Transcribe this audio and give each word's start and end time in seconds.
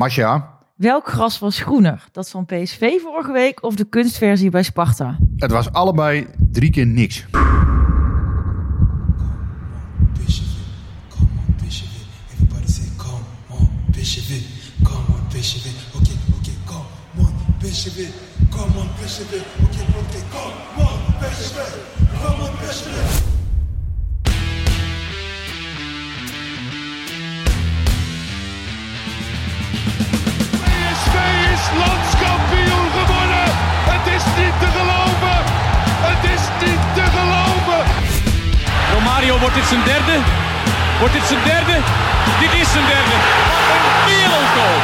Masja, 0.00 0.58
welk 0.76 1.08
gras 1.08 1.38
was 1.38 1.60
groener? 1.60 2.04
Dat 2.12 2.30
van 2.30 2.46
PSV 2.46 3.00
vorige 3.00 3.32
week 3.32 3.62
of 3.62 3.74
de 3.74 3.84
kunstversie 3.84 4.50
bij 4.50 4.62
Sparta? 4.62 5.18
het 5.36 5.50
was 5.50 5.72
allebei 5.72 6.26
drie 6.50 6.70
keer 6.70 6.86
niks. 6.86 7.26
Come 7.30 7.40
on, 18.76 18.88
say, 19.06 19.26
come 22.10 22.42
on, 22.42 22.50
Bishop 22.60 23.09
landskampioen 31.82 32.88
geworden. 32.98 33.46
Het 33.92 34.04
is 34.16 34.24
niet 34.38 34.56
te 34.62 34.68
geloven. 34.78 35.38
Het 36.08 36.22
is 36.34 36.42
niet 36.64 36.82
te 36.96 37.04
geloven. 37.16 37.82
Romario, 38.94 39.38
wordt 39.38 39.54
dit 39.54 39.68
zijn 39.72 39.84
derde? 39.92 40.16
Wordt 40.98 41.14
dit 41.14 41.26
zijn 41.32 41.42
derde? 41.52 41.76
Dit 42.42 42.52
is 42.60 42.68
zijn 42.74 42.86
derde. 42.94 43.16
Wat 43.70 43.82
een 43.88 43.98
wereldgoal. 44.10 44.78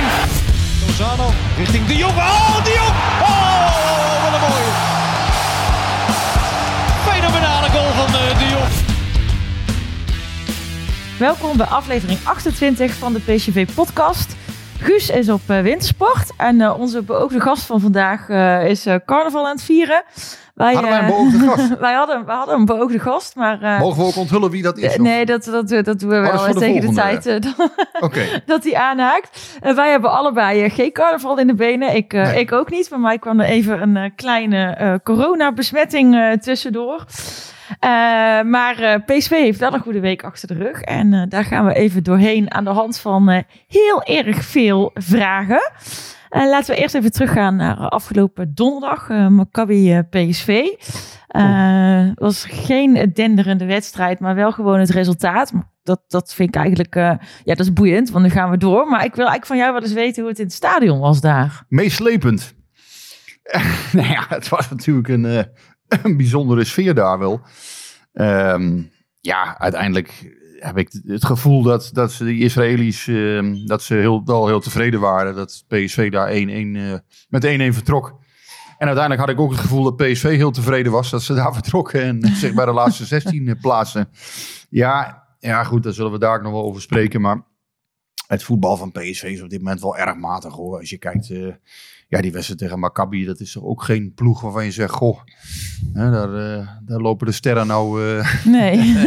5-1. 0.00 0.04
Lozano 0.86 1.26
richting 1.56 1.86
De 1.86 1.96
Jong. 1.96 2.16
Oh, 2.16 2.64
De 2.64 2.72
Jong. 2.78 2.94
Oh, 3.28 4.22
wat 4.22 4.32
een 4.36 4.42
mooie. 4.48 4.72
Fenomenale 7.08 7.68
goal 7.74 7.92
van 8.00 8.06
eh, 8.20 8.38
De 8.38 8.48
Jong. 8.54 8.70
Welkom 11.18 11.56
bij 11.56 11.66
aflevering 11.66 12.18
28 12.22 12.94
van 12.94 13.12
de 13.12 13.20
PCV-podcast. 13.20 14.36
Guus 14.82 15.10
is 15.10 15.28
op 15.28 15.40
eh, 15.46 15.60
wintersport 15.60 16.32
en 16.36 16.60
eh, 16.60 16.78
onze 16.80 17.02
beoogde 17.02 17.40
gast 17.40 17.64
van 17.66 17.80
vandaag 17.80 18.28
eh, 18.28 18.68
is 18.68 18.86
carnaval 19.06 19.44
aan 19.46 19.52
het 19.52 19.62
vieren. 19.62 20.02
Wij, 20.54 20.72
Hadden 20.74 20.90
wij 20.90 21.00
een 21.00 21.06
beoogde 21.06 21.38
gast? 21.48 21.78
wij, 21.78 21.92
hadden, 21.94 22.24
wij 22.26 22.34
hadden 22.36 22.54
een 22.54 22.64
beoogde 22.64 22.98
gast, 22.98 23.36
maar... 23.36 23.62
eh, 23.62 23.80
Mogen 23.80 23.98
we 24.02 24.04
ook 24.08 24.16
onthullen 24.16 24.50
wie 24.50 24.62
dat 24.62 24.78
is? 24.78 24.90
of- 24.90 24.98
nee, 24.98 25.26
dat, 25.26 25.44
dat, 25.44 25.68
dat 25.68 26.00
doen 26.00 26.08
we 26.08 26.16
Oh, 26.16 26.44
wel 26.44 26.52
de 26.54 26.60
tegen 26.60 26.80
de 26.88 26.94
tijd 26.94 27.24
dat- 28.46 28.62
hij 28.64 28.74
aanhaakt. 28.76 29.58
Wij 29.74 29.90
hebben 29.90 30.10
allebei 30.10 30.70
geen 30.70 30.92
carnaval 30.92 31.38
in 31.38 31.46
de 31.46 31.54
benen. 31.54 31.94
Ik, 31.94 32.12
Nee. 32.12 32.40
ik 32.40 32.52
ook 32.52 32.70
niet. 32.70 32.88
Bij 32.88 32.98
mij 32.98 33.18
kwam 33.18 33.40
er 33.40 33.46
even 33.46 33.94
een 33.96 34.14
kleine 34.14 35.00
coronabesmetting 35.04 36.38
tussendoor. 36.42 37.04
Eh, 37.68 37.90
maar 38.42 38.78
eh, 38.78 38.94
PSV 39.06 39.30
heeft 39.30 39.58
wel 39.58 39.74
een 39.74 39.80
goede 39.80 40.00
week 40.00 40.24
achter 40.24 40.48
de 40.48 40.54
rug. 40.54 40.80
En 40.80 41.12
eh, 41.12 41.22
daar 41.28 41.44
gaan 41.44 41.66
we 41.66 41.74
even 41.74 42.02
doorheen 42.02 42.52
aan 42.52 42.64
de 42.64 42.70
hand 42.70 42.98
van 42.98 43.44
heel 43.66 44.02
erg 44.02 44.44
veel 44.44 44.90
vragen. 44.94 45.70
Laten 46.30 46.74
we 46.74 46.80
eerst 46.80 46.94
even 46.94 47.12
teruggaan 47.12 47.56
naar 47.56 47.76
afgelopen 47.76 48.54
donderdag. 48.54 49.08
eh 49.08 49.28
Maccabi 49.28 50.02
PSV. 50.10 50.66
Eh 51.28 52.08
was 52.14 52.46
geen 52.48 53.10
denderende 53.14 53.64
wedstrijd, 53.64 54.20
maar 54.20 54.34
wel 54.34 54.52
gewoon 54.52 54.78
het 54.80 54.90
resultaat. 54.90 55.52
Dat, 55.82 56.00
dat 56.06 56.34
vind 56.34 56.48
ik 56.48 56.54
eigenlijk, 56.54 56.94
ja, 56.94 57.18
dat 57.54 57.60
is 57.60 57.72
boeiend, 57.72 58.10
want 58.10 58.24
nu 58.24 58.30
gaan 58.30 58.50
we 58.50 58.56
door. 58.56 58.86
Maar 58.86 59.04
ik 59.04 59.14
wil 59.14 59.26
eigenlijk 59.28 59.46
van 59.46 59.56
jou 59.56 59.72
wel 59.72 59.82
eens 59.82 59.92
weten 59.92 60.20
hoe 60.20 60.30
het 60.30 60.38
in 60.38 60.44
het 60.44 60.54
stadion 60.54 60.98
was 60.98 61.20
daar. 61.20 61.64
Meeslepend. 61.68 62.54
nou 63.92 64.08
ja, 64.08 64.24
het 64.28 64.48
was 64.48 64.70
natuurlijk 64.70 65.08
een, 65.08 65.46
een 66.02 66.16
bijzondere 66.16 66.64
sfeer 66.64 66.94
daar 66.94 67.18
wel. 67.18 67.40
Ehm, 68.12 68.82
ja, 69.20 69.58
uiteindelijk 69.58 70.36
heb 70.58 70.78
ik 70.78 71.00
het 71.06 71.24
gevoel 71.24 71.62
dat, 71.62 71.90
dat 71.92 72.12
ze, 72.12 72.24
die 72.24 72.42
Israëli's 72.42 73.06
ehm, 73.06 73.66
dat 73.66 73.82
ze 73.82 73.94
heel, 73.94 74.22
wel 74.24 74.46
heel 74.46 74.60
tevreden 74.60 75.00
waren. 75.00 75.34
Dat 75.34 75.64
PSV 75.68 76.10
daar 76.10 76.30
1-1, 76.30 76.76
eh, 76.76 76.94
met 77.28 77.44
1-1 77.44 77.74
vertrok. 77.74 78.20
En 78.78 78.88
uiteindelijk 78.88 79.26
had 79.26 79.36
ik 79.36 79.44
ook 79.44 79.50
het 79.50 79.60
gevoel 79.60 79.82
dat 79.82 79.96
PSV 79.96 80.36
heel 80.36 80.50
tevreden 80.50 80.92
was 80.92 81.10
dat 81.10 81.22
ze 81.22 81.34
daar 81.34 81.52
vertrokken 81.60 82.02
en 82.02 82.22
zich 82.36 82.54
bij 82.54 82.64
de 82.64 82.72
laatste 82.72 83.04
16 83.04 83.58
plaatsen. 83.60 84.08
Ja, 84.70 85.26
ja, 85.38 85.64
goed, 85.64 85.82
daar 85.82 85.92
zullen 85.92 86.12
we 86.12 86.18
daar 86.18 86.42
nog 86.42 86.52
wel 86.52 86.62
over 86.62 86.82
spreken. 86.82 87.20
Maar 87.20 87.42
het 88.26 88.42
voetbal 88.42 88.76
van 88.76 88.92
PSV 88.92 89.22
is 89.22 89.42
op 89.42 89.50
dit 89.50 89.62
moment 89.62 89.80
wel 89.80 89.96
erg 89.96 90.16
matig 90.16 90.54
hoor. 90.54 90.78
Als 90.78 90.90
je 90.90 90.98
kijkt, 90.98 91.30
eh, 91.30 91.54
ja, 92.12 92.20
die 92.20 92.32
wedstrijd 92.32 92.60
tegen 92.60 92.78
Maccabi, 92.78 93.24
dat 93.24 93.40
is 93.40 93.52
toch 93.52 93.64
ook 93.64 93.82
geen 93.82 94.12
ploeg 94.14 94.40
waarvan 94.40 94.64
je 94.64 94.70
zegt, 94.70 94.92
goh, 94.92 95.18
hè, 95.92 96.10
daar, 96.10 96.34
eh, 96.58 96.68
daar 96.84 97.00
lopen 97.00 97.26
de 97.26 97.32
sterren 97.32 97.66
nou 97.66 98.16
eh, 98.18 98.44
Nee. 98.44 98.76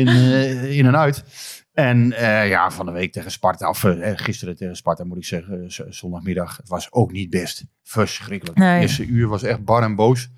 in, 0.00 0.06
eh, 0.08 0.76
in 0.78 0.86
en 0.86 0.96
uit. 0.96 1.24
En 1.72 2.08
ja, 2.48 2.70
van 2.70 2.86
de 2.86 2.92
week 2.92 3.12
tegen 3.12 3.30
Sparta, 3.30 3.68
of 3.68 3.84
gisteren 4.00 4.56
tegen 4.56 4.76
Sparta 4.76 5.04
moet 5.04 5.16
ik 5.16 5.24
zeggen, 5.24 5.64
zondagmiddag, 5.88 6.56
het 6.56 6.68
was 6.68 6.92
ook 6.92 7.12
niet 7.12 7.30
best. 7.30 7.64
Verschrikkelijk. 7.82 8.58
Nee. 8.58 8.68
Het 8.72 8.82
eerste 8.82 9.06
uur 9.06 9.28
was 9.28 9.42
echt 9.42 9.64
bar 9.64 9.82
en 9.82 9.94
boos. 9.94 10.28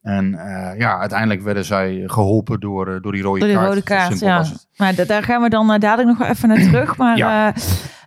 En 0.00 0.30
ja, 0.78 0.98
uiteindelijk 0.98 1.42
werden 1.42 1.64
zij 1.64 2.02
geholpen 2.06 2.60
door, 2.60 3.02
door 3.02 3.12
die 3.12 3.22
rode 3.22 3.38
Door 3.38 3.48
die 3.74 3.82
kaart. 3.82 4.10
rode 4.10 4.24
ja. 4.24 4.44
Maar 4.76 4.94
da- 4.94 5.04
daar 5.04 5.22
gaan 5.22 5.42
we 5.42 5.48
dan 5.48 5.66
dadelijk 5.80 6.08
nog 6.08 6.18
wel 6.18 6.28
even 6.28 6.48
naar 6.48 6.62
terug. 6.62 6.96
Maar 6.96 7.16
Ja. 7.16 7.54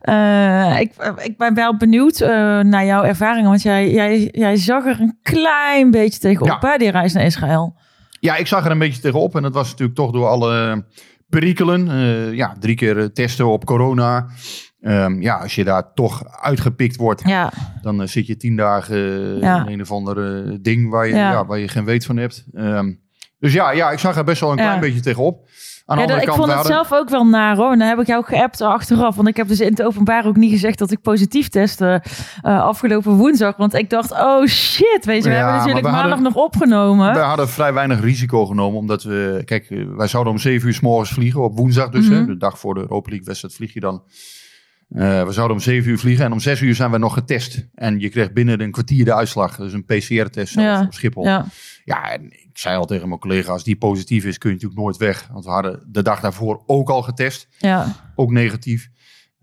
Eh, 0.06 0.80
ik, 0.80 0.94
eh, 0.98 1.12
ik 1.24 1.38
ben 1.38 1.54
wel 1.54 1.78
benieuwd 1.78 2.20
eh, 2.22 2.30
naar 2.60 2.86
jouw 2.86 3.04
ervaringen. 3.04 3.50
Want 3.50 3.62
jij, 3.62 3.92
jij, 3.92 4.30
jij 4.32 4.56
zag 4.56 4.86
er 4.86 5.02
een 5.02 5.18
klein 5.22 5.92
beetje 5.92 6.20
tegenop, 6.20 6.62
Ja. 6.62 6.72
hè, 6.72 6.78
die 6.78 6.92
reis 6.92 7.14
naar 7.14 7.26
Israël. 7.26 7.78
Ja, 8.20 8.36
ik 8.36 8.48
zag 8.48 8.66
er 8.66 8.72
een 8.72 8.80
beetje 8.80 9.02
tegenop. 9.02 9.36
En 9.36 9.42
dat 9.42 9.54
was 9.54 9.70
natuurlijk 9.70 9.98
toch 9.98 10.12
door 10.12 10.28
alle 10.28 10.86
perikelen. 11.30 11.86
Ja, 12.36 12.56
drie 12.60 12.76
keer 12.76 13.12
testen 13.14 13.48
op 13.48 13.66
corona. 13.66 14.28
Ehm, 14.82 15.22
ja, 15.22 15.36
als 15.38 15.56
je 15.56 15.64
daar 15.64 15.94
toch 15.94 16.24
uitgepikt 16.42 16.96
wordt, 16.96 17.22
Ja, 17.28 17.52
dan 17.82 18.08
zit 18.08 18.28
je 18.28 18.38
tien 18.38 18.56
dagen 18.56 18.98
Ja. 19.40 19.66
in 19.66 19.74
een 19.74 19.82
of 19.82 19.92
ander 19.92 20.62
ding 20.62 20.90
waar 20.90 21.08
je, 21.08 21.44
waar 21.48 21.60
je 21.60 21.68
geen 21.68 21.86
weet 21.86 22.06
van 22.06 22.18
hebt. 22.18 22.46
Ehm, 22.54 22.94
dus 23.40 23.54
ja, 23.54 23.72
ja, 23.72 23.92
ik 23.92 24.00
zag 24.00 24.18
er 24.18 24.24
best 24.24 24.42
wel 24.42 24.52
een 24.52 24.58
klein 24.58 24.80
beetje 24.80 25.00
tegenop. 25.00 25.48
Aan 25.86 25.98
de 25.98 26.02
ja 26.04 26.08
dat- 26.08 26.22
ik 26.22 26.28
vond 26.30 26.42
het 26.46 26.52
hadden- 26.56 26.72
zelf 26.74 26.94
ook 26.94 27.10
wel 27.10 27.26
naar 27.26 27.56
hoor. 27.56 27.72
En 27.72 27.80
dan 27.80 27.88
heb 27.88 28.00
ik 28.00 28.08
jou 28.08 28.20
ook 28.20 28.28
geappt 28.28 28.62
achteraf. 28.62 29.16
Want 29.16 29.28
ik 29.28 29.38
heb 29.38 29.48
dus 29.48 29.60
in 29.60 29.70
het 29.70 29.82
openbaar 29.84 30.26
ook 30.26 30.36
niet 30.36 30.52
gezegd 30.52 30.80
dat 30.80 30.92
ik 30.92 31.02
positief 31.02 31.50
testte 31.50 32.04
eh, 32.42 32.62
afgelopen 32.62 33.12
woensdag. 33.12 33.56
Want 33.58 33.74
ik 33.74 33.90
dacht, 33.90 34.12
oh 34.12 34.46
shit, 34.46 35.06
weet 35.06 35.24
je, 35.24 35.30
we 35.30 35.36
Ja, 35.36 35.42
hebben 35.42 35.56
natuurlijk 35.58 35.86
we 35.86 35.92
maandag 35.92 36.10
hadden- 36.14 36.34
nog 36.34 36.44
opgenomen. 36.44 37.14
We 37.14 37.20
hadden 37.20 37.50
vrij 37.50 37.74
weinig 37.74 38.02
risico 38.02 38.46
genomen, 38.46 38.80
omdat 38.80 39.04
we... 39.04 39.42
Kijk, 39.46 39.70
eh, 39.70 39.86
wij 39.96 40.08
zouden 40.08 40.34
om 40.34 40.40
zeven 40.40 40.68
uur 40.68 40.74
s 40.74 40.80
morgens 40.80 41.10
vliegen, 41.12 41.44
op 41.44 41.58
woensdag 41.58 41.90
dus. 41.90 42.08
hè, 42.08 42.16
Mhm. 42.16 42.26
de 42.26 42.38
dag 42.38 42.60
voor 42.60 42.74
de 42.74 42.80
Europa 42.80 43.10
League 43.10 43.26
wedstrijd 43.28 43.54
vlieg 43.54 43.74
je 43.74 43.80
dan. 43.80 44.02
Eh, 44.90 45.24
we 45.26 45.32
zouden 45.32 45.58
om 45.58 45.64
zeven 45.64 45.92
uur 45.92 46.00
vliegen 46.00 46.26
en 46.26 46.32
om 46.32 46.40
zes 46.40 46.62
uur 46.62 46.76
zijn 46.76 46.92
we 46.92 46.98
nog 46.98 47.14
getest. 47.14 47.68
En 47.74 48.00
je 48.00 48.10
kreeg 48.10 48.34
binnen 48.34 48.62
een 48.62 48.72
kwartier 48.72 49.06
de 49.06 49.14
uitslag. 49.14 49.56
Dus 49.56 49.74
een 49.74 49.86
PCR-test 49.86 50.54
Ja, 50.54 50.82
op 50.82 50.94
Schiphol. 50.94 51.24
Ja. 51.24 51.46
Ja, 51.84 52.12
en 52.12 52.26
ik 52.26 52.50
zei 52.54 52.78
al 52.78 52.86
tegen 52.86 53.08
mijn 53.08 53.20
collega, 53.20 53.52
als 53.52 53.64
die 53.64 53.76
positief 53.76 54.26
is, 54.26 54.38
kun 54.38 54.50
je 54.50 54.56
natuurlijk 54.56 54.82
nooit 54.82 54.98
weg. 54.98 55.28
Want 55.32 55.46
we 55.46 55.52
hadden 55.52 55.84
de 55.88 56.02
dag 56.02 56.20
daarvoor 56.20 56.64
ook 56.66 56.90
al 56.90 57.02
getest, 57.02 57.48
ja. 57.58 57.96
ook 58.16 58.32
negatief. 58.32 58.90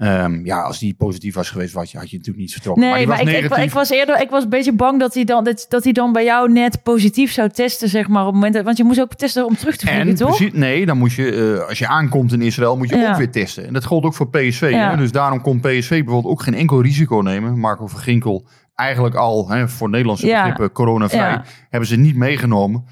Ehm, 0.03 0.45
ja, 0.45 0.61
als 0.63 0.79
die 0.79 0.95
positief 0.95 1.35
was 1.35 1.51
geweest, 1.51 1.75
had 1.75 1.91
je, 1.91 1.99
had 1.99 2.11
je 2.11 2.17
natuurlijk 2.17 2.45
niet 2.45 2.53
vertrokken. 2.53 2.83
Nee, 2.85 2.97
die 2.99 3.07
maar, 3.07 3.17
was 3.25 3.27
ik, 3.35 3.45
ik, 3.45 3.57
ik 3.57 3.71
was 3.71 3.91
eerder, 3.91 4.21
ik 4.21 4.31
was 4.31 4.43
een 4.43 4.49
beetje 4.49 4.73
bang 4.73 5.01
dat 5.01 5.15
hij 5.15 5.25
dan, 5.25 5.45
dat, 5.45 5.67
dat 5.69 5.85
hij 5.85 5.93
dan 5.93 6.13
bij 6.13 6.25
jou 6.25 6.53
net 6.53 6.83
positief 6.83 7.33
zou 7.33 7.49
testen, 7.49 7.89
zeg 7.89 8.09
maar. 8.09 8.21
Op 8.21 8.27
het 8.27 8.35
moment, 8.35 8.55
dat- 8.55 8.65
want 8.65 8.77
je 8.77 8.85
moest 8.85 9.01
ook 9.01 9.15
testen 9.15 9.47
om 9.47 9.57
terug 9.57 9.77
te 9.77 9.87
vliegen, 9.87 10.09
En 10.09 10.15
toch? 10.15 10.37
precies, 10.37 10.53
nee, 10.53 10.87
dan 10.87 10.99
moet 10.99 11.13
je, 11.13 11.57
eh, 11.61 11.69
als 11.69 11.79
je 11.79 11.87
aankomt 11.89 12.33
in 12.33 12.43
Israël, 12.43 12.77
moet 12.77 12.89
je 12.89 12.97
Ja. 12.97 13.11
ook 13.11 13.17
weer 13.17 13.31
testen. 13.31 13.67
En 13.67 13.73
dat 13.73 13.85
geldt 13.85 14.07
ook 14.07 14.15
voor 14.15 14.29
PSV. 14.31 14.69
Ja. 14.71 14.91
Hè? 14.91 14.97
Dus 14.97 15.13
daarom 15.13 15.41
kon 15.41 15.61
PSV 15.61 15.89
bijvoorbeeld 15.89 16.33
ook 16.33 16.43
geen 16.43 16.55
enkel 16.55 16.83
risico 16.83 17.17
nemen. 17.21 17.59
Marco 17.59 17.87
van 17.87 18.01
Ginkel 18.01 18.47
eigenlijk 18.75 19.15
al, 19.15 19.49
hè, 19.51 19.69
voor 19.69 19.91
Nederlandse 19.91 20.27
Ja. 20.27 20.39
begrippen, 20.41 20.73
coronavrij, 20.73 21.31
Ja. 21.31 21.45
hebben 21.71 21.89
ze 21.89 21.97
niet 21.97 22.17
meegenomen. 22.17 22.85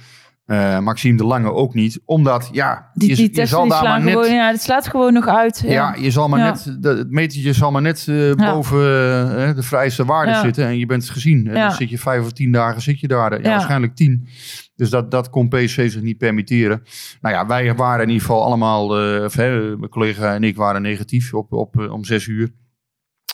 Eh, 0.50 0.78
Maxime 0.78 1.16
de 1.16 1.24
Lange 1.24 1.52
ook 1.52 1.74
niet. 1.74 2.00
Omdat, 2.04 2.48
ja, 2.52 2.90
Die, 2.94 3.08
je, 3.08 3.14
die 3.14 3.24
je 3.24 3.30
testen 3.30 3.48
zal 3.58 3.68
daar 3.68 3.82
maar 3.82 4.00
net... 4.02 4.12
gewoon, 4.12 4.34
ja, 4.34 4.50
het 4.50 4.62
slaat 4.62 4.88
gewoon 4.88 5.12
nog 5.12 5.26
uit. 5.26 5.62
Ja, 5.66 5.70
Ja, 5.72 5.94
je 6.02 6.10
zal 6.10 6.28
maar 6.28 6.38
Ja. 6.38 6.44
net, 6.50 6.76
de- 6.80 6.88
het 6.88 7.10
metertje 7.10 7.52
zal 7.52 7.70
maar 7.70 7.82
net 7.82 8.06
eh, 8.08 8.34
Ja. 8.34 8.52
boven 8.54 8.78
eh, 8.78 9.54
de 9.54 9.62
vrijste 9.62 10.04
waarde 10.04 10.34
zitten. 10.34 10.66
En 10.66 10.78
je 10.78 10.86
bent 10.86 11.08
gezien. 11.10 11.46
En 11.46 11.54
dan 11.54 11.72
zit 11.72 11.90
je 11.90 11.98
vijf 11.98 12.22
of 12.24 12.32
tien 12.32 12.52
dagen 12.52 12.82
zit 12.82 13.00
je 13.00 13.08
daar. 13.08 13.42
Waarschijnlijk 13.42 13.94
tien. 13.94 14.28
Dus 14.76 14.90
dat, 14.90 15.10
dat 15.10 15.30
kon 15.30 15.48
PSV 15.48 15.90
zich 15.90 16.02
niet 16.02 16.18
permitteren. 16.18 16.82
Nou 17.20 17.34
ja, 17.34 17.46
wij 17.46 17.74
waren 17.74 18.02
in 18.02 18.08
ieder 18.10 18.26
geval 18.26 18.44
allemaal, 18.44 18.84
of, 19.24 19.34
hè, 19.34 19.76
mijn 19.76 19.90
collega 19.90 20.34
en 20.34 20.44
ik 20.44 20.56
waren 20.56 20.82
negatief 20.82 21.34
op, 21.34 21.52
op, 21.52 21.88
om 21.90 22.04
zes 22.04 22.26
uur. 22.26 22.50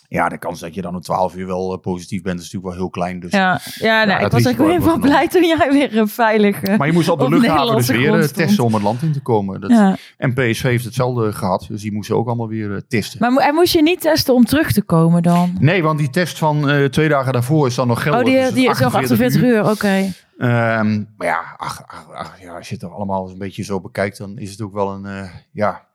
Ja, 0.08 0.28
de 0.28 0.38
kans 0.38 0.60
dat 0.60 0.74
je 0.74 0.82
dan 0.82 0.94
om 0.94 1.00
twaalf 1.00 1.36
uur 1.36 1.46
wel 1.46 1.72
eh, 1.72 1.80
positief 1.80 2.22
bent 2.22 2.40
is 2.40 2.44
natuurlijk 2.44 2.72
wel 2.72 2.82
heel 2.82 2.90
klein. 2.90 3.20
Dus. 3.20 3.30
ja, 3.30 3.60
ja, 3.74 4.04
nou, 4.04 4.24
ik 4.24 4.30
was 4.30 4.42
we 4.42 4.54
geval 4.54 4.98
blij 4.98 5.28
toen 5.28 5.44
jij 5.44 5.68
weer 5.72 5.98
eh, 5.98 6.06
veilig 6.06 6.62
eh, 6.62 6.78
Maar 6.78 6.86
je 6.86 6.92
moest 6.92 7.08
op 7.08 7.18
de 7.18 7.28
luchthaven 7.28 7.76
dus 7.76 7.88
weer 7.88 8.32
testen 8.32 8.64
om 8.64 8.74
het 8.74 8.82
land 8.82 9.02
in 9.02 9.12
te 9.12 9.20
komen. 9.20 9.60
Dat, 9.60 9.70
ja. 9.70 9.96
En 10.16 10.32
PSV 10.32 10.62
heeft 10.62 10.84
hetzelfde 10.84 11.32
gehad. 11.32 11.66
Dus 11.68 11.82
die 11.82 11.92
moesten 11.92 12.16
ook 12.16 12.26
allemaal 12.26 12.48
weer 12.48 12.82
testen. 12.88 13.20
Maar 13.20 13.46
en 13.46 13.54
moest 13.54 13.72
je 13.72 13.82
niet 13.82 14.00
testen 14.00 14.34
om 14.34 14.44
terug 14.44 14.72
te 14.72 14.82
komen 14.82 15.22
dan? 15.22 15.56
Nee, 15.60 15.82
want 15.82 15.98
die 15.98 16.10
test 16.10 16.38
van 16.38 16.70
eh, 16.70 16.84
twee 16.84 17.08
dagen 17.08 17.32
daarvoor 17.32 17.66
is 17.66 17.74
dan 17.74 17.86
nog 17.86 18.02
geldig. 18.02 18.20
Oh, 18.20 18.26
Dus 18.26 18.34
die, 18.34 18.44
het 18.44 18.54
die 18.54 18.70
is 18.70 18.78
nog 18.78 18.94
48 18.94 19.42
uur, 19.42 19.70
oké. 19.70 20.12
Ehm, 20.38 21.04
maar 21.16 21.26
ja, 21.26 21.54
ach, 21.56 21.82
ach, 21.86 22.06
ach, 22.14 22.40
ja, 22.40 22.56
als 22.56 22.68
je 22.68 22.74
het 22.74 22.82
toch 22.82 22.94
allemaal 22.94 23.22
eens 23.22 23.32
een 23.32 23.38
beetje 23.38 23.64
zo 23.64 23.80
bekijkt, 23.80 24.18
dan 24.18 24.38
is 24.38 24.50
het 24.50 24.60
ook 24.60 24.72
wel 24.72 24.92
een, 24.92 25.06
eh, 25.06 25.30
ja, 25.52 25.86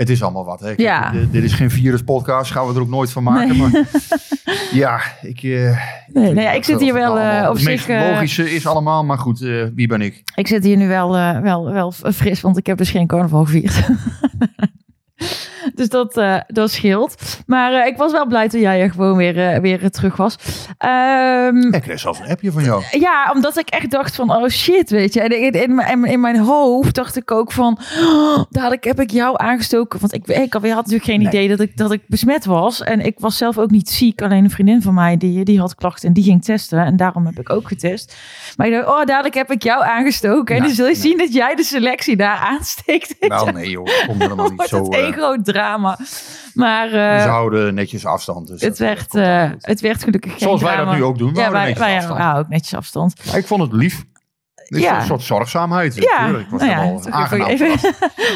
het 0.00 0.10
is 0.10 0.22
allemaal 0.22 0.44
wat. 0.44 0.60
Hè. 0.60 0.66
Kijk, 0.66 0.78
Ja. 0.80 1.10
dit, 1.10 1.32
dit 1.32 1.44
is 1.44 1.52
geen 1.52 1.70
viruspodcast, 1.70 2.52
gaan 2.52 2.66
we 2.66 2.74
er 2.74 2.80
ook 2.80 2.88
nooit 2.88 3.10
van 3.12 3.22
maken. 3.22 3.48
Nee. 3.48 3.58
Maar 3.58 3.84
ja, 4.72 5.00
ik... 5.22 5.42
eh, 5.42 5.50
Nee, 6.12 6.24
vind 6.24 6.34
nou 6.34 6.40
ja, 6.40 6.52
ik 6.52 6.64
zit 6.64 6.74
het 6.74 6.82
hier 6.84 6.92
wel 6.94 7.14
allemaal 7.18 7.48
op 7.48 7.54
Het 7.54 7.62
zich... 7.62 7.88
eh, 7.88 8.10
logische 8.12 8.50
is 8.54 8.66
allemaal, 8.66 9.04
maar 9.04 9.18
goed, 9.18 9.38
wie 9.74 9.86
ben 9.86 10.00
ik? 10.00 10.22
ik 10.34 10.46
zit 10.46 10.64
hier 10.64 10.76
nu 10.76 10.88
wel, 10.88 11.10
wel, 11.42 11.72
wel 11.72 11.92
fris, 11.92 12.40
want 12.40 12.56
ik 12.58 12.66
heb 12.66 12.78
dus 12.78 12.90
geen 12.90 13.06
carnaval 13.06 13.44
gevierd. 13.44 13.80
dus 15.74 15.88
dat, 15.88 16.16
eh, 16.16 16.36
dat 16.46 16.70
scheelt. 16.70 17.14
Maar 17.46 17.72
eh, 17.72 17.86
ik 17.86 17.96
was 17.96 18.12
wel 18.12 18.26
blij 18.26 18.48
toen 18.48 18.60
jij 18.60 18.80
er 18.80 18.90
gewoon 18.90 19.16
weer, 19.16 19.38
eh, 19.52 19.60
weer 19.60 19.90
terug 19.90 20.16
was. 20.16 20.36
Ehm, 20.78 21.56
Ik 21.74 21.82
kreeg 21.82 22.00
zelfs 22.00 22.18
een 22.20 22.28
appje 22.30 22.52
van 22.52 22.64
jou. 22.64 22.82
Ja, 22.90 23.30
omdat 23.34 23.56
ik 23.58 23.68
echt 23.68 23.90
dacht 23.90 24.14
van, 24.16 24.30
oh 24.36 24.48
shit, 24.48 24.90
weet 24.90 25.14
je. 25.14 25.20
En 25.20 25.40
in, 25.42 25.52
in, 25.52 25.74
mijn- 25.74 26.04
in 26.04 26.20
mijn 26.20 26.38
hoofd 26.38 26.94
dacht 26.94 27.16
ik 27.16 27.30
ook 27.30 27.52
van, 27.52 27.78
oh, 28.00 28.42
dadelijk 28.50 28.84
heb 28.84 29.00
ik 29.00 29.10
jou 29.10 29.34
aangestoken. 29.38 30.00
Want 30.00 30.14
ik, 30.14 30.26
ik 30.26 30.52
had 30.52 30.62
natuurlijk 30.62 31.04
geen 31.04 31.18
Nee. 31.18 31.28
idee 31.28 31.48
dat 31.48 31.60
ik, 31.60 31.76
dat 31.76 31.92
ik 31.92 32.00
besmet 32.06 32.44
was. 32.44 32.82
En 32.82 33.00
ik 33.00 33.18
was 33.18 33.36
zelf 33.36 33.58
ook 33.58 33.70
niet 33.70 33.88
ziek. 33.90 34.22
Alleen 34.22 34.44
een 34.44 34.50
vriendin 34.50 34.82
van 34.82 34.94
mij, 34.94 35.16
die, 35.16 35.44
die 35.44 35.60
had 35.60 35.74
klachten 35.74 36.08
en 36.08 36.14
die 36.14 36.24
ging 36.24 36.44
testen. 36.44 36.78
En 36.84 36.96
daarom 36.96 37.26
heb 37.26 37.38
ik 37.38 37.50
ook 37.50 37.68
getest. 37.68 38.16
Maar 38.56 38.66
ik 38.66 38.72
dacht, 38.72 38.86
oh, 38.88 39.04
dadelijk 39.04 39.34
heb 39.34 39.50
ik 39.50 39.62
jou 39.62 39.84
aangestoken. 39.84 40.56
En 40.56 40.62
dan 40.62 40.70
zul 40.70 40.86
je 40.88 40.94
zien 40.94 41.18
dat 41.18 41.32
jij 41.32 41.54
de 41.54 41.62
selectie 41.64 42.16
daar 42.16 42.36
aansteekt. 42.36 43.14
Wel, 43.28 43.46
nee 43.46 43.70
joh, 43.70 43.84
dat 43.86 44.04
komt 44.06 44.22
helemaal 44.22 44.50
niet 44.50 44.62
zo. 44.68 44.82
het 44.84 44.94
één 44.94 45.12
groot 45.12 45.44
drama. 45.52 45.98
Maar 46.54 46.86
eh, 46.86 47.22
ze 47.22 47.28
houden 47.28 47.74
netjes 47.74 48.06
afstand. 48.06 48.46
Dus 48.46 48.60
het, 48.60 48.78
werd, 48.78 49.00
goed. 49.10 49.20
het 49.60 49.80
werd 49.80 50.04
gelukkig 50.04 50.30
geen 50.30 50.40
Zoals 50.40 50.62
wij 50.62 50.76
dat 50.76 50.92
nu 50.94 51.02
ook 51.02 51.18
doen. 51.18 51.32
We 51.34 51.40
Ja, 51.40 51.50
wij, 51.50 51.60
netjes 51.60 51.78
wij 51.86 51.96
afstand. 51.96 52.18
houden 52.18 52.42
ook 52.44 52.48
netjes 52.48 52.74
afstand. 52.74 53.14
Maar 53.26 53.36
ik 53.36 53.46
vond 53.46 53.62
het 53.62 53.72
lief. 53.72 54.04
Is 54.68 54.80
Ja. 54.80 55.00
een 55.00 55.06
soort 55.06 55.22
zorgzaamheid. 55.22 55.94
Ja. 55.94 56.26
Ik 56.26 56.46
was 56.50 56.60
nou 56.60 56.72
ja, 57.04 57.10
aangenaam 57.10 57.48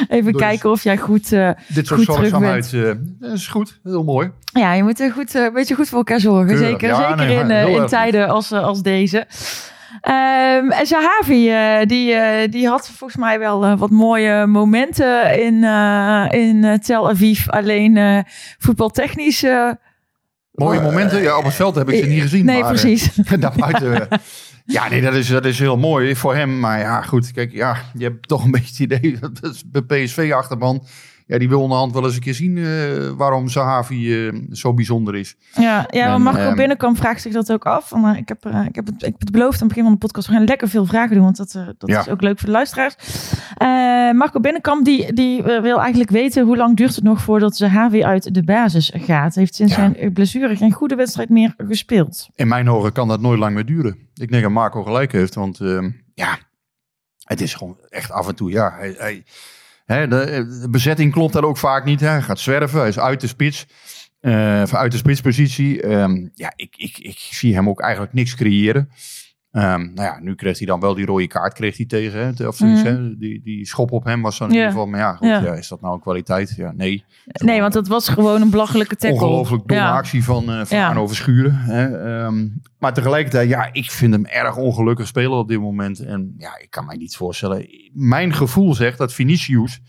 even, 0.08 0.32
Dus- 0.32 0.40
kijken 0.40 0.70
of 0.70 0.82
jij 0.82 0.96
goed... 0.96 1.32
eh, 1.32 1.50
Dit 1.68 1.86
soort 1.86 2.04
goed 2.04 2.14
zorgzaamheid 2.14 2.72
is 3.20 3.46
goed. 3.48 3.80
Heel 3.82 4.04
mooi. 4.04 4.30
ja, 4.52 4.72
je 4.72 4.82
moet 4.82 5.00
er 5.00 5.12
goed, 5.12 5.34
een 5.34 5.52
beetje 5.52 5.74
goed 5.74 5.88
voor 5.88 5.98
elkaar 5.98 6.20
zorgen. 6.20 6.46
Keurig. 6.46 6.66
Zeker, 6.68 6.88
Ja, 6.88 6.96
zeker 7.18 7.46
nee, 7.46 7.70
in, 7.74 7.80
in 7.80 7.86
tijden 7.86 8.28
als, 8.28 8.52
als 8.52 8.82
deze. 8.82 9.26
Ehm 10.04 10.70
en 10.70 10.86
Zahavi, 10.86 11.50
eh, 11.50 11.86
die, 11.86 12.12
eh, 12.12 12.50
die 12.50 12.68
had 12.68 12.88
volgens 12.88 13.16
mij 13.20 13.38
wel 13.38 13.64
eh, 13.64 13.78
wat 13.78 13.90
mooie 13.90 14.46
momenten 14.46 15.40
in, 15.42 15.64
eh, 15.64 16.26
in 16.30 16.78
Tel 16.82 17.08
Aviv. 17.08 17.48
Alleen 17.48 17.96
eh, 17.96 18.18
voetbaltechnisch... 18.58 19.42
eh, 19.42 19.70
Mooie 20.52 20.80
momenten. 20.80 21.22
Ja, 21.22 21.36
op 21.38 21.44
het 21.44 21.54
veld 21.54 21.74
heb 21.74 21.90
ik 21.90 22.02
ze 22.04 22.08
niet 22.10 22.22
gezien. 22.22 22.44
Nee, 22.44 22.60
maar, 22.60 22.74
eh, 22.74 22.80
precies. 22.80 23.14
daarbuiten. 23.40 24.10
eh, 24.10 24.18
ja, 24.64 24.88
nee, 24.88 25.00
dat 25.00 25.14
is, 25.14 25.28
dat 25.28 25.44
is 25.44 25.58
heel 25.58 25.76
mooi 25.76 26.16
voor 26.16 26.34
hem. 26.34 26.60
Maar 26.60 26.78
ja, 26.78 27.00
goed. 27.02 27.32
Kijk, 27.32 27.52
ja, 27.52 27.76
je 27.94 28.04
hebt 28.04 28.28
toch 28.28 28.44
een 28.44 28.50
beetje 28.50 28.84
het 28.84 28.92
idee 28.92 29.18
dat 29.40 29.52
is 29.54 29.62
bij 29.66 29.82
PSV-achterban. 30.04 30.86
Ja, 31.26 31.38
die 31.38 31.48
wil 31.48 31.60
onderhand 31.60 31.92
wel 31.92 32.04
eens 32.04 32.14
een 32.14 32.20
keer 32.20 32.34
zien 32.34 32.58
eh, 32.58 33.08
waarom 33.16 33.48
Zahavi 33.48 34.26
eh, 34.26 34.34
zo 34.50 34.74
bijzonder 34.74 35.14
is. 35.16 35.36
Ja, 35.54 35.86
ja 35.90 36.06
maar 36.08 36.20
Marco 36.20 36.38
ehm, 36.48 36.56
Binnenkamp 36.56 36.96
vraagt 36.96 37.22
zich 37.22 37.32
dat 37.32 37.52
ook 37.52 37.64
af. 37.66 37.88
Van, 37.88 38.06
eh, 38.08 38.16
ik, 38.16 38.28
heb, 38.28 38.44
eh, 38.46 38.64
ik, 38.68 38.74
heb 38.74 38.86
het, 38.86 38.94
ik 38.94 39.00
heb 39.12 39.20
het 39.20 39.30
beloofd 39.30 39.54
aan 39.54 39.58
het 39.58 39.68
begin 39.68 39.82
van 39.82 39.92
de 39.92 39.98
podcast. 39.98 40.26
We 40.26 40.32
gaan 40.32 40.44
lekker 40.44 40.68
veel 40.68 40.86
vragen 40.86 41.14
doen, 41.14 41.24
want 41.24 41.36
dat, 41.36 41.54
eh, 41.54 41.66
dat 41.78 41.90
Ja. 41.90 42.00
is 42.00 42.08
ook 42.08 42.20
leuk 42.22 42.38
voor 42.38 42.46
de 42.46 42.54
luisteraars. 42.54 42.94
Eh, 43.56 43.66
Marco 44.12 44.40
Binnenkamp 44.40 44.84
die, 44.84 45.12
die 45.12 45.42
wil 45.42 45.80
eigenlijk 45.80 46.10
weten 46.10 46.44
hoe 46.44 46.56
lang 46.56 46.76
duurt 46.76 46.94
het 46.94 47.04
nog 47.04 47.20
voordat 47.20 47.56
Zahavi 47.56 48.02
uit 48.04 48.34
de 48.34 48.44
basis 48.44 48.90
gaat. 48.94 49.34
Heeft 49.34 49.54
sinds 49.54 49.74
Ja. 49.76 49.92
zijn 49.96 50.12
blessure 50.12 50.56
geen 50.56 50.72
goede 50.72 50.94
wedstrijd 50.94 51.28
meer 51.28 51.54
gespeeld. 51.56 52.28
In 52.34 52.48
mijn 52.48 52.70
ogen 52.70 52.92
kan 52.92 53.08
dat 53.08 53.20
nooit 53.20 53.38
lang 53.38 53.54
meer 53.54 53.66
duren. 53.66 53.98
Ik 54.14 54.30
denk 54.30 54.42
dat 54.42 54.52
Marco 54.52 54.82
gelijk 54.82 55.12
heeft, 55.12 55.34
want 55.34 55.60
eh, 55.60 55.88
ja, 56.14 56.38
het 57.24 57.40
is 57.40 57.54
gewoon 57.54 57.76
echt 57.88 58.10
af 58.10 58.28
en 58.28 58.34
toe, 58.34 58.50
ja. 58.50 58.74
Hij, 58.76 58.94
hij, 58.98 59.24
hè, 59.84 60.08
de, 60.08 60.66
bezetting 60.70 61.12
klopt 61.12 61.32
daar 61.32 61.44
ook 61.44 61.58
vaak 61.58 61.84
niet. 61.84 62.00
Hè. 62.00 62.08
Hij 62.08 62.22
gaat 62.22 62.38
zwerven, 62.38 62.78
hij 62.78 62.88
is 62.88 62.98
uit 62.98 63.20
de 63.20 63.26
spits, 63.26 63.66
of 64.62 64.74
uit 64.74 64.92
de 64.92 64.98
spitspositie. 64.98 65.82
Ehm, 65.82 66.28
ja, 66.34 66.52
ik, 66.56 66.74
ik, 66.76 66.98
ik 66.98 67.18
zie 67.18 67.54
hem 67.54 67.68
ook 67.68 67.80
eigenlijk 67.80 68.12
niks 68.12 68.34
creëren. 68.34 68.90
Ehm, 69.54 69.80
nou 69.80 70.02
ja, 70.08 70.18
nu 70.20 70.34
kreeg 70.34 70.58
hij 70.58 70.66
dan 70.66 70.80
wel 70.80 70.94
die 70.94 71.06
rode 71.06 71.26
kaart 71.26 71.52
kreeg 71.52 71.76
hij 71.76 71.86
tegen. 71.86 72.34
Hè, 72.36 72.46
of 72.46 72.56
zoiets, 72.56 72.82
Mhm. 72.82 72.92
hè. 72.92 73.16
Die, 73.16 73.40
die 73.44 73.66
schop 73.66 73.92
op 73.92 74.04
hem 74.04 74.22
was 74.22 74.38
dan 74.38 74.48
in 74.48 74.54
ieder 74.54 74.70
geval. 74.70 74.86
Maar 74.86 75.00
ja, 75.00 75.14
goed, 75.14 75.28
Ja. 75.28 75.40
ja. 75.42 75.52
is 75.52 75.68
dat 75.68 75.80
nou 75.80 75.94
een 75.94 76.00
kwaliteit? 76.00 76.54
Ja, 76.56 76.72
nee. 76.76 77.04
Nee, 77.44 77.60
want 77.60 77.74
het 77.74 77.88
was 77.88 78.08
gewoon 78.08 78.42
een 78.42 78.50
belachelijke 78.50 78.96
tackle. 78.96 79.20
Ongelooflijk 79.20 79.66
domme 79.68 79.82
Ja. 79.82 79.96
actie 79.96 80.24
van, 80.24 80.42
eh 80.50 80.64
van 80.64 80.76
Ja. 80.78 80.92
Hè. 81.50 81.98
Ehm, 82.24 82.48
maar 82.78 82.94
tegelijkertijd, 82.94 83.48
ja, 83.48 83.68
ik 83.72 83.90
vind 83.90 84.12
hem 84.12 84.26
erg 84.26 84.56
ongelukkig 84.56 85.06
spelen 85.06 85.38
op 85.38 85.48
dit 85.48 85.60
moment. 85.60 86.00
En 86.00 86.34
ja, 86.38 86.58
ik 86.60 86.70
kan 86.70 86.84
mij 86.86 86.96
niet 86.96 87.16
voorstellen. 87.16 87.66
Mijn 87.92 88.32
gevoel 88.34 88.74
zegt 88.74 88.98
dat 88.98 89.12
Vinicius, 89.14 89.80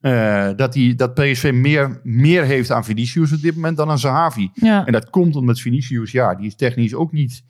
eh, 0.00 0.48
dat, 0.56 0.72
die, 0.72 0.94
dat 0.94 1.14
PSV 1.14 1.50
meer, 1.54 2.00
meer 2.02 2.44
heeft 2.44 2.70
aan 2.70 2.84
Vinicius 2.84 3.32
op 3.32 3.40
dit 3.40 3.54
moment 3.54 3.76
dan 3.76 3.90
aan 3.90 3.98
Zahavi. 3.98 4.50
Ja. 4.54 4.86
En 4.86 4.92
dat 4.92 5.10
komt 5.10 5.36
omdat 5.36 5.60
Vinicius, 5.60 6.10
ja, 6.10 6.34
die 6.34 6.46
is 6.46 6.56
technisch 6.56 6.94
ook 6.94 7.12
niet 7.12 7.42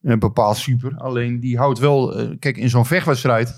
bepaald 0.00 0.56
super. 0.56 0.94
Alleen 0.96 1.40
die 1.40 1.58
houdt 1.58 1.78
wel, 1.78 2.14
eh, 2.18 2.28
kijk, 2.38 2.56
in 2.56 2.70
zo'n 2.70 2.86
vechtwedstrijd, 2.86 3.54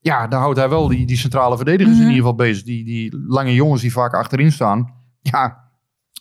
ja, 0.00 0.26
daar 0.26 0.40
houdt 0.40 0.58
hij 0.58 0.68
wel 0.68 0.88
die, 0.88 1.06
die 1.06 1.16
centrale 1.16 1.56
verdedigers 1.56 1.96
Mhm. 1.96 2.04
in 2.06 2.10
ieder 2.12 2.22
geval 2.22 2.46
bezig. 2.46 2.64
Die, 2.64 2.84
die 2.84 3.16
lange 3.26 3.54
jongens 3.54 3.82
die 3.82 3.92
vaak 3.92 4.14
achterin 4.14 4.52
staan. 4.52 4.92
Ja, 5.20 5.62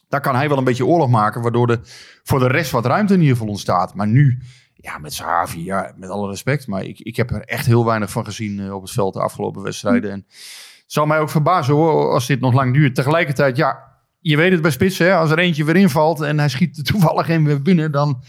daar 0.07 0.21
kan 0.21 0.36
hij 0.36 0.50
wel 0.50 0.57
een 0.57 0.63
beetje 0.63 0.86
oorlog 0.86 1.10
maken, 1.10 1.42
waardoor 1.42 1.69
er 1.69 1.80
voor 2.24 2.39
de 2.39 2.48
rest 2.48 2.71
wat 2.71 2.86
ruimte 2.86 3.13
in 3.13 3.19
ieder 3.19 3.36
geval 3.36 3.51
ontstaat. 3.51 3.95
Maar 3.95 4.07
nu, 4.07 4.39
ja, 4.74 4.98
met 4.98 5.13
Sahavi, 5.13 5.63
ja, 5.63 5.94
met 5.98 6.10
alle 6.10 6.30
respect, 6.30 6.68
maar 6.68 6.83
ik, 6.83 7.00
ik 7.00 7.15
heb 7.15 7.31
er 7.31 7.42
echt 7.42 7.65
heel 7.65 7.86
weinig 7.86 8.12
van 8.12 8.25
gezien 8.25 8.60
eh, 8.60 8.74
op 8.74 8.81
het 8.81 8.92
veld 8.92 9.13
de 9.13 9.19
afgelopen 9.21 9.62
wedstrijden. 9.62 10.12
En 10.12 10.25
het 10.27 10.92
zou 10.92 11.07
mij 11.07 11.19
ook 11.19 11.30
verbazen 11.30 11.74
hoor, 11.74 12.12
als 12.12 12.27
dit 12.27 12.39
nog 12.39 12.54
lang 12.54 12.74
duurt. 12.74 12.95
Tegelijkertijd, 12.95 13.57
ja, 13.57 13.92
je 14.19 14.38
weet 14.38 14.51
het 14.51 14.62
bij 14.62 14.71
spitsen, 14.71 15.06
hè, 15.06 15.15
als 15.15 15.31
er 15.31 15.39
eentje 15.39 15.63
weer 15.63 15.75
invalt 15.75 16.21
en 16.21 16.38
hij 16.39 16.50
schiet 16.50 16.86
toevallig 16.86 17.29
een 17.29 17.46
weer 17.46 17.62
binnen, 17.62 17.91
dan, 17.91 18.22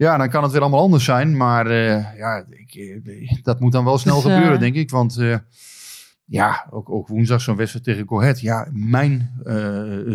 ja, 0.00 0.16
dan 0.16 0.28
kan 0.28 0.42
het 0.42 0.52
weer 0.52 0.60
allemaal 0.60 0.80
anders 0.80 1.04
zijn. 1.04 1.36
Maar 1.36 1.66
eh, 1.66 2.16
ja, 2.16 2.44
ik, 2.50 2.74
eh, 2.74 3.42
dat 3.42 3.60
moet 3.60 3.72
dan 3.72 3.84
wel 3.84 3.98
snel 3.98 4.14
Dus, 4.14 4.24
eh, 4.24 4.34
gebeuren, 4.34 4.60
denk 4.60 4.74
ik. 4.74 4.90
Want 4.90 5.18
ja, 6.24 6.66
ook, 6.70 6.90
ook 6.90 7.08
woensdag 7.08 7.40
zo'n 7.40 7.56
wedstrijd 7.56 7.84
tegen 7.84 8.16
Ahead. 8.16 8.40
Ja, 8.40 8.68
mijn 8.72 9.32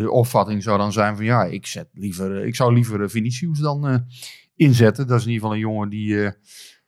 opvatting 0.10 0.64
zou 0.64 0.78
dan 0.78 0.92
zijn 0.92 1.16
van 1.16 1.26
ja, 1.26 1.44
ik, 1.44 1.66
zet 1.66 1.88
liever, 1.94 2.46
ik 2.46 2.56
zou 2.56 2.74
liever 2.74 3.10
Vinicius 3.10 3.60
dan 3.60 4.06
inzetten. 4.56 5.08
Dat 5.08 5.20
is 5.20 5.26
in 5.26 5.32
ieder 5.32 5.48
geval 5.48 5.64
een 5.64 5.72
jongen 5.72 5.90
die, 5.90 6.32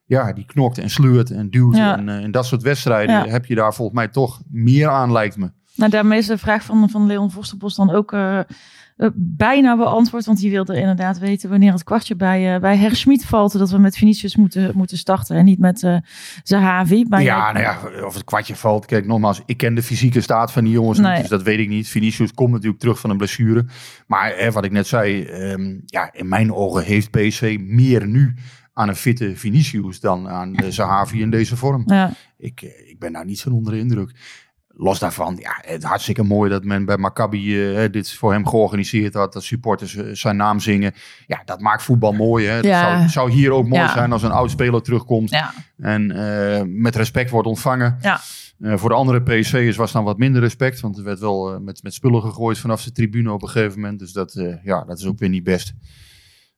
ja, 0.06 0.34
die 0.34 0.46
knokt 0.46 0.78
en 0.78 0.90
sleurt 0.90 1.32
en 1.32 1.50
duwt. 1.50 1.76
Ja. 1.76 1.98
En 1.98 2.10
in 2.10 2.32
dat 2.32 2.46
soort 2.46 2.62
wedstrijden 2.62 3.16
Ja. 3.16 3.28
heb 3.28 3.46
je 3.46 3.56
daar 3.56 3.74
volgens 3.74 3.98
mij 3.98 4.08
toch 4.08 4.42
meer 4.50 4.90
aan, 4.90 5.12
lijkt 5.12 5.38
me. 5.38 5.52
Nou, 5.78 5.92
daarmee 5.92 6.18
is 6.20 6.28
de 6.28 6.38
vraag 6.38 6.64
van, 6.64 6.90
van 6.90 7.06
Leon 7.06 7.32
Vorsterbos 7.32 7.76
dan 7.76 7.92
ook 7.92 8.14
eh, 8.14 8.40
eh, 8.40 8.46
bijna 9.16 9.78
beantwoord. 9.78 10.26
Want 10.26 10.40
die 10.40 10.52
wilde 10.52 10.80
inderdaad 10.80 11.20
weten 11.20 11.50
wanneer 11.50 11.72
het 11.72 11.84
kwartje 11.84 12.16
bij, 12.16 12.54
eh 12.56 12.62
bij 12.62 12.78
Herschmid 12.78 13.26
valt. 13.26 13.58
Dat 13.58 13.70
we 13.72 13.78
met 13.78 13.98
Vinicius 13.98 14.36
moeten, 14.36 14.72
moeten 14.76 14.98
starten 14.98 15.36
en 15.36 15.46
niet 15.46 15.60
met 15.60 15.84
eh 15.84 15.98
Zahavi. 16.44 17.06
Maar 17.10 17.22
ja, 17.22 17.52
jij- 17.54 17.64
nou 17.64 17.92
ja, 17.96 18.06
of 18.06 18.14
het 18.14 18.24
kwartje 18.24 18.56
valt. 18.56 18.86
Kijk, 18.86 19.06
nogmaals, 19.06 19.42
ik 19.46 19.58
ken 19.58 19.76
de 19.76 19.84
fysieke 19.84 20.22
staat 20.22 20.52
van 20.52 20.64
die 20.64 20.74
jongens 20.74 21.00
Nee. 21.00 21.12
niet, 21.12 21.22
dus 21.22 21.30
dat 21.30 21.44
weet 21.44 21.60
ik 21.60 21.70
niet. 21.70 21.88
Vinicius 21.88 22.34
komt 22.34 22.52
natuurlijk 22.52 22.80
terug 22.80 23.00
van 23.00 23.10
een 23.10 23.18
blessure. 23.18 23.66
Maar 24.08 24.34
hè, 24.38 24.52
wat 24.52 24.66
ik 24.66 24.72
net 24.72 24.88
zei, 24.88 25.24
ehm, 25.24 25.76
ja, 25.86 26.10
in 26.14 26.28
mijn 26.28 26.54
ogen 26.54 26.84
heeft 26.84 27.12
PSV 27.12 27.58
meer 27.62 28.08
nu 28.08 28.34
aan 28.74 28.88
een 28.90 28.96
fitte 28.96 29.36
Vinicius 29.36 30.00
dan 30.00 30.30
aan 30.30 30.54
de 30.54 30.72
Zahavi 30.72 31.22
in 31.22 31.30
deze 31.30 31.56
vorm. 31.58 31.84
Ja, 31.86 32.12
Ik, 32.38 32.62
ik 32.62 32.96
ben 33.00 33.14
daar 33.14 33.26
niet 33.26 33.42
van 33.42 33.52
onder 33.52 33.74
de 33.74 33.80
indruk. 33.80 34.12
Los 34.80 35.00
daarvan, 35.00 35.38
ja, 35.40 35.58
het 35.62 35.84
hartstikke 35.84 36.24
mooi 36.24 36.50
dat 36.50 36.64
men 36.64 36.86
bij 36.86 36.98
Maccabi 36.98 37.74
eh, 37.76 37.92
dit 37.92 38.12
voor 38.14 38.32
hem 38.32 38.48
georganiseerd 38.48 39.14
had. 39.14 39.34
Dat 39.34 39.44
supporters 39.44 39.96
eh, 39.96 40.06
zijn 40.12 40.36
naam 40.36 40.60
zingen. 40.60 40.94
Ja, 41.28 41.42
dat 41.46 41.62
maakt 41.62 41.84
voetbal 41.84 42.12
mooi. 42.14 42.46
Hè. 42.46 42.54
Het 42.54 42.66
Ja. 42.66 42.98
zou, 42.98 43.10
zou 43.10 43.32
hier 43.32 43.52
ook 43.52 43.68
mooi 43.68 43.82
Ja. 43.82 43.94
zijn 43.94 44.12
als 44.12 44.24
een 44.24 44.32
oud 44.32 44.52
speler 44.52 44.82
terugkomt. 44.82 45.30
Ja. 45.30 45.54
En 45.78 46.12
eh, 46.12 46.64
met 46.66 46.96
respect 46.96 47.30
wordt 47.30 47.48
ontvangen. 47.48 47.98
Ja. 48.02 48.20
Voor 48.60 48.90
de 48.90 48.96
andere 48.96 49.22
PSV'ers 49.22 49.76
was 49.76 49.92
dan 49.92 50.04
wat 50.04 50.18
minder 50.18 50.42
respect. 50.42 50.80
Want 50.80 50.98
er 50.98 51.04
werd 51.04 51.20
wel 51.20 51.60
met, 51.60 51.84
met 51.84 51.94
spullen 51.94 52.22
gegooid 52.22 52.58
vanaf 52.58 52.84
de 52.84 52.92
tribune 52.92 53.32
op 53.32 53.42
een 53.42 53.50
gegeven 53.50 53.80
moment. 53.80 54.00
Dus 54.00 54.12
dat, 54.12 54.34
ja, 54.64 54.84
dat 54.84 55.00
is 55.00 55.06
ook 55.06 55.20
weer 55.20 55.30
niet 55.30 55.44
best. 55.44 55.74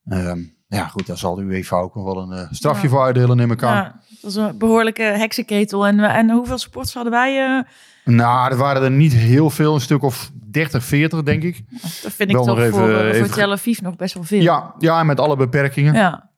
Ehm, 0.06 0.40
ja, 0.78 0.88
goed, 0.88 1.08
daar 1.08 1.18
zal 1.18 1.36
de 1.36 1.42
UEFA 1.42 1.78
ook 1.78 1.96
nog 1.96 2.04
wel 2.04 2.18
een 2.18 2.32
eh, 2.32 2.48
strafje 2.52 2.84
Ja. 2.84 2.90
voor 2.90 3.02
uitdelen, 3.04 3.38
neem 3.38 3.52
ik 3.52 3.64
aan. 3.64 3.76
Ja, 3.76 3.84
dat 4.10 4.18
was 4.22 4.36
een 4.36 4.58
behoorlijke 4.58 5.02
heksenketel. 5.04 5.88
En, 5.88 6.00
en 6.00 6.30
hoeveel 6.30 6.58
supporters 6.58 6.94
hadden 6.94 7.12
wij? 7.14 7.46
eh, 7.46 8.14
Nou, 8.14 8.52
er 8.52 8.58
waren 8.58 8.84
er 8.84 8.92
niet 8.92 9.14
heel 9.14 9.50
veel. 9.50 9.74
Een 9.74 9.82
stuk 9.82 10.04
of 10.04 10.32
30, 10.52 10.84
40, 10.84 11.24
denk 11.24 11.44
ik. 11.44 11.64
dat 11.82 12.12
vind 12.14 12.30
ik 12.30 12.36
toch 12.36 12.46
nog 12.46 12.60
even, 12.60 12.74
voor, 12.74 12.90
eh, 12.90 12.94
eh, 12.96 13.00
voor 13.00 13.10
even- 13.26 13.32
Tel 13.32 13.52
Aviv 13.52 13.80
nog 13.80 13.96
best 13.96 14.14
wel 14.14 14.24
veel. 14.24 14.42
Ja, 14.42 14.74
ja, 14.78 15.04
met 15.04 15.20
alle 15.20 15.36
beperkingen. 15.36 15.94
Ja. 15.94 16.30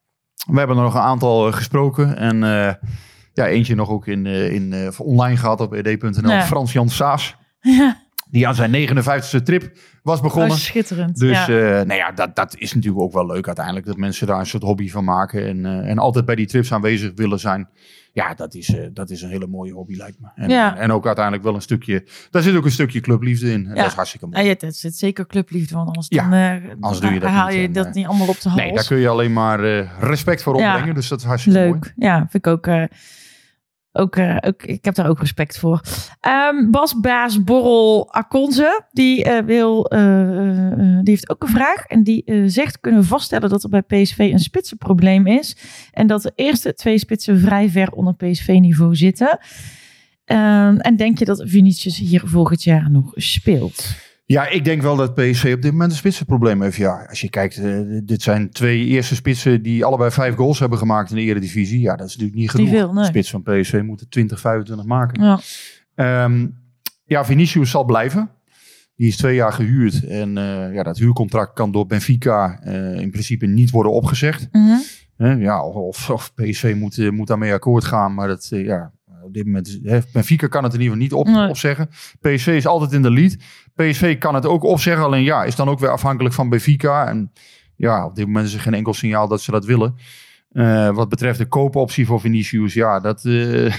We 0.48 0.58
hebben 0.58 0.78
er 0.78 0.84
nog 0.84 0.94
een 0.94 1.02
aantal 1.02 1.48
eh, 1.48 1.54
gesproken. 1.54 2.18
En 2.18 2.44
eh, 2.44 2.74
ja, 3.34 3.48
eentje 3.48 3.76
nog 3.76 3.90
ook 3.90 4.08
in, 4.08 4.26
eh, 4.26 4.54
in, 4.54 4.74
eh, 4.74 4.88
online 5.00 5.38
gehad 5.38 5.62
op 5.62 5.74
ed.nl. 5.74 6.32
Ja. 6.32 6.42
Frans-Jan 6.44 6.90
Saas. 6.90 7.36
Ja, 7.60 7.98
Die 8.32 8.48
aan 8.48 8.56
zijn 8.56 8.72
59ste 8.90 9.44
trip 9.44 9.78
was 10.04 10.22
begonnen. 10.22 10.52
oh, 10.52 10.58
schitterend. 10.58 11.18
Dus 11.20 11.46
ja. 11.46 11.48
eh, 11.48 11.86
nou 11.86 11.94
ja, 11.94 12.12
dat, 12.12 12.36
dat 12.36 12.56
is 12.58 12.74
natuurlijk 12.74 13.02
ook 13.04 13.14
wel 13.14 13.26
leuk 13.26 13.46
uiteindelijk. 13.48 13.86
Dat 13.86 13.98
mensen 13.98 14.28
daar 14.28 14.40
een 14.40 14.46
soort 14.46 14.64
hobby 14.64 14.90
van 14.90 15.04
maken. 15.04 15.48
En, 15.48 15.66
eh, 15.66 15.90
en 15.90 15.98
altijd 15.98 16.26
bij 16.26 16.36
die 16.36 16.46
trips 16.48 16.74
aanwezig 16.74 17.12
willen 17.16 17.40
zijn. 17.40 17.70
Ja, 18.14 18.34
dat 18.34 18.54
is, 18.56 18.76
eh, 18.76 18.88
dat 18.94 19.10
is 19.10 19.22
een 19.22 19.30
hele 19.30 19.48
mooie 19.48 19.74
hobby 19.74 19.96
lijkt 19.96 20.20
me. 20.20 20.28
En, 20.36 20.50
Ja. 20.50 20.78
en 20.78 20.92
ook 20.92 21.06
uiteindelijk 21.06 21.44
wel 21.46 21.56
een 21.56 21.62
stukje... 21.62 22.06
Daar 22.30 22.42
zit 22.42 22.56
ook 22.56 22.66
een 22.66 22.72
stukje 22.72 23.00
clubliefde 23.00 23.52
in. 23.52 23.64
En 23.66 23.70
Ja. 23.70 23.76
dat 23.76 23.86
is 23.86 23.94
hartstikke 23.94 24.28
mooi. 24.28 24.46
Ja, 24.48 24.56
dat 24.58 24.76
zit 24.76 24.96
zeker 24.96 25.28
clubliefde, 25.28 25.76
want 25.76 25.88
anders, 25.88 26.06
Ja, 26.10 26.30
dan, 26.30 26.72
anders 26.80 27.00
doe 27.02 27.14
je 27.14 27.20
dat 27.20 27.30
haal 27.30 27.48
niet 27.48 27.56
je 27.56 27.62
en, 27.66 27.72
dat 27.74 27.94
niet 27.94 28.06
allemaal 28.08 28.28
op 28.28 28.42
de 28.42 28.50
hals. 28.50 28.62
Nee, 28.62 28.74
daar 28.74 28.86
kun 28.88 28.98
je 28.98 29.08
alleen 29.08 29.34
maar 29.34 29.60
respect 30.00 30.44
voor 30.44 30.58
Ja. 30.60 30.72
opbrengen. 30.74 30.96
Dus 30.96 31.08
dat 31.08 31.20
is 31.20 31.26
hartstikke 31.26 31.60
mooi. 31.60 31.72
Leuk. 31.72 31.94
Ja, 31.96 32.18
vind 32.18 32.46
ik 32.46 32.48
ook. 32.48 32.68
Ook, 33.94 34.16
eh, 34.16 34.38
ook 34.40 34.64
ik 34.64 34.86
heb 34.86 34.96
daar 34.96 35.10
ook 35.10 35.20
respect 35.20 35.60
voor. 35.60 35.82
Ehm 36.20 36.70
Bas 36.72 37.00
Baas 37.00 37.44
Borrel 37.44 38.14
Akonze, 38.14 38.84
die, 38.92 39.24
eh, 39.24 39.46
wil, 39.46 39.86
eh, 39.86 40.00
die 40.78 41.10
heeft 41.10 41.30
ook 41.30 41.44
een 41.44 41.50
vraag. 41.50 41.86
En 41.86 42.04
die 42.04 42.44
zegt, 42.46 42.80
kunnen 42.80 43.02
we 43.02 43.08
vaststellen 43.08 43.50
dat 43.50 43.64
er 43.64 43.70
bij 43.70 43.82
PSV 43.82 44.18
een 44.18 44.40
spitsenprobleem 44.40 45.28
is. 45.28 45.58
En 45.92 46.08
dat 46.08 46.22
de 46.22 46.32
eerste 46.36 46.74
twee 46.74 46.98
spitsen 46.98 47.40
vrij 47.40 47.70
ver 47.70 47.92
onder 47.92 48.16
PSV-niveau 48.16 48.96
zitten. 48.96 49.40
Ehm, 50.26 50.78
en 50.78 50.96
denk 50.96 51.20
je 51.20 51.26
dat 51.26 51.44
Vinicius 51.46 51.98
hier 51.98 52.22
volgend 52.26 52.64
jaar 52.64 52.92
nog 52.92 53.12
speelt? 53.16 53.96
Ja, 54.32 54.48
ik 54.48 54.66
denk 54.66 54.82
wel 54.82 54.96
dat 54.96 55.14
PSV 55.14 55.54
op 55.56 55.62
dit 55.62 55.72
moment 55.72 55.92
een 55.92 55.98
spitsenprobleem 55.98 56.62
heeft. 56.62 56.78
Ja, 56.78 57.06
als 57.10 57.22
je 57.22 57.30
kijkt, 57.30 57.58
eh, 57.58 57.80
dit 58.04 58.22
zijn 58.22 58.50
twee 58.50 58.86
eerste 58.86 59.16
spitsen 59.16 59.62
die 59.62 59.86
allebei 59.86 60.12
vijf 60.12 60.36
goals 60.36 60.60
hebben 60.60 60.78
gemaakt 60.78 61.10
in 61.10 61.16
de 61.16 61.22
eredivisie. 61.22 61.80
Ja, 61.80 61.96
dat 61.96 62.08
is 62.08 62.12
natuurlijk 62.12 62.40
niet 62.40 62.50
genoeg. 62.50 62.70
veel, 62.70 62.94
nee. 62.94 63.04
De 63.04 63.10
spits 63.10 63.30
van 63.30 63.44
PSV 63.44 63.82
moeten 63.86 64.10
20, 64.10 64.40
25 64.40 64.86
maken. 64.86 65.24
Ja. 65.24 65.40
Ehm, 65.96 66.48
ja, 67.06 67.26
Vinicius 67.26 67.70
zal 67.70 67.84
blijven. 67.84 68.30
Die 68.96 69.08
is 69.08 69.18
twee 69.18 69.36
jaar 69.36 69.54
gehuurd. 69.54 70.08
En 70.08 70.38
eh, 70.38 70.74
ja, 70.74 70.84
dat 70.84 70.98
huurcontract 70.98 71.54
kan 71.54 71.72
door 71.72 71.86
Benfica 71.86 72.60
eh, 72.64 73.00
in 73.00 73.12
principe 73.12 73.46
niet 73.46 73.70
worden 73.70 73.92
opgezegd. 73.92 74.48
Mhm. 74.52 75.40
Ja, 75.40 75.66
of, 75.66 76.10
of 76.10 76.34
PSV 76.34 76.74
moet, 76.78 77.12
moet 77.12 77.28
daarmee 77.28 77.54
akkoord 77.54 77.84
gaan. 77.84 78.14
Maar 78.14 78.28
dat, 78.28 78.48
ja, 78.50 78.92
op 79.24 79.34
dit 79.34 79.46
moment 79.46 79.80
hè, 79.84 80.00
Benfica 80.14 80.48
kan 80.48 80.64
het 80.64 80.74
in 80.74 80.80
ieder 80.82 80.98
geval 80.98 81.18
niet 81.18 81.28
op, 81.28 81.34
Nee. 81.36 81.50
opzeggen. 81.50 81.90
PSV 82.22 82.48
is 82.48 82.68
altijd 82.68 82.92
in 82.92 83.02
de 83.02 83.12
lead. 83.12 83.36
PSV 83.76 84.18
kan 84.18 84.36
het 84.36 84.46
ook 84.46 84.64
opzeggen. 84.64 85.04
Alleen 85.04 85.24
ja, 85.24 85.44
is 85.44 85.56
dan 85.56 85.70
ook 85.70 85.80
weer 85.80 85.90
afhankelijk 85.92 86.36
van 86.36 86.50
Benfica. 86.50 87.08
En 87.08 87.32
ja, 87.76 88.06
op 88.06 88.16
dit 88.16 88.26
moment 88.26 88.48
is 88.48 88.54
er 88.54 88.60
geen 88.60 88.74
enkel 88.74 88.94
signaal 88.94 89.28
dat 89.28 89.42
ze 89.42 89.52
dat 89.52 89.66
willen. 89.66 89.96
Eh, 90.52 90.90
wat 90.90 91.10
betreft 91.10 91.38
de 91.38 91.46
koopoptie 91.46 92.06
voor 92.06 92.20
Vinicius, 92.20 92.74
ja, 92.74 93.00
dat... 93.00 93.26
eh, 93.26 93.74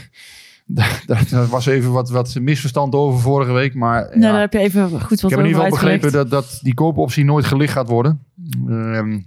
daar, 0.67 1.03
daar 1.31 1.47
was 1.47 1.67
even 1.67 1.93
wat, 1.93 2.11
wat 2.11 2.39
misverstand 2.41 2.95
over 2.95 3.21
vorige 3.21 3.53
week. 3.53 3.75
Maar 3.75 4.03
Nou, 4.03 4.21
ja, 4.21 4.31
daar 4.31 4.41
heb 4.41 4.53
je 4.53 4.59
even 4.59 4.89
goed 4.91 5.21
wat 5.21 5.31
ik 5.31 5.37
heb 5.37 5.39
in 5.39 5.47
ieder 5.47 5.63
geval 5.63 5.79
begrepen 5.79 6.13
dat, 6.13 6.31
dat 6.31 6.59
die 6.63 6.75
koopoptie 6.75 7.25
nooit 7.25 7.45
gelicht 7.45 7.73
gaat 7.73 7.89
worden. 7.89 8.23
Ehm, 8.69 9.21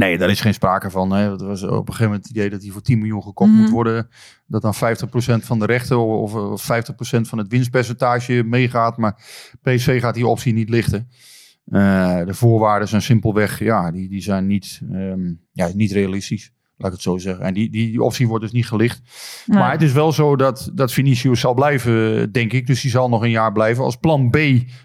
nee, 0.00 0.18
daar 0.18 0.30
is 0.30 0.40
geen 0.40 0.54
sprake 0.54 0.90
van. 0.90 1.10
Hè. 1.12 1.30
Het 1.30 1.40
was 1.40 1.62
op 1.62 1.70
een 1.70 1.76
gegeven 1.86 2.04
moment 2.04 2.22
het 2.22 2.36
idee 2.36 2.50
dat 2.50 2.62
hij 2.62 2.70
voor 2.70 2.82
10 2.82 2.98
miljoen 2.98 3.22
gekocht 3.22 3.50
Mhm. 3.50 3.60
moet 3.60 3.70
worden. 3.70 4.08
Dat 4.46 4.62
dan 4.62 4.74
50% 4.74 5.44
van 5.44 5.58
de 5.58 5.66
rechten 5.66 5.98
of, 5.98 6.34
of 6.34 6.62
50% 6.62 7.28
van 7.28 7.38
het 7.38 7.48
winstpercentage 7.48 8.42
meegaat. 8.46 8.96
Maar 8.96 9.14
PSV 9.62 10.00
gaat 10.00 10.14
die 10.14 10.26
optie 10.26 10.52
niet 10.52 10.68
lichten. 10.68 11.08
Eh, 11.64 12.24
de 12.24 12.34
voorwaarden 12.34 12.88
zijn 12.88 13.02
simpelweg, 13.02 13.58
ja, 13.58 13.90
die, 13.90 14.08
die 14.08 14.22
zijn 14.22 14.46
niet, 14.46 14.80
ehm, 14.92 15.34
ja, 15.52 15.68
niet 15.74 15.92
realistisch. 15.92 16.52
Laat 16.80 16.88
ik 16.90 16.96
het 16.96 17.02
zo 17.02 17.18
zeggen. 17.18 17.44
En 17.44 17.54
die, 17.54 17.70
die, 17.70 17.90
die 17.90 18.02
optie 18.02 18.28
wordt 18.28 18.44
dus 18.44 18.52
niet 18.52 18.66
gelicht. 18.66 19.00
Nee. 19.46 19.58
Maar 19.58 19.72
het 19.72 19.82
is 19.82 19.92
wel 19.92 20.12
zo 20.12 20.36
dat, 20.36 20.70
dat 20.74 20.92
Vinicius 20.92 21.40
zal 21.40 21.54
blijven, 21.54 22.32
denk 22.32 22.52
ik. 22.52 22.66
Dus 22.66 22.80
die 22.82 22.90
zal 22.90 23.08
nog 23.08 23.22
een 23.22 23.30
jaar 23.30 23.52
blijven. 23.52 23.84
Als 23.84 23.96
plan 23.96 24.30
B 24.30 24.36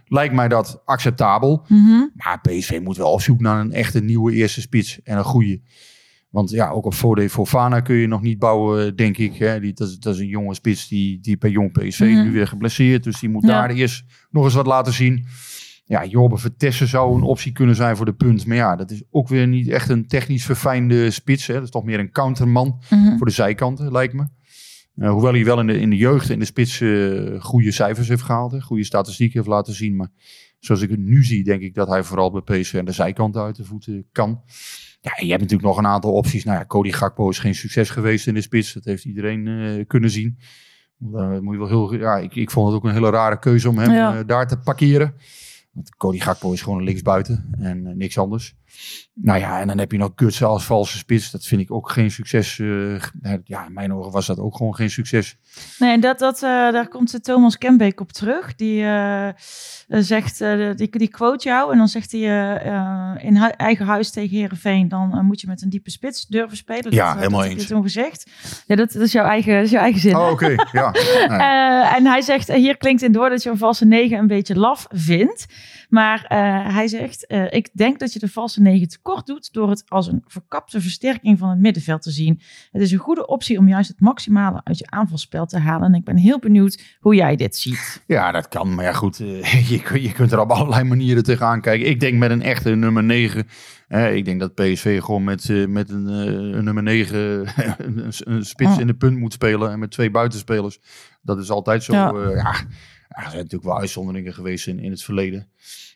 lijkt 0.07 0.33
mij 0.33 0.47
dat 0.47 0.81
acceptabel. 0.85 1.65
Mhm. 1.67 2.03
Maar 2.15 2.39
PSV 2.41 2.79
moet 2.83 2.97
wel 2.97 3.11
op 3.11 3.21
zoek 3.21 3.39
naar 3.41 3.59
een 3.59 3.71
echte 3.71 3.99
nieuwe 4.03 4.33
eerste 4.33 4.61
spits. 4.61 5.01
En 5.03 5.17
een 5.17 5.23
goede. 5.23 5.61
Want 6.29 6.49
ja, 6.49 6.69
ook 6.69 6.85
op 6.85 6.93
Fode 6.93 7.29
Fofana 7.29 7.79
kun 7.79 7.95
je 7.95 8.07
nog 8.07 8.21
niet 8.21 8.39
bouwen, 8.39 8.95
denk 8.95 9.17
ik. 9.17 9.35
Hè. 9.35 9.59
Die, 9.59 9.73
dat, 9.73 9.87
is, 9.87 9.97
dat 9.99 10.13
is 10.13 10.19
een 10.19 10.27
jonge 10.27 10.53
spits 10.53 10.87
die, 10.87 11.19
die 11.21 11.37
bij 11.37 11.49
jong 11.49 11.71
PSV 11.71 11.99
Mhm. 11.99 12.23
nu 12.23 12.31
weer 12.31 12.47
geblesseerd. 12.47 13.03
Dus 13.03 13.19
die 13.19 13.29
moet 13.29 13.43
Ja. 13.43 13.47
daar 13.47 13.69
eerst 13.69 14.03
nog 14.29 14.43
eens 14.43 14.53
wat 14.53 14.65
laten 14.67 14.93
zien. 14.93 15.25
Ja, 15.87 16.05
Jorbe 16.05 16.37
Vertessen 16.37 16.87
zou 16.87 17.15
een 17.15 17.21
optie 17.23 17.51
kunnen 17.51 17.75
zijn 17.75 17.95
voor 17.95 18.05
de 18.05 18.13
punt. 18.13 18.45
Maar 18.45 18.57
ja, 18.57 18.75
dat 18.75 18.91
is 18.91 19.03
ook 19.11 19.27
weer 19.27 19.47
niet 19.47 19.67
echt 19.67 19.89
een 19.89 20.07
technisch 20.07 20.45
verfijnde 20.45 21.11
spits. 21.11 21.47
Hè. 21.47 21.53
Dat 21.53 21.63
is 21.63 21.69
toch 21.69 21.83
meer 21.83 21.99
een 21.99 22.11
counterman 22.11 22.81
Mhm. 22.89 23.17
voor 23.17 23.25
de 23.25 23.31
zijkanten, 23.33 23.91
lijkt 23.91 24.13
me. 24.13 24.27
Eh, 24.95 25.09
hoewel 25.11 25.33
hij 25.33 25.45
wel 25.45 25.59
in 25.59 25.67
de, 25.67 25.79
in 25.79 25.89
de 25.89 25.95
jeugd 25.97 26.29
en 26.29 26.39
de 26.39 26.45
spits 26.45 26.81
eh, 26.81 27.41
goede 27.41 27.71
cijfers 27.71 28.07
heeft 28.07 28.21
gehaald. 28.21 28.51
Hè, 28.51 28.61
goede 28.61 28.83
statistieken 28.83 29.37
heeft 29.37 29.49
laten 29.49 29.73
zien. 29.73 29.95
Maar 29.95 30.07
zoals 30.59 30.81
ik 30.81 30.89
het 30.89 30.99
nu 30.99 31.23
zie, 31.23 31.43
denk 31.43 31.61
ik 31.61 31.73
dat 31.73 31.87
hij 31.87 32.03
vooral 32.03 32.31
bij 32.31 32.59
PSV 32.61 32.75
aan 32.79 32.85
de 32.85 32.91
zijkant 32.91 33.37
uit 33.37 33.55
de 33.55 33.65
voeten 33.65 34.05
kan. 34.11 34.41
Ja, 35.01 35.11
je 35.15 35.29
hebt 35.29 35.41
natuurlijk 35.41 35.67
nog 35.69 35.77
een 35.77 35.87
aantal 35.87 36.11
opties. 36.13 36.43
Nou 36.43 36.57
ja, 36.57 36.65
Cody 36.65 36.91
Gakpo 36.91 37.29
is 37.29 37.39
geen 37.39 37.55
succes 37.55 37.89
geweest 37.89 38.27
in 38.27 38.33
de 38.33 38.41
spits. 38.41 38.73
Dat 38.73 38.83
heeft 38.85 39.05
iedereen 39.05 39.47
eh, 39.47 39.83
kunnen 39.87 40.09
zien. 40.09 40.37
Moet 40.97 41.53
je 41.53 41.57
wel 41.57 41.67
heel, 41.67 41.93
ja, 41.95 42.17
ik, 42.17 42.35
ik 42.35 42.51
vond 42.51 42.67
het 42.67 42.75
ook 42.75 42.83
een 42.83 42.93
hele 42.93 43.09
rare 43.09 43.39
keuze 43.39 43.69
om 43.69 43.77
hem 43.77 43.91
Ja. 43.91 44.23
daar 44.23 44.47
te 44.47 44.57
parkeren. 44.57 45.13
Want 45.75 45.95
Cody 45.95 46.19
Gakpo 46.19 46.51
is 46.51 46.61
gewoon 46.61 46.77
een 46.77 46.83
linksbuiten 46.83 47.55
en 47.59 47.87
eh, 47.87 47.93
niks 47.93 48.17
anders. 48.17 48.55
Nou 49.13 49.39
ja, 49.39 49.59
en 49.59 49.67
dan 49.67 49.77
heb 49.77 49.91
je 49.91 49.97
nog 49.97 50.11
Gutsen 50.15 50.47
als 50.47 50.63
valse 50.65 50.97
spits. 50.97 51.31
Dat 51.31 51.45
vind 51.45 51.61
ik 51.61 51.71
ook 51.71 51.89
geen 51.91 52.11
succes. 52.11 52.59
eh, 52.59 53.33
ja, 53.43 53.65
in 53.65 53.73
mijn 53.73 53.93
ogen 53.93 54.11
was 54.11 54.25
dat 54.25 54.39
ook 54.39 54.55
gewoon 54.55 54.75
geen 54.75 54.89
succes. 54.89 55.37
Nee, 55.79 55.91
en 55.91 55.99
dat, 55.99 56.19
dat, 56.19 56.35
eh, 56.35 56.41
daar 56.49 56.87
komt 56.87 57.23
Thomas 57.23 57.57
Kembeek 57.57 57.99
op 57.99 58.11
terug. 58.11 58.55
Die 58.55 58.83
eh, 58.85 59.29
zegt, 59.87 60.39
die, 60.75 60.89
die 60.97 61.07
quote 61.07 61.47
jou 61.47 61.71
en 61.71 61.77
dan 61.77 61.87
zegt 61.87 62.11
hij 62.11 62.21
in 63.21 63.35
hu- 63.37 63.47
eigen 63.57 63.85
huis 63.85 64.11
tegen 64.11 64.37
Herenveen, 64.37 64.87
dan 64.87 65.25
moet 65.25 65.41
je 65.41 65.47
met 65.47 65.61
een 65.61 65.69
diepe 65.69 65.91
spits 65.91 66.25
durven 66.25 66.57
spelen. 66.57 66.93
Ja, 66.93 67.07
dat, 67.07 67.17
helemaal 67.17 67.41
dat 67.41 67.49
eens. 67.49 67.61
je 67.61 67.67
toen 67.67 67.81
gezegd. 67.83 68.29
Ja, 68.67 68.75
dat, 68.75 68.91
dat 68.91 69.01
is 69.01 69.11
jouw 69.11 69.25
eigen, 69.25 69.61
is 69.61 69.69
jouw 69.71 69.81
eigen 69.81 70.01
zin. 70.01 70.15
Oh, 70.15 70.29
oké. 70.31 70.55
Ja. 70.71 70.91
Nee. 71.27 71.39
En 71.95 72.05
hij 72.05 72.21
zegt, 72.21 72.51
hier 72.53 72.77
klinkt 72.77 73.01
in 73.01 73.11
door 73.11 73.29
dat 73.29 73.43
je 73.43 73.49
een 73.49 73.57
valse 73.57 73.85
9 73.85 74.17
een 74.17 74.27
beetje 74.27 74.55
laf 74.59 74.85
vindt. 74.89 75.45
Maar 75.95 76.25
eh, 76.27 76.73
hij 76.73 76.87
zegt, 76.87 77.27
eh, 77.27 77.51
ik 77.51 77.69
denk 77.73 77.99
dat 77.99 78.13
je 78.13 78.19
de 78.19 78.29
valse 78.29 78.61
9 78.61 78.87
tekort 78.87 79.25
doet 79.25 79.53
door 79.53 79.69
het 79.69 79.83
als 79.87 80.07
een 80.07 80.23
verkapte 80.27 80.81
versterking 80.81 81.39
van 81.39 81.49
het 81.49 81.59
middenveld 81.59 82.01
te 82.01 82.11
zien. 82.11 82.41
Het 82.71 82.81
is 82.81 82.91
een 82.91 82.97
goede 82.97 83.27
optie 83.27 83.57
om 83.57 83.67
juist 83.67 83.87
het 83.87 83.99
maximale 83.99 84.61
uit 84.63 84.77
je 84.77 84.89
aanvalspel 84.89 85.45
te 85.45 85.59
halen. 85.59 85.87
En 85.87 85.93
ik 85.93 86.03
ben 86.03 86.17
heel 86.17 86.39
benieuwd 86.39 86.97
hoe 86.99 87.15
jij 87.15 87.35
dit 87.35 87.55
ziet. 87.55 88.03
Ja, 88.07 88.31
dat 88.31 88.47
kan. 88.47 88.75
Maar 88.75 88.85
ja, 88.85 88.93
goed. 88.93 89.19
eh, 89.19 89.69
je, 89.69 90.01
je 90.01 90.11
kunt 90.11 90.31
er 90.31 90.39
op 90.39 90.51
allerlei 90.51 90.83
manieren 90.83 91.23
tegenaan 91.23 91.61
kijken. 91.61 91.89
Ik 91.89 91.99
denk 91.99 92.17
met 92.17 92.31
een 92.31 92.41
echte 92.41 92.69
nummer 92.69 93.03
9. 93.03 93.47
eh, 93.87 94.15
ik 94.15 94.25
denk 94.25 94.39
dat 94.39 94.53
PSV 94.55 95.01
gewoon 95.01 95.23
met, 95.23 95.67
met 95.67 95.89
een, 95.89 96.07
een 96.07 96.63
nummer 96.63 96.83
9 96.83 97.17
een, 97.77 98.11
een 98.19 98.45
spits 98.45 98.77
in 98.77 98.87
de 98.87 98.95
punt 98.95 99.17
moet 99.17 99.33
spelen. 99.33 99.71
En 99.71 99.79
met 99.79 99.91
twee 99.91 100.11
buitenspelers. 100.11 100.79
Dat 101.21 101.39
is 101.39 101.49
altijd 101.49 101.83
zo. 101.83 101.93
Ja, 101.93 102.13
er 103.07 103.23
zijn 103.23 103.35
natuurlijk 103.35 103.63
wel 103.63 103.79
uitzonderingen 103.79 104.33
geweest 104.33 104.67
in, 104.67 104.79
in 104.79 104.91
het 104.91 105.03
verleden. 105.03 105.47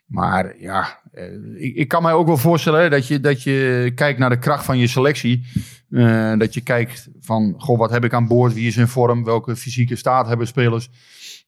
Maar 0.10 0.54
ja, 0.60 1.00
eh, 1.12 1.24
ik, 1.56 1.75
ik 1.75 1.88
kan 1.88 2.04
mij 2.04 2.13
ook 2.13 2.28
wel 2.28 2.38
voorstellen 2.38 2.92
dat, 2.92 3.08
je, 3.08 3.20
dat 3.20 3.44
je 3.44 3.92
kijkt 3.96 4.20
naar 4.20 4.30
de 4.30 4.39
kracht 4.39 4.66
van 4.66 4.78
je 4.78 4.88
selectie. 4.88 5.46
Eh, 5.89 6.38
dat 6.38 6.54
je 6.54 6.62
kijkt 6.62 7.10
van, 7.20 7.54
goh, 7.58 7.78
wat 7.78 7.92
heb 7.92 8.04
ik 8.04 8.13
aan 8.13 8.28
boord? 8.28 8.54
Wie 8.54 8.68
is 8.68 8.78
in 8.78 8.88
vorm? 8.88 9.24
Welke 9.24 9.56
fysieke 9.56 9.96
staat 9.96 10.28
hebben 10.28 10.48
spelers? 10.48 10.89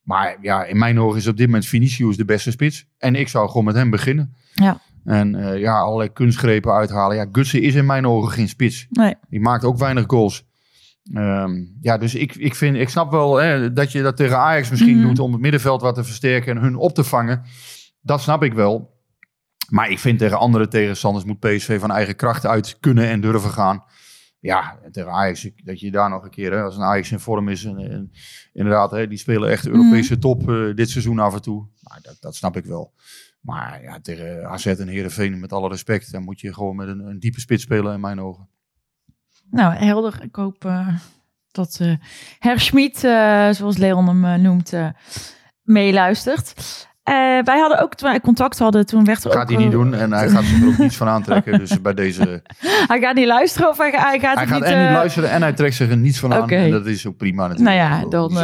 Maar 0.04 0.38
ja, 0.42 0.64
in 0.66 0.78
mijn 0.78 1.00
ogen 1.00 1.18
is 1.18 1.28
op 1.28 1.38
dit 1.38 1.46
moment 1.46 1.66
Vinicius 1.66 2.18
de 2.18 2.26
beste 2.26 2.52
spits. 2.52 2.86
En 2.98 3.16
ik 3.16 3.28
zou 3.28 3.48
gewoon 3.48 3.66
met 3.66 3.76
hem 3.76 3.90
beginnen. 3.90 4.34
Ja. 4.54 4.82
En 5.06 5.36
eh, 5.36 5.60
ja, 5.60 5.80
allerlei 5.80 6.14
kunstgrepen 6.14 6.72
uithalen. 6.74 7.16
Ja, 7.18 7.26
Gutsen 7.32 7.62
is 7.62 7.76
in 7.76 7.86
mijn 7.86 8.08
ogen 8.08 8.32
geen 8.32 8.50
spits. 8.50 8.88
Nee. 8.90 9.16
Die 9.30 9.40
maakt 9.40 9.64
ook 9.64 9.78
weinig 9.78 10.04
goals. 10.08 10.46
Ehm, 11.14 11.52
ja, 11.82 11.98
dus 11.98 12.16
ik, 12.16 12.36
ik, 12.36 12.56
vind, 12.56 12.76
ik 12.76 12.90
snap 12.90 13.12
wel 13.12 13.36
hè, 13.36 13.74
dat 13.74 13.92
je 13.92 14.02
dat 14.02 14.16
tegen 14.18 14.38
Ajax 14.38 14.70
misschien 14.70 14.98
Mhm. 14.98 15.08
doet 15.08 15.20
om 15.20 15.32
het 15.32 15.42
middenveld 15.42 15.82
wat 15.82 15.96
te 15.96 16.04
versterken 16.04 16.56
en 16.56 16.62
hun 16.62 16.76
op 16.76 16.94
te 16.96 17.04
vangen. 17.04 17.42
Dat 18.02 18.22
snap 18.22 18.44
ik 18.44 18.54
wel. 18.54 19.00
Maar 19.70 19.90
ik 19.90 20.00
vind 20.00 20.20
tegen 20.20 20.40
andere 20.40 20.68
tegenstanders 20.68 21.26
moet 21.26 21.40
PSV 21.40 21.80
van 21.80 21.92
eigen 21.92 22.16
kracht 22.16 22.46
uit 22.46 22.78
kunnen 22.80 23.08
en 23.08 23.22
durven 23.22 23.52
gaan. 23.52 23.84
Ja, 24.40 24.80
en 24.84 24.92
tegen 24.92 25.12
Ajax, 25.12 25.50
dat 25.64 25.80
je 25.80 25.92
daar 25.92 26.10
nog 26.10 26.24
een 26.24 26.30
keer, 26.30 26.52
hè, 26.52 26.62
als 26.62 26.76
een 26.76 26.84
Ajax 26.84 27.12
in 27.12 27.20
vorm 27.20 27.50
is. 27.50 27.66
En, 27.66 27.78
en 27.78 28.12
inderdaad, 28.54 28.92
hè, 28.92 29.08
die 29.08 29.18
spelen 29.18 29.50
echt 29.50 29.68
Europese 29.68 30.18
top 30.18 30.50
eh, 30.50 30.76
dit 30.76 30.90
seizoen 30.90 31.20
af 31.20 31.34
en 31.34 31.42
toe. 31.42 31.68
Dat, 32.02 32.18
dat 32.20 32.36
snap 32.36 32.58
ik 32.58 32.66
wel. 32.66 32.94
Maar 33.42 33.82
ja, 33.84 34.00
tegen 34.00 34.50
AZ 34.50 34.66
en 34.66 34.88
Heerenveen, 34.88 35.40
met 35.40 35.54
alle 35.54 35.70
respect, 35.70 36.12
dan 36.12 36.24
moet 36.24 36.40
je 36.40 36.54
gewoon 36.54 36.76
met 36.76 36.88
een, 36.88 37.00
een 37.00 37.20
diepe 37.20 37.40
spits 37.40 37.64
spelen 37.64 37.94
in 37.94 38.00
mijn 38.00 38.22
ogen. 38.22 38.50
Nou, 39.50 39.74
helder. 39.74 40.24
Ik 40.24 40.36
hoop 40.36 40.66
eh, 40.66 40.98
dat 41.52 41.78
eh 41.80 41.96
Herr 42.40 42.60
Schmid, 42.60 42.98
zoals 43.56 43.78
Leon 43.78 44.08
hem 44.08 44.42
noemt, 44.42 44.74
meeluistert. 45.62 46.54
Eh, 47.04 47.14
wij 47.44 47.60
hadden 47.60 47.82
ook, 47.82 47.96
toen 47.96 48.10
wij 48.10 48.20
contact 48.20 48.60
hadden, 48.60 48.86
toen 48.86 49.06
werd 49.06 49.24
er 49.24 49.32
Gaat 49.32 49.42
ook... 49.42 49.50
hij 49.50 49.58
niet 49.58 49.72
doen 49.72 49.94
en 49.94 50.14
hij 50.14 50.30
gaat 50.30 50.44
zich 50.44 50.62
er 50.62 50.68
ook 50.68 50.78
niets 50.78 50.98
van 50.98 51.08
aantrekken. 51.08 51.60
Dus 51.60 51.82
bij 51.82 51.94
deze, 51.94 52.44
Hij 52.88 53.00
gaat 53.00 53.16
niet 53.16 53.26
luisteren 53.26 53.70
of 53.70 53.78
hij, 53.78 53.90
hij 53.90 54.20
gaat 54.20 54.36
hij 54.36 54.48
gaat 54.48 54.60
niet... 54.60 54.70
en 54.70 54.80
niet 54.80 54.88
eh, 54.88 54.94
luisteren 54.94 55.30
en 55.30 55.42
hij 55.42 55.54
trekt 55.54 55.76
zich 55.76 55.90
er 55.90 55.98
niets 55.98 56.20
van 56.20 56.34
aan. 56.34 56.50
En 56.50 56.72
dat 56.72 56.86
is 56.86 57.08
ook 57.08 57.18
prima 57.18 57.48
natuurlijk. 57.48 57.78
Nou 57.78 57.90
ja, 57.90 58.10
dan, 58.10 58.40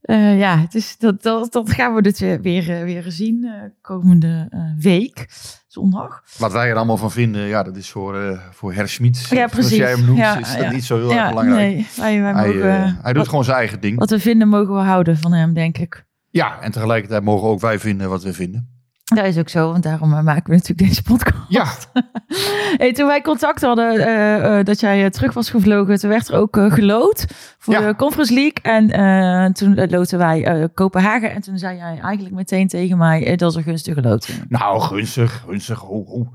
eh, 0.00 0.38
ja, 0.38 0.58
het 0.58 0.74
is, 0.74 0.98
dat, 0.98 1.22
dat, 1.22 1.52
dat 1.52 1.72
gaan 1.72 1.94
we 1.94 2.02
dit 2.02 2.18
weer, 2.18 2.40
weer, 2.40 2.84
weer 2.84 3.04
zien 3.08 3.50
komende 3.80 4.48
week, 4.78 5.26
zondag. 5.66 6.22
Wat 6.38 6.52
wij 6.52 6.68
er 6.68 6.76
allemaal 6.76 6.96
van 6.96 7.10
vinden, 7.10 7.42
ja, 7.46 7.62
dat 7.62 7.76
is 7.76 7.90
voor, 7.90 8.40
voor 8.52 8.72
Herr 8.72 8.88
Schmid. 8.88 9.26
Ja, 9.30 9.46
precies. 9.46 9.76
jij 9.76 9.90
hem 9.90 10.04
noemt, 10.04 10.18
Ja, 10.18 10.38
is 10.38 10.52
dat 10.52 10.62
ja. 10.62 10.70
niet 10.70 10.84
zo 10.84 10.96
heel 10.96 11.12
erg 11.12 11.28
belangrijk. 11.28 11.58
nee, 11.58 11.86
wij, 11.96 12.20
wij 12.20 12.32
Hij, 12.32 12.46
mogen, 12.54 12.98
hij 13.02 13.12
doet 13.12 13.16
wat, 13.16 13.28
gewoon 13.28 13.44
zijn 13.44 13.56
eigen 13.56 13.80
ding. 13.80 13.98
wat 13.98 14.10
we 14.10 14.20
vinden 14.20 14.48
mogen 14.48 14.74
we 14.74 14.80
houden 14.80 15.16
van 15.18 15.32
hem, 15.32 15.54
denk 15.54 15.78
ik. 15.78 16.04
Ja, 16.34 16.60
en 16.60 16.70
tegelijkertijd 16.72 17.22
mogen 17.22 17.48
ook 17.48 17.60
wij 17.60 17.78
vinden 17.78 18.08
wat 18.08 18.22
we 18.22 18.32
vinden. 18.32 18.68
Dat 19.04 19.24
is 19.24 19.38
ook 19.38 19.48
zo, 19.48 19.70
want 19.70 19.82
daarom 19.82 20.08
maken 20.08 20.50
we 20.50 20.56
natuurlijk 20.56 20.88
deze 20.88 21.02
podcast. 21.02 21.44
Ja, 21.48 21.66
Hey, 22.76 22.92
toen 22.92 23.06
wij 23.06 23.22
contact 23.22 23.60
hadden 23.60 23.98
eh, 23.98 24.58
eh, 24.58 24.64
dat 24.64 24.80
jij 24.80 25.04
eh, 25.04 25.10
terug 25.10 25.32
was 25.34 25.50
gevlogen, 25.50 25.98
toen 25.98 26.10
werd 26.10 26.28
er 26.28 26.34
ook 26.38 26.56
eh, 26.56 26.72
gelood 26.72 27.26
voor 27.58 27.74
Ja. 27.74 27.86
de 27.86 27.96
Conference 27.96 28.34
League. 28.34 28.62
En 28.62 29.52
toen 29.52 29.86
loten 29.90 30.18
wij 30.18 30.68
Kopenhagen. 30.74 31.30
En 31.32 31.40
toen 31.40 31.58
zei 31.58 31.76
jij 31.76 31.98
eigenlijk 32.02 32.34
meteen 32.34 32.68
tegen 32.68 32.98
mij, 32.98 33.36
dat 33.36 33.54
een 33.54 33.62
gunstige 33.62 34.02
loting. 34.02 34.44
nou, 34.48 34.80
gunstig, 34.80 35.42
gunstig. 35.46 35.78
Ho, 35.78 36.04
ho. 36.04 36.32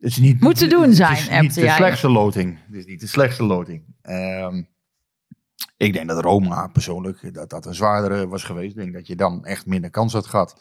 Het 0.00 0.10
is 0.10 0.16
niet, 0.16 0.40
Moet 0.40 0.58
te 0.58 0.66
doen 0.66 0.92
zijn, 0.92 1.14
Het 1.16 1.20
is 1.32 1.40
niet 1.40 1.54
de 1.54 1.68
slechtste 1.70 2.08
loting. 2.10 2.58
Het 2.66 2.76
is 2.76 2.84
niet 2.86 3.00
de 3.00 3.06
slechtste 3.06 3.44
loting. 3.44 3.82
Ehm, 4.02 4.62
ik 5.76 5.92
denk 5.92 6.08
dat 6.08 6.22
Roma 6.24 6.66
persoonlijk, 6.66 7.34
dat 7.34 7.50
dat 7.50 7.66
een 7.66 7.74
zwaardere 7.74 8.28
was 8.28 8.44
geweest. 8.44 8.70
Ik 8.70 8.76
denk 8.76 8.92
dat 8.92 9.06
je 9.06 9.16
dan 9.16 9.44
echt 9.44 9.66
minder 9.66 9.90
kans 9.90 10.12
had 10.12 10.26
gehad. 10.26 10.60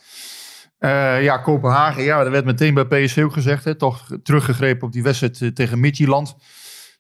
Eh, 0.78 1.24
ja, 1.24 1.38
Kopenhagen, 1.38 2.04
ja, 2.04 2.20
er 2.20 2.32
werd 2.32 2.46
meteen 2.46 2.74
bij 2.74 2.86
PSV 2.86 3.22
ook 3.24 3.34
gezegd. 3.34 3.64
Hè, 3.64 3.76
toch 3.76 4.08
teruggegrepen 4.24 4.88
op 4.88 4.94
die 4.94 5.04
wedstrijd 5.04 5.42
eh, 5.42 5.50
tegen 5.50 5.80
Midtjylland. 5.80 6.36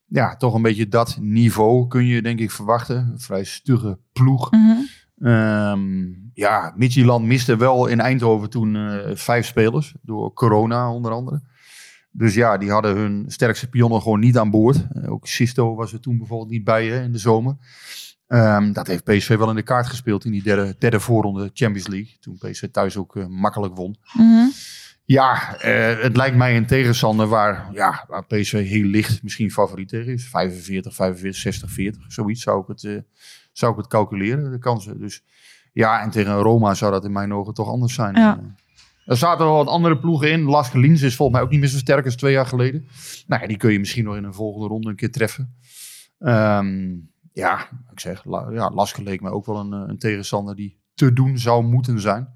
Ja, 0.07 0.35
toch 0.35 0.53
een 0.53 0.61
beetje 0.61 0.87
dat 0.87 1.17
niveau 1.19 1.87
kun 1.87 2.05
je 2.05 2.21
denk 2.21 2.39
ik 2.39 2.51
verwachten. 2.51 2.97
Een 2.97 3.19
vrij 3.19 3.43
stugge 3.43 3.99
ploeg. 4.13 4.49
Ehm, 5.19 6.03
ja, 6.33 6.73
Midtjylland 6.75 7.25
miste 7.25 7.57
wel 7.57 7.87
in 7.87 7.99
Eindhoven 7.99 8.49
toen 8.49 8.75
eh, 8.75 9.15
vijf 9.15 9.45
spelers. 9.45 9.93
Door 10.01 10.33
corona 10.33 10.91
onder 10.91 11.11
andere. 11.11 11.41
Dus 12.17 12.33
ja, 12.33 12.57
die 12.57 12.71
hadden 12.71 12.95
hun 12.95 13.25
sterkste 13.27 13.69
pionnen 13.69 14.01
gewoon 14.01 14.19
niet 14.19 14.37
aan 14.37 14.49
boord. 14.49 14.87
Eh, 14.91 15.11
ook 15.11 15.27
Sisto 15.27 15.75
was 15.75 15.93
er 15.93 15.99
toen 15.99 16.17
bijvoorbeeld 16.17 16.49
niet 16.49 16.63
bij 16.63 16.87
hè, 16.87 17.03
in 17.03 17.11
de 17.11 17.17
zomer. 17.17 17.55
Ehm, 18.27 18.71
dat 18.71 18.87
heeft 18.87 19.03
PSV 19.03 19.37
wel 19.37 19.49
in 19.49 19.55
de 19.55 19.61
kaart 19.61 19.87
gespeeld 19.87 20.25
in 20.25 20.31
die 20.31 20.43
derde, 20.43 20.75
derde 20.79 20.99
voorronde 20.99 21.49
Champions 21.53 21.87
League. 21.87 22.17
Toen 22.19 22.37
PSV 22.37 22.69
thuis 22.71 22.97
ook 22.97 23.15
eh, 23.15 23.25
makkelijk 23.25 23.75
won. 23.75 23.97
Mhm. 24.13 24.47
Ja, 25.05 25.57
eh, 25.57 26.03
het 26.03 26.17
lijkt 26.17 26.35
mij 26.35 26.57
een 26.57 26.65
tegenstander 26.65 27.27
waar, 27.27 27.69
ja, 27.73 28.05
waar 28.07 28.25
PSV 28.25 28.67
heel 28.67 28.85
licht 28.85 29.23
misschien 29.23 29.51
favoriet 29.51 29.89
tegen 29.89 30.13
is. 30.13 30.27
45, 30.27 30.93
45, 30.93 31.41
60, 31.41 31.71
40. 31.71 32.03
Zoiets 32.07 32.41
zou 32.41 32.61
ik 32.61 32.67
het, 32.67 33.03
zou 33.51 33.71
ik 33.71 33.77
het 33.77 33.87
calculeren, 33.87 34.51
de 34.51 34.59
kansen. 34.59 34.99
Dus 34.99 35.23
ja, 35.73 36.01
en 36.01 36.09
tegen 36.09 36.33
Roma 36.33 36.73
zou 36.73 36.91
dat 36.91 37.05
in 37.05 37.11
mijn 37.11 37.33
ogen 37.33 37.53
toch 37.53 37.67
anders 37.67 37.93
zijn. 37.93 38.15
Ja. 38.15 38.39
Er 39.05 39.17
zaten 39.17 39.45
wel 39.45 39.55
wat 39.55 39.67
andere 39.67 39.97
ploegen 39.99 40.31
in. 40.31 40.43
Las 40.43 40.73
Lins 40.73 41.01
is 41.01 41.15
volgens 41.15 41.37
mij 41.37 41.45
ook 41.45 41.51
niet 41.51 41.59
meer 41.59 41.69
zo 41.69 41.77
sterk 41.77 42.05
als 42.05 42.15
twee 42.15 42.33
jaar 42.33 42.45
geleden. 42.45 42.87
Nou 43.27 43.41
ja, 43.41 43.47
die 43.47 43.57
kun 43.57 43.71
je 43.71 43.79
misschien 43.79 44.03
nog 44.03 44.15
in 44.15 44.23
een 44.23 44.33
volgende 44.33 44.67
ronde 44.67 44.89
een 44.89 44.95
keer 44.95 45.11
treffen. 45.11 45.55
Ehm, 46.19 46.95
ja, 47.33 47.69
ik 47.91 47.99
zeg, 47.99 48.23
ja, 48.51 48.69
Laske 48.69 49.03
leek 49.03 49.21
mij 49.21 49.31
ook 49.31 49.45
wel 49.45 49.59
een, 49.59 49.73
eh, 49.73 49.83
een 49.87 49.97
tegenstander 49.97 50.55
die 50.55 50.79
te 50.93 51.13
doen 51.13 51.37
zou 51.37 51.63
moeten 51.63 51.99
zijn. 51.99 52.29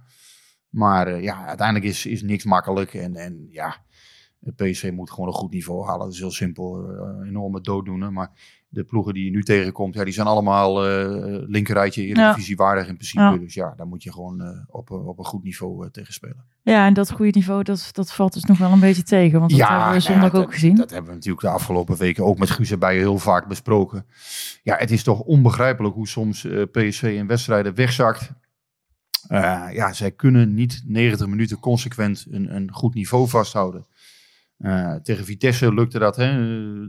Maar 0.69 1.07
eh, 1.07 1.23
ja, 1.23 1.45
uiteindelijk 1.45 1.85
is, 1.87 2.05
is 2.05 2.21
niks 2.21 2.43
makkelijk. 2.43 2.93
En, 2.93 3.15
en 3.15 3.47
ja, 3.49 3.83
de 4.39 4.51
PSV 4.51 4.91
moet 4.93 5.11
gewoon 5.11 5.27
een 5.27 5.35
goed 5.35 5.51
niveau 5.51 5.85
halen. 5.85 6.05
Dat 6.05 6.13
is 6.13 6.19
heel 6.19 6.31
simpel. 6.31 6.89
eh, 6.89 7.27
enorme 7.27 7.61
dooddoener. 7.61 8.13
Maar 8.13 8.31
de 8.71 8.83
ploegen 8.83 9.13
die 9.13 9.25
je 9.25 9.31
nu 9.31 9.43
tegenkomt, 9.43 9.93
ja, 9.95 10.03
die 10.03 10.13
zijn 10.13 10.27
allemaal 10.27 10.87
eh 10.87 11.43
linkerrijtje 11.47 12.01
Eredivisie 12.05 12.55
waardig 12.55 12.87
in 12.87 12.93
principe. 12.95 13.21
Ja. 13.21 13.37
Dus 13.37 13.53
ja, 13.53 13.73
daar 13.77 13.87
moet 13.87 14.03
je 14.03 14.11
gewoon 14.11 14.41
eh, 14.41 14.49
op, 14.67 14.89
een- 14.89 15.05
op 15.05 15.19
een 15.19 15.25
goed 15.25 15.43
niveau 15.43 15.85
eh, 15.85 15.91
tegen 15.91 16.13
spelen. 16.13 16.43
Ja, 16.61 16.85
en 16.85 16.93
dat 16.93 17.11
goede 17.11 17.31
niveau, 17.35 17.63
dat, 17.63 17.89
dat 17.91 18.13
valt 18.13 18.33
dus 18.33 18.43
nog 18.43 18.57
wel 18.57 18.71
een 18.71 18.79
beetje 18.79 19.03
tegen. 19.03 19.39
Want 19.39 19.51
dat 19.51 19.59
hebben 19.59 19.77
we 19.87 19.91
nou 19.91 20.01
zondag 20.01 20.41
ook 20.41 20.53
gezien. 20.53 20.75
Dat 20.75 20.89
hebben 20.89 21.09
we 21.09 21.15
natuurlijk 21.15 21.43
de 21.43 21.49
afgelopen 21.49 21.97
weken 21.97 22.25
ook 22.25 22.37
met 22.37 22.49
Guus 22.49 22.71
erbij 22.71 22.97
heel 22.97 23.17
vaak 23.17 23.47
besproken. 23.47 24.05
Ja, 24.63 24.75
het 24.77 24.91
is 24.91 25.03
toch 25.03 25.19
onbegrijpelijk 25.19 25.95
hoe 25.95 26.07
soms 26.07 26.45
eh, 26.45 26.61
PSV 26.71 27.03
in 27.03 27.27
wedstrijden 27.27 27.75
wegzakt. 27.75 28.31
Eh, 29.27 29.65
ja, 29.71 29.93
zij 29.93 30.11
kunnen 30.11 30.53
niet 30.53 30.81
90 30.85 31.27
minuten 31.27 31.59
consequent 31.59 32.25
een, 32.29 32.55
een 32.55 32.71
goed 32.73 32.93
niveau 32.93 33.27
vasthouden. 33.27 33.85
Eh, 34.59 34.95
tegen 34.95 35.25
Vitesse 35.25 35.73
lukte 35.73 35.99
dat 35.99 36.15
hè, 36.15 36.31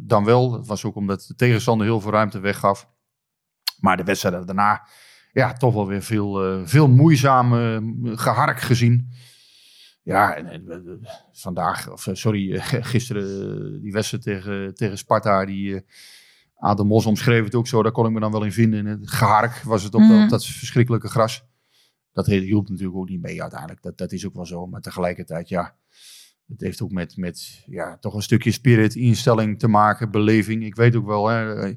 dan 0.07 0.25
wel. 0.25 0.51
Dat 0.51 0.67
was 0.67 0.85
ook 0.85 0.95
omdat 0.97 1.25
de 1.29 1.35
tegenstander 1.35 1.87
heel 1.87 2.01
veel 2.01 2.11
ruimte 2.11 2.39
weggaf. 2.41 2.89
Maar 3.81 3.97
de 3.97 4.05
wedstrijden 4.05 4.47
daarna, 4.47 4.87
ja, 5.33 5.53
toch 5.53 5.75
wel 5.75 5.87
weer 5.87 6.03
veel, 6.03 6.45
eh, 6.45 6.61
veel 6.65 6.89
moeizaam 6.89 7.55
eh, 7.55 7.79
gehark 8.19 8.61
gezien. 8.61 9.09
Ja, 10.03 10.35
en, 10.37 10.47
en, 10.47 11.01
vandaag, 11.33 11.91
of 11.93 12.09
sorry, 12.13 12.61
gisteren 12.93 13.83
die 13.83 13.93
wedstrijd 13.93 14.23
tegen, 14.23 14.75
tegen 14.75 14.99
Sparta, 14.99 15.45
die 15.45 15.85
Adam 16.57 16.87
Mos 16.87 17.07
omschreef 17.07 17.45
het 17.45 17.55
ook 17.55 17.67
zo, 17.67 17.83
daar 17.83 17.93
kon 17.93 18.07
ik 18.07 18.13
me 18.13 18.21
dan 18.21 18.33
wel 18.33 18.45
in 18.45 18.53
vinden. 18.53 18.79
In 18.79 18.87
het 18.87 19.11
gehark 19.11 19.63
was 19.63 19.83
het 19.83 19.95
op, 19.95 20.01
dat- 20.01 20.11
Mhm. 20.11 20.23
op 20.23 20.29
dat 20.29 20.45
verschrikkelijke 20.47 21.09
gras. 21.09 21.45
Dat 22.13 22.27
hielp 22.27 22.69
natuurlijk 22.69 22.97
ook 22.99 23.09
niet 23.09 23.21
mee 23.23 23.41
uiteindelijk. 23.43 23.83
Dat, 23.83 23.99
dat 23.99 24.13
is 24.13 24.27
ook 24.27 24.35
wel 24.35 24.47
zo. 24.47 24.67
Maar 24.67 24.81
tegelijkertijd, 24.81 25.49
ja, 25.49 25.77
het 26.51 26.61
heeft 26.61 26.83
ook 26.83 26.91
met, 26.91 27.17
met 27.17 27.63
ja, 27.67 27.97
toch 28.01 28.15
een 28.15 28.23
stukje 28.23 28.51
spirit, 28.53 28.95
instelling 28.95 29.59
te 29.59 29.69
maken, 29.69 30.11
beleving. 30.11 30.65
Ik 30.65 30.75
weet 30.75 30.97
ook 30.97 31.07
wel, 31.07 31.27
hè, 31.29 31.55
eh, 31.55 31.75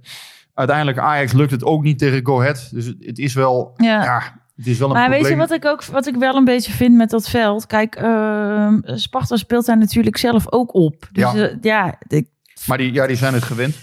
uiteindelijk 0.53 0.97
Ajax 0.97 1.31
lukt 1.33 1.51
het 1.51 1.63
ook 1.63 1.83
niet 1.83 1.97
tegen 1.99 2.25
Go 2.25 2.39
Ahead. 2.39 2.69
Dus 2.71 2.86
het, 2.86 2.95
het 2.99 3.17
is 3.19 3.33
wel, 3.33 3.73
Ja. 3.75 4.03
ja. 4.03 4.41
het 4.55 4.67
is 4.67 4.77
wel 4.77 4.88
een 4.88 4.93
Maar 4.93 5.09
weet 5.09 5.27
je 5.27 5.36
wat 5.36 5.51
ik 5.51 5.65
ook 5.65 5.86
wat 5.86 6.07
ik 6.07 6.15
wel 6.15 6.36
een 6.36 6.45
beetje 6.45 6.71
vind 6.71 6.95
met 6.95 7.09
dat 7.09 7.29
veld? 7.29 7.65
Kijk, 7.65 7.95
ehm, 7.95 8.79
Sparta 8.83 9.36
speelt 9.36 9.65
daar 9.65 9.77
natuurlijk 9.77 10.17
zelf 10.17 10.51
ook 10.51 10.73
op. 10.73 11.09
Dus 11.12 11.31
Ja. 11.62 11.99
ik- 12.07 12.27
Maar 12.67 12.77
die, 12.77 12.93
ja, 12.93 13.07
die 13.07 13.15
zijn 13.15 13.33
het 13.33 13.43
gewend. 13.43 13.75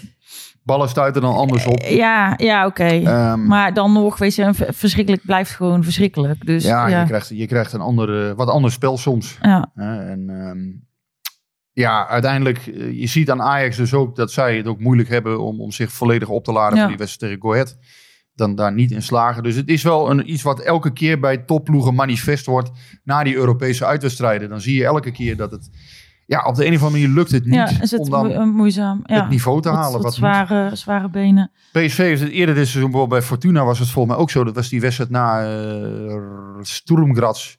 Ballen 0.63 0.89
stuiten 0.89 1.21
dan 1.21 1.35
anders 1.35 1.65
op. 1.65 1.81
ja, 1.81 2.33
ja 2.37 2.65
oké. 2.65 2.83
Ehm, 2.87 3.45
Maar 3.47 3.73
dan 3.73 3.93
nog, 3.93 4.17
weet 4.17 4.35
je, 4.35 4.49
verschrikkelijk 4.53 5.25
blijft 5.25 5.51
gewoon 5.51 5.83
verschrikkelijk. 5.83 6.45
Dus 6.45 6.63
ja, 6.63 6.87
ja, 6.87 6.99
Je, 6.99 7.05
krijgt, 7.05 7.29
je 7.29 7.45
krijgt 7.47 7.73
een 7.73 7.81
ander, 7.81 8.35
wat 8.35 8.47
ander 8.49 8.71
spel 8.71 8.97
soms. 8.97 9.37
ja. 9.41 9.71
En 9.75 10.29
ehm, 10.29 10.59
ja, 11.73 12.07
uiteindelijk, 12.07 12.57
eh, 12.67 12.99
je 12.99 13.07
ziet 13.07 13.31
aan 13.31 13.41
Ajax 13.41 13.77
dus 13.77 13.93
ook 13.93 14.15
dat 14.15 14.31
zij 14.31 14.57
het 14.57 14.67
ook 14.67 14.79
moeilijk 14.79 15.09
hebben 15.09 15.39
om, 15.41 15.61
om 15.61 15.71
zich 15.71 15.91
volledig 15.91 16.29
op 16.29 16.43
te 16.43 16.51
laden 16.51 16.73
Ja. 16.75 16.79
voor 16.81 16.89
die 16.89 16.99
wedstrijd 16.99 17.33
tegen 17.33 17.49
Go 17.49 17.53
Ahead. 17.53 17.77
Dan 18.35 18.55
daar 18.55 18.73
niet 18.73 18.91
in 18.91 19.01
slagen. 19.01 19.43
Dus 19.43 19.55
het 19.55 19.67
is 19.67 19.83
wel 19.83 20.09
een, 20.09 20.31
iets 20.31 20.41
wat 20.43 20.59
elke 20.59 20.93
keer 20.93 21.19
bij 21.19 21.37
topploegen 21.37 21.95
manifest 21.95 22.45
wordt 22.45 22.71
na 23.03 23.23
die 23.23 23.35
Europese 23.35 23.85
uitwedstrijden. 23.85 24.49
Dan 24.49 24.61
zie 24.61 24.75
je 24.75 24.85
elke 24.85 25.11
keer 25.11 25.37
dat 25.37 25.51
het, 25.51 25.69
ja, 26.31 26.43
op 26.43 26.55
de 26.55 26.65
een 26.65 26.75
of 26.75 26.83
andere 26.83 27.01
manier 27.01 27.15
lukt 27.15 27.31
het 27.31 27.45
niet 27.45 27.53
ja, 27.53 27.81
is 27.81 27.91
het 27.91 27.99
om 27.99 28.09
dan 28.09 28.27
moe- 28.27 28.45
moeizaam. 28.45 29.01
Ja. 29.05 29.15
het 29.19 29.29
niveau 29.29 29.61
te 29.61 29.69
Wat- 29.69 29.77
halen. 29.77 29.93
wat 29.93 30.01
Wat, 30.03 30.13
zware, 30.13 30.75
zware 30.75 31.09
benen. 31.09 31.51
PSV 31.71 31.97
heeft 31.97 32.21
het 32.21 32.31
eerder 32.31 32.55
dit 32.55 32.67
seizoen, 32.67 32.91
bijvoorbeeld 32.91 33.19
bij 33.19 33.29
Fortuna 33.29 33.63
was 33.65 33.79
het 33.79 33.89
volgens 33.89 34.13
mij 34.15 34.23
ook 34.23 34.29
zo. 34.31 34.43
Dat 34.43 34.55
was 34.55 34.69
die 34.69 34.81
wedstrijd 34.81 35.09
na 35.09 35.43
eh 35.43 37.13
Graz 37.13 37.55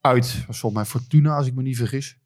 uit. 0.00 0.44
Was 0.46 0.58
volgens 0.58 0.72
mij 0.72 0.84
Fortuna, 0.84 1.36
als 1.36 1.46
ik 1.46 1.54
me 1.54 1.62
niet 1.62 1.76
vergis. 1.76 2.18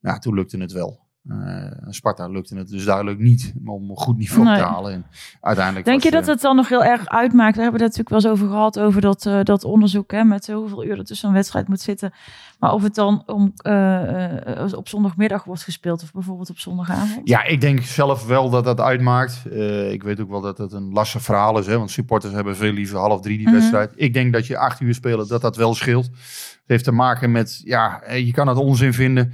Ja, 0.00 0.18
toen 0.18 0.34
lukte 0.34 0.58
het 0.58 0.72
wel. 0.72 1.07
Eh, 1.28 1.64
Sparta 1.88 2.26
lukte 2.28 2.56
het 2.56 2.68
dus 2.68 2.84
duidelijk 2.84 3.18
niet 3.18 3.54
om 3.64 3.90
een 3.90 3.96
goed 3.96 4.16
niveau 4.16 4.44
Nee. 4.44 4.56
te 4.56 4.62
halen. 4.62 4.92
En 4.92 5.06
uiteindelijk 5.40 5.86
Denk 5.86 6.02
je 6.02 6.10
dat 6.10 6.22
eh, 6.22 6.28
het 6.28 6.40
dan 6.40 6.56
nog 6.56 6.68
heel 6.68 6.84
erg 6.84 7.06
uitmaakt? 7.08 7.56
We 7.56 7.62
hebben 7.62 7.80
het 7.82 7.96
natuurlijk 7.96 8.22
wel 8.22 8.32
eens 8.32 8.40
over 8.40 8.54
gehad, 8.54 8.78
over 8.78 9.00
dat, 9.00 9.26
eh, 9.26 9.40
dat 9.42 9.64
onderzoek 9.64 10.10
hè, 10.12 10.24
met 10.24 10.46
hoeveel 10.46 10.84
uur 10.84 10.98
er 10.98 11.04
tussen 11.04 11.28
een 11.28 11.34
wedstrijd 11.34 11.68
moet 11.68 11.80
zitten. 11.80 12.12
Maar 12.58 12.72
of 12.72 12.82
het 12.82 12.94
dan 12.94 13.22
om, 13.26 13.52
op 14.76 14.88
zondagmiddag 14.88 15.44
wordt 15.44 15.62
gespeeld 15.62 16.02
of 16.02 16.12
bijvoorbeeld 16.12 16.50
op 16.50 16.58
zondagavond? 16.58 17.28
Ja, 17.28 17.44
ik 17.44 17.60
denk 17.60 17.80
zelf 17.82 18.26
wel 18.26 18.50
dat 18.50 18.64
dat 18.64 18.80
uitmaakt. 18.80 19.42
Ik 19.90 20.02
weet 20.02 20.20
ook 20.20 20.30
wel 20.30 20.40
dat 20.40 20.58
het 20.58 20.72
een 20.72 20.92
lastig 20.92 21.22
verhaal 21.22 21.58
is. 21.58 21.66
Hè, 21.66 21.78
want 21.78 21.90
supporters 21.90 22.32
hebben 22.32 22.56
veel 22.56 22.72
liever 22.72 22.98
half 22.98 23.20
drie 23.20 23.36
die 23.36 23.46
Mhm. 23.46 23.56
wedstrijd. 23.56 23.92
Ik 23.94 24.12
denk 24.12 24.32
dat 24.32 24.46
je 24.46 24.58
acht 24.58 24.80
uur 24.80 24.94
spelen, 24.94 25.28
dat 25.28 25.40
dat 25.40 25.56
wel 25.56 25.74
scheelt. 25.74 26.04
Het 26.06 26.62
heeft 26.66 26.84
te 26.84 26.92
maken 26.92 27.32
met, 27.32 27.60
ja, 27.64 28.02
je 28.12 28.32
kan 28.32 28.48
het 28.48 28.56
onzin 28.58 28.92
vinden. 28.92 29.32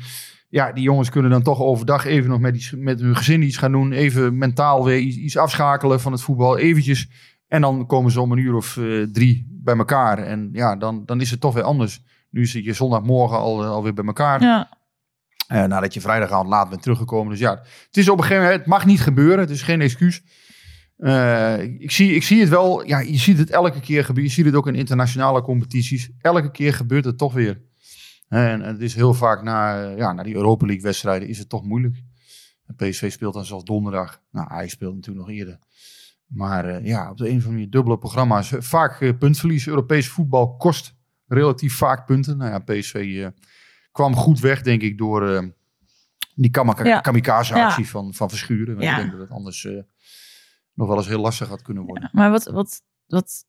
Ja, 0.54 0.72
die 0.72 0.82
jongens 0.82 1.10
kunnen 1.10 1.30
dan 1.30 1.42
toch 1.42 1.60
overdag 1.60 2.04
even 2.04 2.30
nog 2.30 2.40
met, 2.40 2.56
iets, 2.56 2.72
met 2.76 3.00
hun 3.00 3.16
gezin 3.16 3.42
iets 3.42 3.56
gaan 3.56 3.72
doen. 3.72 3.92
Even 3.92 4.38
mentaal 4.38 4.84
weer 4.84 4.98
iets, 4.98 5.16
iets 5.16 5.36
afschakelen 5.36 6.00
van 6.00 6.12
het 6.12 6.22
voetbal. 6.22 6.58
Eventjes. 6.58 7.08
En 7.48 7.60
dan 7.60 7.86
komen 7.86 8.10
ze 8.12 8.20
om 8.20 8.32
een 8.32 8.38
uur 8.38 8.54
of 8.54 8.76
eh, 8.76 9.02
drie 9.02 9.46
bij 9.50 9.76
elkaar. 9.76 10.18
En 10.18 10.48
ja, 10.52 10.76
dan, 10.76 11.02
dan 11.06 11.20
is 11.20 11.30
het 11.30 11.40
toch 11.40 11.54
weer 11.54 11.62
anders. 11.62 12.02
Nu 12.30 12.46
zit 12.46 12.64
je 12.64 12.72
zondagmorgen 12.72 13.38
al, 13.38 13.62
eh, 13.62 13.70
alweer 13.70 13.94
bij 13.94 14.04
elkaar. 14.04 14.42
Ja, 14.42 14.68
Eh, 15.48 15.64
nadat 15.64 15.94
je 15.94 16.00
vrijdagavond 16.00 16.48
laat 16.48 16.68
bent 16.68 16.82
teruggekomen. 16.82 17.30
Dus 17.30 17.40
ja, 17.40 17.60
het 17.86 17.96
is 17.96 18.08
op 18.08 18.16
een 18.16 18.22
gegeven 18.22 18.42
moment, 18.42 18.60
het 18.60 18.70
mag 18.70 18.86
niet 18.86 19.00
gebeuren. 19.00 19.38
Het 19.38 19.50
is 19.50 19.62
geen 19.62 19.80
excuus. 19.80 20.22
Ik, 21.78 21.90
zie, 21.90 22.14
ik 22.14 22.22
zie 22.22 22.40
het 22.40 22.48
wel, 22.48 22.86
ja, 22.86 22.98
je 22.98 23.18
ziet 23.18 23.38
het 23.38 23.50
elke 23.50 23.80
keer 23.80 24.04
gebeuren. 24.04 24.30
Je 24.30 24.36
ziet 24.36 24.46
het 24.46 24.54
ook 24.54 24.66
in 24.66 24.74
internationale 24.74 25.42
competities. 25.42 26.10
Elke 26.20 26.50
keer 26.50 26.74
gebeurt 26.74 27.04
het 27.04 27.18
toch 27.18 27.32
weer. 27.32 27.60
En 28.28 28.60
het 28.60 28.80
is 28.80 28.94
heel 28.94 29.14
vaak 29.14 29.42
na, 29.42 29.82
ja, 29.82 30.12
na 30.12 30.22
die 30.22 30.34
Europa 30.34 30.66
League 30.66 30.84
wedstrijden 30.84 31.28
is 31.28 31.38
het 31.38 31.48
toch 31.48 31.64
moeilijk. 31.64 32.02
PSV 32.76 33.12
speelt 33.12 33.34
dan 33.34 33.44
zelfs 33.44 33.64
donderdag. 33.64 34.22
Nou, 34.30 34.52
hij 34.52 34.68
speelt 34.68 34.94
natuurlijk 34.94 35.26
nog 35.26 35.36
eerder. 35.36 35.58
Maar 36.26 36.64
eh, 36.64 36.84
ja, 36.86 37.10
op 37.10 37.16
de 37.16 37.24
een 37.24 37.30
of 37.30 37.36
andere 37.36 37.52
manier 37.52 37.70
dubbele 37.70 37.98
programma's. 37.98 38.52
Eh, 38.52 38.60
Vaak 38.60 39.00
eh, 39.00 39.18
puntverlies. 39.18 39.66
Europees 39.66 40.08
voetbal 40.08 40.56
kost 40.56 40.94
relatief 41.26 41.76
vaak 41.76 42.06
punten. 42.06 42.36
Nou 42.36 42.50
ja, 42.50 42.58
PSV 42.58 43.28
kwam 43.92 44.14
goed 44.14 44.40
weg, 44.40 44.62
denk 44.62 44.82
ik, 44.82 44.98
door 44.98 45.52
die 46.34 46.50
Ja. 46.82 47.00
kamikaze-actie 47.00 47.88
van, 47.88 48.14
van 48.14 48.28
Verschuren. 48.28 48.80
Ja. 48.80 48.90
Ik 48.90 48.96
denk 48.96 49.10
dat 49.10 49.20
het 49.20 49.30
anders 49.30 49.68
nog 50.74 50.88
wel 50.88 50.96
eens 50.96 51.06
heel 51.06 51.20
lastig 51.20 51.48
had 51.48 51.62
kunnen 51.62 51.84
worden. 51.84 52.10
maar 52.12 52.30
wat, 52.30 52.44
wat, 52.44 52.82
wat 53.06 53.44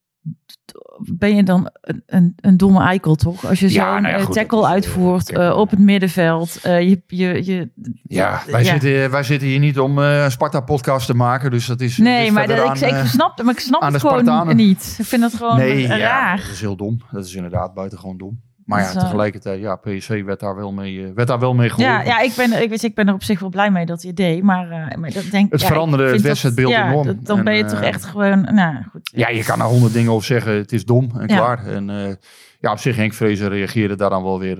ben 0.97 1.35
je 1.35 1.43
dan 1.43 1.69
een, 1.81 2.03
een, 2.05 2.33
een 2.41 2.57
domme 2.57 2.83
eikel, 2.83 3.15
toch? 3.15 3.45
Als 3.45 3.59
je 3.59 3.71
Ja, 3.71 3.93
zo'n 3.93 4.01
nou 4.01 4.15
ja, 4.15 4.19
eh, 4.19 4.29
tackle 4.29 4.59
is, 4.59 4.65
eh, 4.65 4.71
uitvoert 4.71 5.31
eh, 5.31 5.57
op 5.57 5.69
het 5.69 5.79
middenveld. 5.79 6.59
je, 6.61 7.01
je, 7.07 7.45
je, 7.45 7.69
Ja, 8.03 8.41
wij, 8.47 8.63
ja. 8.63 8.71
Zitten, 8.71 9.11
wij 9.11 9.23
zitten 9.23 9.47
hier 9.47 9.59
niet 9.59 9.79
om 9.79 9.97
een 9.97 10.31
Sparta-podcast 10.31 11.05
te 11.05 11.13
maken. 11.13 11.51
Dus 11.51 11.65
dat 11.65 11.81
is. 11.81 11.97
Nee, 11.97 12.31
maar 12.31 12.47
dat, 12.47 12.57
ik, 12.57 12.63
aan, 12.63 12.99
ik 12.99 13.05
snap, 13.05 13.43
maar 13.43 13.53
ik 13.53 13.59
snap 13.59 13.81
het 13.81 14.01
gewoon 14.01 14.55
niet. 14.55 14.95
Ik 14.99 15.05
vind 15.05 15.23
het 15.23 15.33
gewoon 15.33 15.57
nee, 15.57 15.87
raar. 15.87 16.37
dat 16.37 16.49
is 16.51 16.61
heel 16.61 16.75
dom. 16.75 17.01
Dat 17.11 17.25
is 17.25 17.35
inderdaad 17.35 17.73
buitengewoon 17.73 18.17
dom. 18.17 18.41
Maar 18.65 18.83
Dat 18.83 18.93
ja, 18.93 18.99
eh, 18.99 19.05
tegelijkertijd, 19.05 19.59
ja, 19.61 19.75
PSV 19.75 20.23
werd 20.23 20.39
daar 20.39 20.55
wel 20.55 20.71
mee, 20.71 21.05
eh, 21.05 21.11
werd 21.15 21.27
daar 21.27 21.39
wel 21.39 21.53
mee 21.53 21.69
geholpen. 21.69 21.93
Ja, 21.93 22.01
ja 22.03 22.19
ik, 22.19 22.33
ben, 22.35 22.51
er- 22.53 22.61
ik, 22.61 22.69
weet, 22.69 22.81
je, 22.81 22.87
ik 22.87 22.95
ben 22.95 23.07
er 23.07 23.13
op 23.13 23.23
zich 23.23 23.39
wel 23.39 23.49
blij 23.49 23.71
mee 23.71 23.85
dat 23.85 24.01
het 24.01 24.15
deed. 24.15 24.43
Maar, 24.43 24.69
eh, 24.69 24.97
maar 24.97 25.11
dat 25.13 25.23
denk, 25.31 25.51
Het 25.51 25.61
ja, 25.61 25.67
veranderde 25.67 26.05
ik 26.07 26.13
het 26.13 26.21
wedstrijdbeeld 26.21 26.71
ja, 26.71 26.87
enorm. 26.89 27.05
dat- 27.07 27.25
Dan 27.25 27.37
En, 27.37 27.43
ben 27.43 27.55
je 27.55 27.65
toch 27.65 27.81
echt 27.81 28.05
gewoon... 28.05 28.41
Nou, 28.41 28.75
goed. 28.91 29.09
Ja, 29.15 29.29
je 29.29 29.43
kan 29.43 29.59
er 29.59 29.65
honderd 29.65 29.93
dingen 29.93 30.11
over 30.11 30.25
zeggen. 30.25 30.53
Het 30.53 30.71
is 30.71 30.85
dom 30.85 31.09
en 31.13 31.27
Ja. 31.27 31.35
klaar. 31.35 31.65
En 31.67 32.17
ja, 32.59 32.71
op 32.71 32.79
zich, 32.79 32.95
Henk 32.95 33.13
Vrezer 33.13 33.49
reageerde 33.49 33.95
daar 33.95 34.09
dan 34.09 34.23
wel 34.23 34.39
weer 34.39 34.57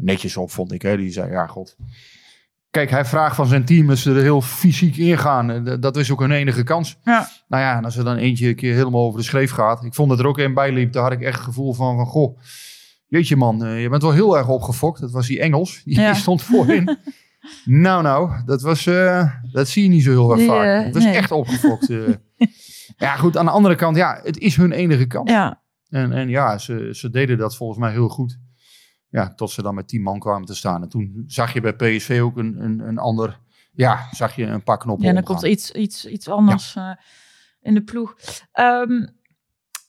netjes 0.00 0.36
op, 0.36 0.50
vond 0.50 0.72
ik. 0.72 0.82
Hè. 0.82 0.96
Die 0.96 1.10
zei, 1.12 1.30
ja, 1.30 1.46
god. 1.46 1.76
Kijk, 2.70 2.90
hij 2.90 3.04
vraagt 3.04 3.36
van 3.36 3.46
zijn 3.46 3.64
team 3.64 3.86
dat 3.86 3.98
ze 3.98 4.14
er 4.14 4.22
heel 4.22 4.40
fysiek 4.40 4.96
ingaan. 4.96 5.50
En 5.50 5.64
dat- 5.64 5.82
Dat 5.82 5.96
is 5.96 6.10
ook 6.10 6.20
hun 6.20 6.30
enige 6.32 6.62
kans. 6.62 6.98
Ja. 7.02 7.28
Nou 7.48 7.62
ja, 7.62 7.76
en 7.76 7.84
als 7.84 7.96
er 7.96 8.04
dan 8.04 8.16
eentje 8.16 8.48
een 8.48 8.54
keer 8.56 8.74
helemaal 8.74 9.04
over 9.06 9.18
de 9.18 9.24
schreef 9.24 9.50
gaat. 9.50 9.84
Ik 9.84 9.94
vond 9.94 10.08
dat 10.08 10.18
er 10.18 10.26
ook 10.26 10.38
een 10.38 10.54
bij 10.54 10.72
liep. 10.72 10.92
Daar 10.92 11.02
had 11.02 11.12
ik 11.12 11.20
echt 11.20 11.34
het 11.36 11.44
gevoel 11.44 11.72
van, 11.74 11.96
van 11.96 12.06
goh. 12.06 12.38
Jeetje 13.12 13.36
man, 13.36 13.64
eh, 13.64 13.82
je 13.82 13.88
bent 13.88 14.02
wel 14.02 14.12
heel 14.12 14.36
erg 14.36 14.48
opgefokt. 14.48 15.00
Dat 15.00 15.10
was 15.10 15.26
die 15.26 15.40
Engels. 15.40 15.80
Die 15.84 16.00
Ja. 16.00 16.14
stond 16.14 16.42
voorin. 16.42 16.98
nou, 17.64 18.02
nou, 18.02 18.44
dat, 18.44 18.62
was, 18.62 18.86
eh, 18.86 19.30
dat 19.52 19.68
zie 19.68 19.82
je 19.82 19.88
niet 19.88 20.02
zo 20.02 20.10
heel 20.10 20.30
erg 20.30 20.38
Die, 20.38 20.48
vaak. 20.48 20.64
eh, 20.78 20.84
Het 20.84 20.94
was 20.94 21.04
nee. 21.04 21.14
echt 21.14 21.30
opgefokt. 21.30 21.86
ja, 22.96 23.16
goed, 23.16 23.36
aan 23.36 23.44
de 23.44 23.50
andere 23.50 23.74
kant, 23.74 23.96
ja, 23.96 24.20
het 24.22 24.38
is 24.38 24.56
hun 24.56 24.72
enige 24.72 25.06
kans. 25.06 25.30
Ja, 25.30 25.62
En, 25.88 26.12
en 26.12 26.28
ja, 26.28 26.58
ze, 26.58 26.88
ze 26.92 27.10
deden 27.10 27.38
dat 27.38 27.56
volgens 27.56 27.78
mij 27.78 27.90
heel 27.92 28.08
goed. 28.08 28.38
Ja, 29.08 29.34
tot 29.34 29.50
ze 29.50 29.62
dan 29.62 29.74
met 29.74 29.88
tien 29.88 30.02
man 30.02 30.18
kwamen 30.18 30.46
te 30.46 30.54
staan. 30.54 30.82
En 30.82 30.88
toen 30.88 31.24
zag 31.26 31.52
je 31.52 31.60
bij 31.60 31.72
PSV 31.74 32.20
ook 32.22 32.36
een, 32.36 32.64
een, 32.64 32.80
een 32.80 32.98
ander... 32.98 33.40
Ja, 33.74 34.08
zag 34.10 34.36
je 34.36 34.44
een 34.46 34.62
paar 34.62 34.78
knoppen 34.78 35.06
ja 35.06 35.12
dan 35.12 35.22
omgaan. 35.22 35.36
komt 35.40 35.52
iets, 35.52 35.70
iets, 35.70 36.06
iets 36.06 36.28
anders 36.28 36.76
in 37.60 37.74
de 37.74 37.82
ploeg. 37.82 38.14
Ehm, 38.52 39.06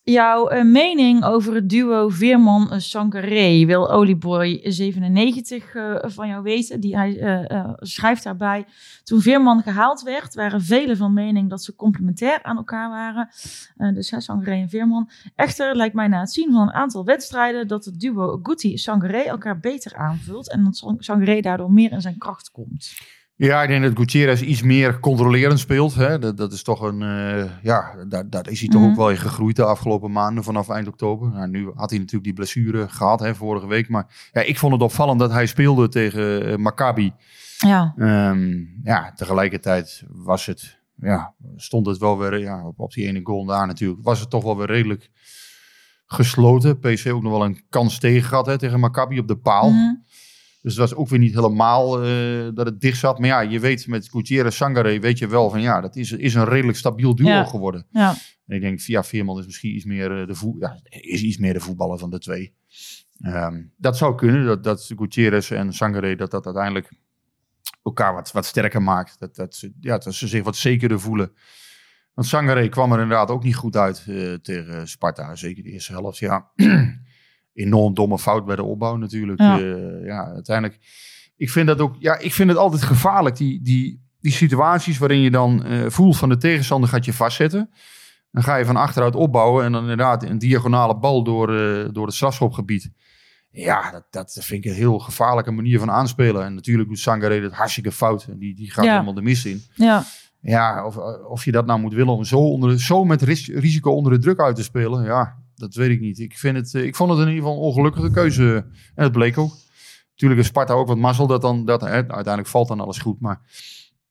jouw 0.04 0.48
eh, 0.48 0.64
mening 0.64 1.24
over 1.24 1.56
het 1.56 1.70
duo 1.70 2.10
Veerman-Sangaré 2.10 3.66
wil 3.66 4.08
Olieboy97 4.08 5.74
eh, 5.74 5.96
van 6.02 6.28
jou 6.28 6.44
weten. 6.44 6.80
Die, 6.80 6.98
hij 6.98 7.20
eh, 7.20 7.74
schrijft 7.76 8.24
daarbij... 8.24 8.66
Toen 9.04 9.22
Veerman 9.22 9.62
gehaald 9.62 10.02
werd, 10.02 10.34
waren 10.34 10.62
velen 10.62 10.98
van 10.98 11.14
mening 11.14 11.50
dat 11.50 11.64
ze 11.64 11.76
complementair 11.76 12.44
aan 12.44 12.58
elkaar 12.58 12.90
waren. 12.90 13.30
Dus 13.94 14.12
hè, 14.12 14.22
Sangaré 14.22 14.56
en 14.56 14.70
Veerman. 14.70 15.10
Echter 15.36 15.76
lijkt 15.76 15.96
mij 15.96 16.08
na 16.08 16.20
het 16.20 16.32
zien 16.32 16.52
van 16.52 16.62
een 16.62 16.74
aantal 16.74 17.06
wedstrijden... 17.06 17.68
dat 17.68 17.86
het 17.86 18.00
duo 18.00 18.40
Guti-Sangaré 18.44 19.22
elkaar 19.22 19.60
beter 19.60 19.96
aanvult... 19.96 20.52
en 20.52 20.64
dat 20.64 20.78
Sang- 20.78 21.04
Sangaré 21.04 21.40
daardoor 21.42 21.72
meer 21.72 21.92
in 21.92 22.02
zijn 22.02 22.18
kracht 22.18 22.52
komt. 22.52 22.92
Ja, 23.36 23.62
ik 23.64 23.68
denk 23.70 23.84
dat 23.84 23.98
Gutierrez 23.98 24.42
iets 24.42 24.62
meer 24.62 25.00
controlerend 25.00 25.60
speelt. 25.60 25.94
Hè. 25.96 26.20
Dat, 26.20 26.38
dat 26.38 26.54
is 26.54 26.64
toch 26.64 26.82
een... 26.82 27.02
eh, 27.02 27.50
ja, 27.64 27.96
daar, 28.08 28.30
daar 28.30 28.50
is 28.50 28.60
hij 28.60 28.70
toch 28.70 28.82
Mhm. 28.82 28.90
ook 28.90 28.96
wel 28.98 29.10
in 29.10 29.18
gegroeid 29.18 29.56
de 29.56 29.64
afgelopen 29.66 30.12
maanden 30.12 30.44
vanaf 30.44 30.70
eind 30.70 30.88
oktober. 30.88 31.30
Nou, 31.30 31.50
nu 31.50 31.72
had 31.76 31.90
hij 31.90 32.00
natuurlijk 32.00 32.24
die 32.24 32.34
blessure 32.34 32.90
gehad 32.90 33.20
hè, 33.20 33.36
vorige 33.36 33.68
week. 33.68 33.90
Maar 33.90 34.30
ja, 34.32 34.42
ik 34.42 34.58
vond 34.58 34.74
het 34.74 34.82
opvallend 34.82 35.20
dat 35.20 35.32
hij 35.32 35.46
speelde 35.46 35.90
tegen 35.90 36.46
eh, 36.46 36.56
Maccabi. 36.58 37.14
Ja, 37.58 37.94
Ehm, 37.98 38.54
ja, 38.84 39.12
tegelijkertijd 39.16 40.04
was 40.10 40.46
het, 40.46 40.80
ja, 40.96 41.34
stond 41.56 41.86
het 41.86 41.98
wel 41.98 42.18
weer 42.18 42.40
ja, 42.40 42.68
op, 42.68 42.80
op 42.80 42.94
die 42.94 43.08
ene 43.08 43.20
goal 43.24 43.46
daar 43.46 43.68
natuurlijk. 43.68 44.04
Was 44.04 44.20
het 44.20 44.30
toch 44.30 44.44
wel 44.44 44.58
weer 44.58 44.68
redelijk 44.68 45.10
gesloten. 46.06 46.80
PSV 46.80 47.12
ook 47.14 47.24
nog 47.24 47.32
wel 47.32 47.46
een 47.46 47.62
kans 47.70 48.00
tegen 48.00 48.28
gehad 48.28 48.46
hè, 48.46 48.58
tegen 48.58 48.80
Maccabi 48.80 49.20
op 49.20 49.28
de 49.28 49.38
paal. 49.38 49.70
Mhm. 49.72 49.94
Dus 50.64 50.72
het 50.72 50.82
was 50.90 50.96
ook 50.96 51.10
weer 51.10 51.20
niet 51.20 51.34
helemaal 51.34 52.04
eh, 52.04 52.48
dat 52.54 52.66
het 52.66 52.82
dicht 52.82 52.98
zat. 52.98 53.20
Maar 53.20 53.28
ja, 53.28 53.40
je 53.42 53.60
weet 53.60 53.88
met 53.88 54.10
Gutierrez 54.10 54.56
Sangare 54.56 55.00
weet 55.00 55.18
je 55.18 55.28
wel 55.28 55.50
van 55.50 55.62
ja, 55.62 55.82
dat 55.82 55.96
is, 55.96 56.12
is 56.12 56.34
een 56.34 56.46
redelijk 56.46 56.78
stabiel 56.78 57.16
duo 57.16 57.28
Ja. 57.28 57.44
geworden. 57.44 57.86
ja. 57.90 58.16
En 58.46 58.56
ik 58.56 58.62
denk, 58.62 58.82
via 58.82 59.04
Veerman 59.04 59.40
is 59.40 59.46
misschien 59.46 59.76
iets 59.76 59.86
meer, 59.86 60.22
eh, 60.22 60.28
de, 60.28 60.36
voe 60.36 60.60
ja, 60.60 60.80
is 60.90 61.22
iets 61.22 61.38
meer 61.38 61.54
de 61.54 61.60
voetballer 61.60 61.98
van 61.98 62.10
de 62.10 62.20
twee. 62.20 62.54
Ehm, 63.20 63.62
dat 63.78 63.98
zou 63.98 64.16
kunnen, 64.16 64.46
dat, 64.46 64.64
dat 64.64 64.92
Gutierrez 64.98 65.52
en 65.52 65.74
Sangare 65.74 66.16
dat 66.16 66.32
dat 66.32 66.46
uiteindelijk 66.46 66.92
elkaar 67.84 68.14
wat, 68.14 68.32
wat 68.32 68.46
sterker 68.46 68.82
maakt. 68.82 69.20
Dat, 69.20 69.36
dat, 69.36 69.56
ze, 69.56 69.74
ja, 69.80 69.98
dat 69.98 70.14
ze 70.14 70.28
zich 70.28 70.44
wat 70.44 70.56
zekerder 70.56 71.00
voelen. 71.00 71.32
Want 72.14 72.28
Sangare 72.28 72.70
kwam 72.70 72.92
er 72.92 73.02
inderdaad 73.02 73.30
ook 73.30 73.44
niet 73.44 73.56
goed 73.56 73.76
uit 73.76 74.06
eh, 74.08 74.34
tegen 74.34 74.88
Sparta. 74.88 75.36
Zeker 75.36 75.64
de 75.64 75.70
eerste 75.70 75.92
helft, 75.92 76.18
ja. 76.18 76.52
Enorm 77.54 77.94
domme 77.94 78.20
fout 78.20 78.46
bij 78.46 78.56
de 78.56 78.64
opbouw 78.64 78.96
natuurlijk. 78.96 79.40
Ja. 79.40 79.58
Ja, 79.58 79.76
ja 80.04 80.26
uiteindelijk. 80.34 80.80
Ik 81.38 81.50
vind 81.50 81.68
dat 81.68 81.80
ook, 81.80 81.96
ja, 82.00 82.18
ik 82.20 82.34
vind 82.34 82.50
het 82.50 82.58
altijd 82.58 82.82
gevaarlijk, 82.84 83.36
die, 83.38 83.62
die, 83.62 84.02
die 84.20 84.32
situaties 84.32 84.98
waarin 84.98 85.20
je 85.20 85.32
dan 85.32 85.64
eh, 85.66 85.90
voelt 85.90 86.18
van 86.18 86.30
de 86.30 86.38
tegenstander 86.38 86.90
gaat 86.90 87.06
je 87.06 87.14
vastzetten. 87.14 87.70
Dan 88.32 88.44
ga 88.44 88.56
je 88.56 88.66
van 88.66 88.76
achteruit 88.76 89.16
opbouwen 89.16 89.66
en 89.66 89.72
dan 89.72 89.82
inderdaad 89.82 90.24
een 90.24 90.38
diagonale 90.38 90.98
bal 90.98 91.24
door, 91.24 91.56
eh, 91.60 91.90
door 91.92 92.06
het 92.06 92.16
strafschopgebied. 92.16 92.92
Ja, 93.50 93.92
dat, 93.92 94.06
dat 94.10 94.38
vind 94.42 94.66
ik 94.66 94.72
een 94.72 94.78
heel 94.78 95.00
gevaarlijke 95.00 95.52
manier 95.52 95.80
van 95.80 95.92
aanspelen. 95.92 96.46
En 96.46 96.54
natuurlijk 96.56 96.90
doet 96.90 97.00
Sangare 97.00 97.42
het 97.42 97.54
hartstikke 97.54 97.92
fout. 97.92 98.26
En 98.30 98.38
Die, 98.40 98.56
die 98.56 98.72
gaat 98.72 98.86
Ja. 98.86 98.92
helemaal 98.92 99.14
de 99.14 99.22
mist 99.22 99.46
in. 99.46 99.62
Ja, 99.76 100.04
Ja, 100.42 100.86
of, 100.86 100.98
of 101.28 101.46
je 101.46 101.52
dat 101.52 101.66
nou 101.66 101.80
moet 101.80 101.94
willen 101.94 102.14
om 102.14 102.24
zo, 102.24 102.38
onder, 102.40 102.80
zo 102.82 103.04
met 103.06 103.22
ris- 103.22 103.48
risico 103.50 103.92
onder 103.92 104.12
de 104.12 104.20
druk 104.20 104.40
uit 104.40 104.56
te 104.56 104.64
spelen. 104.64 105.04
Ja, 105.04 105.38
dat 105.56 105.74
weet 105.74 105.90
ik 105.90 106.00
niet. 106.00 106.20
Ik, 106.20 106.38
vind 106.38 106.56
het, 106.58 106.74
eh, 106.76 106.84
ik 106.84 106.96
vond 106.96 107.10
het 107.10 107.20
in 107.20 107.28
ieder 107.28 107.42
geval 107.44 107.56
een 107.58 107.64
ongelukkige 107.64 108.12
keuze. 108.12 108.66
En 108.96 109.04
het 109.04 109.12
bleek 109.12 109.38
ook. 109.38 109.54
Natuurlijk 110.12 110.42
is 110.42 110.48
Sparta 110.48 110.74
ook 110.74 110.88
wat 110.88 110.98
mazzel. 110.98 111.28
Dat 111.28 111.42
dan, 111.42 111.66
dat, 111.66 111.82
hè, 111.82 111.88
uiteindelijk 111.90 112.48
valt 112.48 112.68
dan 112.68 112.80
alles 112.80 112.98
goed. 112.98 113.20
Maar 113.20 113.42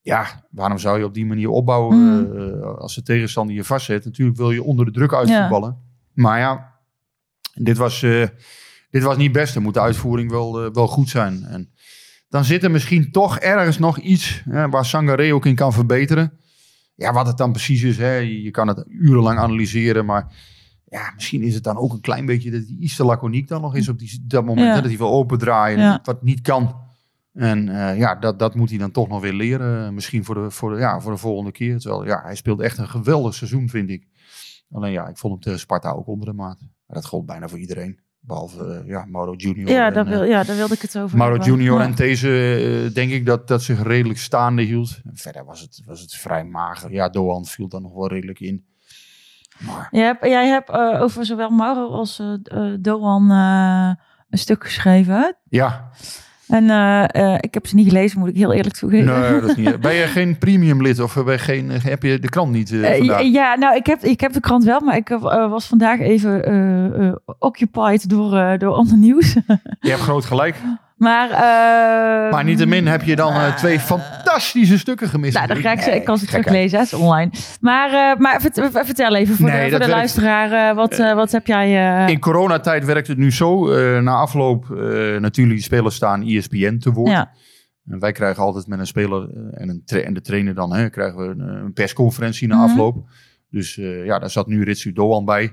ja, 0.01 0.47
waarom 0.51 0.79
zou 0.79 0.99
je 0.99 1.05
op 1.05 1.15
die 1.15 1.27
manier 1.27 1.49
opbouwen 1.49 1.97
Mhm. 1.99 2.37
eh, 2.41 2.63
als 2.79 2.95
de 2.95 3.03
tegenstander 3.03 3.55
je 3.57 3.65
vastzet? 3.65 4.05
Natuurlijk 4.05 4.37
wil 4.39 4.51
je 4.51 4.63
onder 4.63 4.85
de 4.85 4.91
druk 4.93 5.15
uitvoetballen. 5.15 5.77
Maar 6.13 6.39
ja, 6.39 6.73
dit 7.55 7.77
was, 7.77 8.03
eh, 8.03 8.27
dit 8.91 9.03
was 9.03 9.17
niet 9.17 9.33
best. 9.33 9.55
Dan 9.55 9.63
moet 9.63 9.75
de 9.75 9.81
uitvoering 9.81 10.31
wel, 10.31 10.73
wel 10.73 10.87
goed 10.89 11.09
zijn. 11.09 11.45
En 11.45 11.71
dan 12.29 12.45
zit 12.45 12.65
er 12.65 12.71
misschien 12.71 13.11
toch 13.11 13.39
ergens 13.39 13.79
nog 13.79 13.99
iets 13.99 14.43
hè, 14.51 14.69
waar 14.69 14.85
Sangaré 14.85 15.35
ook 15.35 15.47
in 15.47 15.55
kan 15.55 15.73
verbeteren. 15.73 16.33
Ja, 16.95 17.13
wat 17.13 17.27
het 17.27 17.37
dan 17.37 17.53
precies 17.53 17.83
is, 17.83 17.99
hè, 17.99 18.15
je 18.17 18.51
kan 18.51 18.69
het 18.69 18.85
urenlang 18.89 19.39
analyseren, 19.39 20.05
maar 20.05 20.35
ja, 20.93 21.13
misschien 21.15 21.43
is 21.43 21.55
het 21.55 21.65
dan 21.65 21.77
ook 21.77 21.93
een 21.93 22.01
klein 22.01 22.27
beetje 22.27 22.51
dat 22.51 22.61
hij 22.61 22.77
iets 22.79 22.97
te 22.97 23.05
laconiek 23.05 23.49
dan 23.49 23.61
nog 23.61 23.75
is 23.77 23.89
op 23.89 23.99
die, 23.99 24.25
dat 24.27 24.45
moment. 24.45 24.67
Ja. 24.67 24.75
Hè, 24.75 24.81
dat 24.81 24.89
hij 24.91 24.99
wil 24.99 25.11
opendraaien, 25.13 25.79
Ja. 25.79 26.01
wat 26.03 26.23
niet 26.23 26.41
kan. 26.41 26.81
En 27.33 27.69
eh, 27.69 27.99
ja, 27.99 28.15
dat, 28.15 28.39
dat 28.39 28.55
moet 28.55 28.69
hij 28.71 28.79
dan 28.79 28.91
toch 28.91 29.09
nog 29.09 29.21
weer 29.21 29.33
leren. 29.33 29.95
Misschien 29.95 30.25
voor 30.25 30.35
de, 30.35 30.51
voor 30.51 30.71
de, 30.73 30.79
ja, 30.79 31.01
voor 31.01 31.13
de 31.13 31.19
volgende 31.19 31.53
keer. 31.53 31.79
Terwijl 31.79 32.05
ja, 32.05 32.23
hij 32.23 32.35
speelt 32.35 32.61
echt 32.61 32.79
een 32.79 32.89
geweldig 32.89 33.35
seizoen, 33.35 33.69
vind 33.69 33.91
ik. 33.91 34.07
Alleen 34.71 34.93
ja, 34.93 35.09
ik 35.09 35.19
vond 35.19 35.33
hem 35.33 35.43
tegen 35.43 35.59
Sparta 35.59 35.91
ook 35.91 36.07
onder 36.07 36.27
de 36.27 36.33
maat. 36.33 36.61
Maar 36.61 36.97
dat 36.97 37.07
gold 37.07 37.27
bijna 37.27 37.49
voor 37.49 37.59
iedereen. 37.59 38.01
Behalve 38.21 38.65
eh, 38.65 38.89
ja, 38.89 39.05
Mauro 39.09 39.35
Junior. 39.35 39.71
Ja, 39.71 39.91
daar, 39.91 40.05
eh, 40.07 40.11
wil, 40.13 40.23
ja, 40.25 40.43
daar 40.45 40.57
wilde 40.57 40.75
ik 40.75 40.81
het 40.81 40.99
over 40.99 41.19
Mauro. 41.19 41.45
Junior 41.45 41.79
Ja. 41.79 41.85
en 41.85 41.95
deze 41.95 42.29
eh, 42.89 42.95
denk 42.95 43.11
ik 43.11 43.27
dat, 43.27 43.49
dat 43.49 43.63
zich 43.63 43.83
redelijk 43.83 44.19
staande 44.19 44.63
hield. 44.63 45.01
En 45.05 45.17
verder 45.17 45.45
was 45.45 45.61
het, 45.61 45.83
was 45.85 46.01
het 46.01 46.15
vrij 46.15 46.45
mager. 46.45 46.93
Ja, 46.93 47.09
Doan 47.09 47.45
viel 47.45 47.69
dan 47.69 47.83
nog 47.83 47.93
wel 47.93 48.09
redelijk 48.09 48.41
in. 48.41 48.65
Maar 49.67 49.89
Jij 49.91 50.05
hebt, 50.05 50.25
jij 50.25 50.49
hebt 50.49 50.71
eh, 50.71 51.03
over 51.03 51.27
zowel 51.27 51.51
Mauro 51.51 51.89
als 51.89 52.19
eh, 52.19 52.33
eh, 52.45 52.77
Doan 52.81 53.31
een 53.31 54.39
stuk 54.39 54.65
geschreven. 54.65 55.37
ja, 55.49 55.91
En 56.47 56.65
ik 57.41 57.55
heb 57.55 57.67
ze 57.67 57.75
niet 57.75 57.89
gelezen, 57.89 58.19
moet 58.19 58.29
ik 58.29 58.37
heel 58.37 58.53
eerlijk 58.53 58.75
toegeven. 58.75 59.21
nee, 59.21 59.41
dat 59.41 59.51
is 59.51 59.57
niet. 59.57 59.81
Ben 59.87 59.95
je 59.95 60.07
geen 60.07 60.39
premium 60.39 60.83
lid 60.83 61.01
of 61.01 61.15
ben 61.15 61.33
je 61.33 61.39
geen, 61.39 61.71
heb 61.71 62.03
je 62.03 62.19
de 62.19 62.29
krant 62.29 62.53
niet 62.53 62.69
vandaag? 62.69 63.23
ja, 63.23 63.55
nou, 63.55 63.77
ik 63.77 63.87
heb, 63.87 64.03
ik 64.03 64.21
heb 64.21 64.33
de 64.33 64.41
krant 64.41 64.65
wel, 64.65 64.81
maar 64.81 64.97
ik 64.97 65.09
was 65.49 65.67
vandaag 65.67 66.01
even 66.01 67.21
occupied 67.39 68.09
door, 68.09 68.59
door 68.59 68.75
ander 68.75 68.97
nieuws. 68.97 69.33
Je 69.81 69.89
hebt 69.89 70.01
groot 70.01 70.25
gelijk. 70.25 70.57
Maar, 71.03 71.31
eh, 71.31 72.33
Maar 72.33 72.45
niettemin 72.45 72.87
heb 72.87 73.03
je 73.03 73.17
dan 73.17 73.33
eh, 73.33 73.57
twee 73.57 73.81
fantastische 73.81 74.79
stukken 74.79 75.09
gemist. 75.09 75.35
Nou, 75.35 75.47
dan 75.47 75.57
ga 75.57 75.73
ik 75.73 75.81
ze, 75.81 75.91
ik 75.91 76.05
kan 76.05 76.19
ze 76.19 76.27
teruglezen, 76.27 76.79
het 76.79 76.87
is 76.93 76.95
online. 76.99 77.31
Maar, 77.61 77.89
eh, 78.13 78.19
maar 78.21 78.41
vert- 78.41 78.69
vertel 78.87 79.15
even 79.15 79.35
voor 79.37 79.47
Nee, 79.51 79.65
de, 79.65 79.71
voor 79.71 79.85
de 79.85 79.89
luisteraar, 79.91 80.71
eh, 80.71 80.77
wat, 80.77 80.93
eh, 80.99 81.15
wat 81.15 81.33
heb 81.33 81.47
jij... 81.47 82.03
eh, 82.05 82.09
In 82.09 82.19
coronatijd 82.21 82.85
werkt 82.85 83.07
het 83.09 83.19
nu 83.19 83.33
zo. 83.33 83.71
eh, 83.73 84.01
na 84.03 84.13
afloop, 84.15 84.71
eh, 84.71 84.77
natuurlijk, 85.21 85.57
die 85.57 85.63
spelers 85.63 85.95
staan 85.95 86.23
E 86.23 86.37
ESPN 86.37 86.79
te 86.79 86.93
woord. 86.93 87.11
ja. 87.11 87.31
En 87.87 87.99
wij 87.99 88.13
krijgen 88.13 88.43
altijd 88.43 88.67
met 88.67 88.79
een 88.79 88.87
speler 88.87 89.23
eh, 89.23 89.63
en, 89.63 89.69
een 89.69 89.83
tra- 89.85 89.99
en 90.01 90.15
de 90.15 90.21
trainer 90.21 90.55
dan, 90.55 90.75
hè, 90.75 90.89
krijgen 90.91 91.19
we 91.19 91.25
een, 91.25 91.41
eh, 91.57 91.63
een 91.65 91.73
persconferentie 91.73 92.49
na 92.49 92.55
Mhm. 92.55 92.65
afloop. 92.65 93.09
Dus 93.51 93.79
eh, 93.79 94.05
ja, 94.05 94.19
daar 94.19 94.31
zat 94.31 94.47
nu 94.47 94.63
Ritsu 94.65 94.93
Doan 94.93 95.25
bij. 95.25 95.53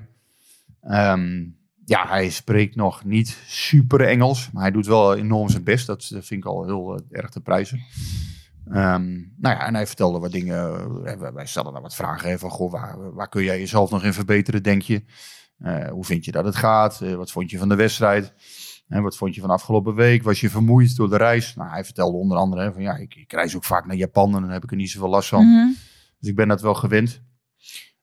Ehm, 0.82 1.42
ja, 1.90 2.06
hij 2.08 2.30
spreekt 2.30 2.76
nog 2.76 3.04
niet 3.04 3.38
super 3.46 4.00
Engels, 4.00 4.50
maar 4.52 4.62
hij 4.62 4.70
doet 4.70 4.86
wel 4.86 5.16
enorm 5.16 5.48
zijn 5.48 5.64
best. 5.64 5.86
Dat 5.86 6.04
vind 6.04 6.30
ik 6.30 6.44
al 6.44 6.64
heel 6.64 6.94
eh, 6.96 7.18
erg 7.18 7.30
te 7.30 7.40
prijzen. 7.40 7.80
Ehm, 8.66 9.10
nou 9.36 9.56
ja, 9.56 9.66
en 9.66 9.74
hij 9.74 9.86
vertelde 9.86 10.18
wat 10.18 10.32
dingen. 10.32 10.56
eh, 11.04 11.30
wij- 11.32 11.46
stelden 11.46 11.72
daar 11.72 11.82
wat 11.82 11.94
vragen 11.94 12.28
hè, 12.30 12.38
van, 12.38 12.50
goh, 12.50 12.70
waar, 12.72 13.14
waar 13.14 13.28
kun 13.28 13.42
jij 13.44 13.58
jezelf 13.58 13.90
nog 13.90 14.04
in 14.04 14.12
verbeteren, 14.12 14.62
denk 14.62 14.82
je? 14.82 15.04
Eh, 15.58 15.88
hoe 15.88 16.04
vind 16.04 16.24
je 16.24 16.32
dat 16.32 16.44
het 16.44 16.56
gaat? 16.56 16.98
Wat 16.98 17.30
vond 17.30 17.50
je 17.50 17.58
van 17.58 17.68
de 17.68 17.74
wedstrijd? 17.74 18.32
En 18.88 19.02
wat 19.02 19.16
vond 19.16 19.34
je 19.34 19.40
van 19.40 19.50
afgelopen 19.50 19.94
week? 19.94 20.22
Was 20.22 20.40
je 20.40 20.50
vermoeid 20.50 20.96
door 20.96 21.10
de 21.10 21.16
reis? 21.16 21.54
Nou, 21.54 21.70
hij 21.70 21.84
vertelde 21.84 22.16
onder 22.16 22.38
andere 22.38 22.62
hè, 22.62 22.72
van 22.72 22.82
ja, 22.82 22.96
ik, 22.96 23.14
ik 23.14 23.32
reis 23.32 23.56
ook 23.56 23.64
vaak 23.64 23.86
naar 23.86 23.96
Japan 23.96 24.34
en 24.34 24.40
dan 24.40 24.50
heb 24.50 24.64
ik 24.64 24.70
er 24.70 24.76
niet 24.76 24.90
zoveel 24.90 25.08
last 25.08 25.28
van. 25.28 25.46
Mhm. 25.46 25.68
Dus 26.20 26.28
ik 26.30 26.36
ben 26.36 26.48
dat 26.48 26.60
wel 26.60 26.74
gewend. 26.74 27.22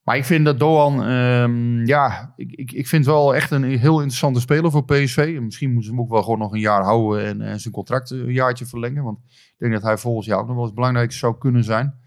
Maar 0.07 0.17
ik 0.17 0.25
vind 0.25 0.45
dat 0.45 0.59
Doan, 0.59 1.03
ehm, 1.03 1.85
ja, 1.85 2.33
ik, 2.35 2.51
ik, 2.51 2.71
ik 2.71 2.87
vind 2.87 3.05
wel 3.05 3.35
echt 3.35 3.51
een 3.51 3.63
heel 3.63 3.95
interessante 3.95 4.39
speler 4.39 4.71
voor 4.71 4.85
PSV. 4.85 5.33
En 5.35 5.43
misschien 5.43 5.67
moeten 5.67 5.89
ze 5.89 5.95
hem 5.95 6.05
ook 6.05 6.09
wel 6.09 6.23
gewoon 6.23 6.39
nog 6.39 6.53
een 6.53 6.59
jaar 6.59 6.83
houden 6.83 7.41
en, 7.41 7.59
zijn 7.59 7.73
contract 7.73 8.09
een 8.09 8.31
jaartje 8.31 8.65
verlengen. 8.65 9.03
Want 9.03 9.17
ik 9.27 9.55
denk 9.57 9.73
dat 9.73 9.81
hij 9.81 9.97
volgens 9.97 10.27
jou 10.27 10.41
ook 10.41 10.47
nog 10.47 10.55
wel 10.55 10.65
eens 10.65 10.73
belangrijk 10.73 11.11
zou 11.11 11.37
kunnen 11.37 11.63
zijn. 11.63 11.99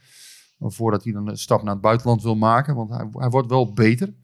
Voordat 0.59 1.05
hij 1.05 1.13
dan 1.13 1.29
een 1.29 1.37
stap 1.37 1.63
naar 1.63 1.73
het 1.73 1.83
buitenland 1.83 2.23
wil 2.23 2.37
maken. 2.37 2.75
Want 2.75 2.91
hij, 2.91 3.09
hij 3.13 3.29
wordt 3.29 3.49
wel 3.49 3.73
beter. 3.73 4.15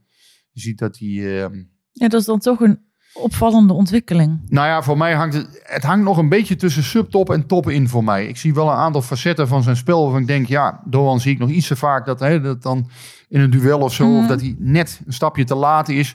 Je 0.50 0.60
ziet 0.60 0.78
dat 0.78 0.98
hij... 0.98 1.42
ehm, 1.42 1.62
ja, 1.92 2.08
dat 2.08 2.20
is 2.20 2.26
dan 2.26 2.38
toch 2.38 2.60
een 2.60 2.85
opvallende 3.22 3.72
ontwikkeling. 3.72 4.40
nou 4.48 4.66
ja, 4.68 4.82
voor 4.82 4.96
mij 4.98 5.14
hangt 5.14 5.34
het, 5.34 5.60
het 5.62 5.82
hangt 5.82 6.04
nog 6.04 6.16
een 6.18 6.28
beetje 6.28 6.56
tussen 6.56 6.82
subtop 6.82 7.30
en 7.30 7.46
top 7.46 7.68
in 7.70 7.88
voor 7.88 8.04
mij. 8.04 8.26
Ik 8.26 8.36
zie 8.36 8.54
wel 8.54 8.68
een 8.68 8.76
aantal 8.76 9.02
facetten 9.02 9.48
van 9.48 9.62
zijn 9.62 9.76
spel 9.76 10.02
waarvan 10.02 10.20
ik 10.20 10.26
denk, 10.26 10.46
ja, 10.46 10.80
Doan 10.84 11.20
zie 11.20 11.32
ik 11.32 11.38
nog 11.38 11.50
iets 11.50 11.66
te 11.66 11.76
vaak 11.76 12.06
dat, 12.06 12.20
hè, 12.20 12.40
dat 12.40 12.62
dan 12.62 12.90
in 13.28 13.40
een 13.40 13.50
duel 13.50 13.80
of 13.80 13.94
zo, 13.94 14.06
Mhm. 14.06 14.16
of 14.22 14.26
dat 14.26 14.40
hij 14.40 14.54
net 14.58 15.00
een 15.06 15.12
stapje 15.12 15.44
te 15.44 15.54
laat 15.54 15.88
is. 15.88 16.14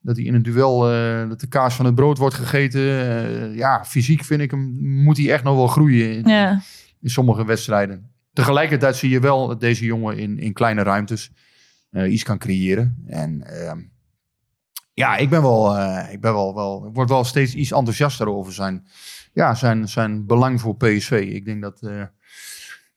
Dat 0.00 0.16
hij 0.16 0.24
in 0.24 0.34
een 0.34 0.42
duel, 0.42 0.90
eh, 0.92 1.28
dat 1.28 1.40
de 1.40 1.46
kaas 1.48 1.74
van 1.74 1.84
het 1.84 1.94
brood 1.94 2.18
wordt 2.18 2.34
gegeten. 2.34 2.80
Eh, 2.80 3.56
ja, 3.56 3.84
fysiek 3.84 4.24
vind 4.24 4.40
ik 4.40 4.50
hem, 4.50 4.76
moet 4.80 5.16
hij 5.16 5.32
echt 5.32 5.44
nog 5.44 5.56
wel 5.56 5.66
groeien 5.66 6.16
in, 6.16 6.28
Ja, 6.28 6.60
in 7.00 7.10
sommige 7.10 7.44
wedstrijden. 7.44 8.10
Tegelijkertijd 8.32 8.96
zie 8.96 9.10
je 9.10 9.20
wel 9.20 9.46
dat 9.46 9.60
deze 9.60 9.84
jongen 9.84 10.18
in, 10.18 10.38
in 10.38 10.52
kleine 10.52 10.82
ruimtes 10.82 11.30
eh, 11.90 12.12
iets 12.12 12.22
kan 12.22 12.38
creëren. 12.38 13.02
En 13.06 13.42
ehm, 13.42 13.78
ja, 14.94 15.16
ik 15.16 15.30
ben 15.30 15.42
wel, 15.42 15.76
eh, 15.76 16.12
ik 16.12 16.20
ben 16.20 16.32
wel, 16.32 16.54
wel, 16.54 16.86
ik 16.86 16.94
word 16.94 17.08
wel 17.08 17.24
steeds 17.24 17.54
iets 17.54 17.72
enthousiaster 17.72 18.28
over 18.28 18.52
zijn, 18.52 18.86
ja, 19.32 19.54
zijn, 19.54 19.88
zijn 19.88 20.26
belang 20.26 20.60
voor 20.60 20.76
PSV. 20.76 21.10
Ik 21.32 21.44
denk 21.44 21.62
dat, 21.62 21.82
eh, 21.82 22.02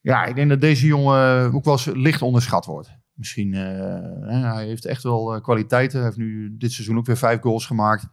ja, 0.02 0.26
ik 0.26 0.36
denk 0.36 0.50
dat 0.50 0.62
deze 0.62 0.86
jongen 0.86 1.54
ook 1.54 1.64
wel 1.64 1.74
eens 1.74 1.86
licht 1.86 2.22
onderschat 2.22 2.66
wordt. 2.66 2.90
Misschien, 3.14 3.54
hè, 3.54 4.54
hij 4.54 4.66
heeft 4.66 4.86
echt 4.86 5.04
wel 5.04 5.42
kwaliteiten. 5.42 5.98
Hij 5.98 6.06
heeft 6.06 6.20
nu 6.20 6.58
dit 6.58 6.72
seizoen 6.72 6.98
ook 6.98 7.06
weer 7.06 7.18
vijf 7.18 7.42
goals 7.42 7.66
gemaakt. 7.66 8.08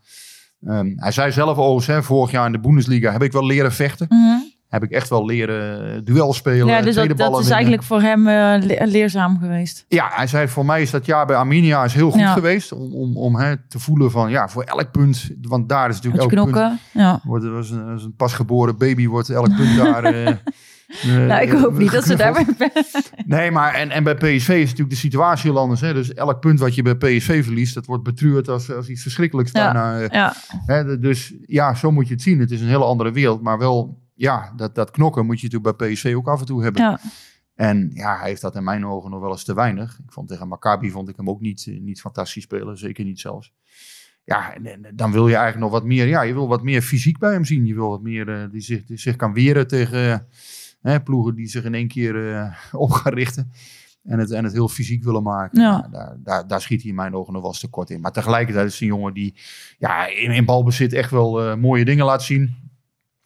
Ehm, 0.66 0.92
hij 0.96 1.12
zei 1.12 1.32
zelf 1.32 1.86
hè, 1.86 2.02
vorig 2.02 2.30
jaar 2.30 2.46
in 2.46 2.52
de 2.52 2.60
Bundesliga 2.60 3.12
heb 3.12 3.22
ik 3.22 3.32
wel 3.32 3.46
leren 3.46 3.72
vechten. 3.72 4.06
Mhm. 4.08 4.51
Heb 4.72 4.82
ik 4.82 4.90
echt 4.90 5.08
wel 5.08 5.24
leren 5.26 6.04
duel 6.04 6.32
spelen. 6.32 6.66
ja 6.66 6.80
dus 6.80 6.94
tweede 6.94 7.14
dat, 7.14 7.32
dat 7.32 7.40
is 7.40 7.50
eigenlijk 7.50 7.82
voor 7.82 8.00
hem 8.00 8.26
eh, 8.26 8.34
le- 8.66 8.84
leerzaam 8.86 9.38
geweest. 9.38 9.84
Ja, 9.88 10.08
hij 10.12 10.26
zei 10.26 10.48
voor 10.48 10.64
mij 10.64 10.82
is 10.82 10.90
dat 10.90 11.06
jaar 11.06 11.26
bij 11.26 11.36
Arminia 11.36 11.84
is 11.84 11.94
heel 11.94 12.10
goed 12.10 12.20
Ja. 12.20 12.32
geweest. 12.32 12.72
Om, 12.72 12.92
om, 12.94 13.16
om 13.16 13.36
hè, 13.36 13.56
te 13.68 13.78
voelen 13.78 14.10
van 14.10 14.30
ja, 14.30 14.48
voor 14.48 14.62
elk 14.62 14.90
punt. 14.90 15.30
Want 15.42 15.68
daar 15.68 15.88
is 15.88 15.94
natuurlijk 15.94 16.22
elk 16.22 16.32
punt. 16.32 16.42
knokken. 16.50 16.78
Ja. 16.92 17.20
Wordt, 17.24 17.44
als, 17.44 17.70
een, 17.70 17.84
als 17.88 18.04
een 18.04 18.14
pasgeboren 18.16 18.78
baby 18.78 19.06
wordt 19.06 19.28
elk 19.30 19.56
punt 19.56 19.76
daar. 19.84 20.04
eh, 20.04 20.26
eh, 20.28 20.36
Nou, 21.26 21.42
ik 21.42 21.50
hoop 21.52 21.78
niet 21.78 21.92
dat 21.92 22.04
ze 22.04 22.16
daarbij... 22.16 22.46
Nee, 23.26 23.50
maar 23.50 23.74
en, 23.74 23.90
en 23.90 24.04
bij 24.04 24.14
PSV 24.14 24.48
is 24.48 24.62
natuurlijk 24.62 24.90
de 24.90 24.96
situatie 24.96 25.50
heel 25.50 25.60
anders. 25.60 25.80
Hè? 25.80 25.94
Dus 25.94 26.14
elk 26.14 26.40
punt 26.40 26.60
wat 26.60 26.74
je 26.74 26.82
bij 26.82 26.94
PSV 26.96 27.44
verliest, 27.44 27.74
dat 27.74 27.86
wordt 27.86 28.02
betreurd 28.04 28.48
als, 28.48 28.72
als 28.74 28.88
iets 28.88 29.02
verschrikkelijks. 29.02 29.50
Ja. 29.52 29.64
Daarna, 29.72 30.00
eh, 30.00 30.08
ja. 30.08 30.34
Hè, 30.66 30.98
dus 30.98 31.32
ja, 31.46 31.74
zo 31.74 31.90
moet 31.90 32.08
je 32.08 32.14
het 32.14 32.22
zien. 32.22 32.40
Het 32.40 32.50
is 32.50 32.60
een 32.60 32.68
hele 32.68 32.84
andere 32.84 33.12
wereld. 33.12 33.42
Maar 33.42 33.58
wel, 33.58 34.00
ja, 34.14 34.52
dat, 34.56 34.74
dat 34.74 34.90
knokken 34.90 35.26
moet 35.26 35.40
je 35.40 35.46
natuurlijk 35.46 35.76
bij 35.78 35.92
PSV 35.92 36.12
ook 36.16 36.28
af 36.28 36.40
en 36.40 36.46
toe 36.46 36.62
hebben. 36.62 36.82
Ja. 36.82 37.00
En 37.54 37.90
ja, 37.94 38.18
hij 38.18 38.28
heeft 38.28 38.40
dat 38.40 38.56
in 38.56 38.64
mijn 38.64 38.86
ogen 38.86 39.10
nog 39.10 39.20
wel 39.20 39.30
eens 39.30 39.44
te 39.44 39.54
weinig. 39.54 39.98
Ik 40.04 40.12
vond 40.12 40.28
tegen 40.28 40.48
Maccabi 40.48 40.90
vond 40.90 41.08
ik 41.08 41.16
hem 41.16 41.28
ook 41.28 41.40
niet, 41.40 41.66
eh, 41.68 41.80
niet 41.80 42.00
fantastisch 42.00 42.42
spelen. 42.42 42.78
Zeker 42.78 43.04
niet 43.04 43.20
zelfs. 43.20 43.52
Ja, 44.24 44.54
en, 44.54 44.66
en 44.66 44.96
dan 44.96 45.12
wil 45.12 45.28
je 45.28 45.34
eigenlijk 45.34 45.64
nog 45.64 45.80
wat 45.80 45.88
meer. 45.88 46.06
Ja, 46.06 46.22
je 46.22 46.32
wil 46.32 46.48
wat 46.48 46.62
meer 46.62 46.82
fysiek 46.82 47.18
bij 47.18 47.32
hem 47.32 47.44
zien. 47.44 47.66
Je 47.66 47.74
wil 47.74 47.88
wat 47.88 48.02
meer 48.02 48.28
eh, 48.28 48.50
die, 48.50 48.60
zich, 48.60 48.84
die 48.84 48.98
zich 48.98 49.16
kan 49.16 49.32
weren 49.32 49.66
tegen 49.66 50.26
hè, 50.80 51.02
ploegen 51.02 51.34
die 51.34 51.46
zich 51.46 51.64
in 51.64 51.74
één 51.74 51.88
keer 51.88 52.34
eh, 52.34 52.54
op 52.84 52.90
gaan 52.90 53.14
richten. 53.14 53.52
En 54.02 54.18
het, 54.18 54.30
en 54.30 54.44
het 54.44 54.52
heel 54.52 54.68
fysiek 54.68 55.04
willen 55.04 55.22
maken. 55.22 55.60
Ja. 55.60 55.70
Nou, 55.70 55.90
daar, 55.90 56.16
daar, 56.18 56.46
daar 56.46 56.60
schiet 56.60 56.80
hij 56.80 56.90
in 56.90 56.96
mijn 56.96 57.14
ogen 57.14 57.32
nog 57.32 57.42
wel 57.42 57.50
eens 57.50 57.60
tekort 57.60 57.90
in. 57.90 58.00
Maar 58.00 58.12
tegelijkertijd 58.12 58.66
is 58.66 58.78
hij 58.78 58.88
een 58.88 58.94
jongen 58.94 59.14
die 59.14 59.34
ja, 59.78 60.06
in, 60.06 60.30
in 60.30 60.44
balbezit 60.44 60.92
echt 60.92 61.10
wel 61.10 61.56
mooie 61.56 61.84
dingen 61.84 62.04
laat 62.04 62.22
zien. 62.22 62.56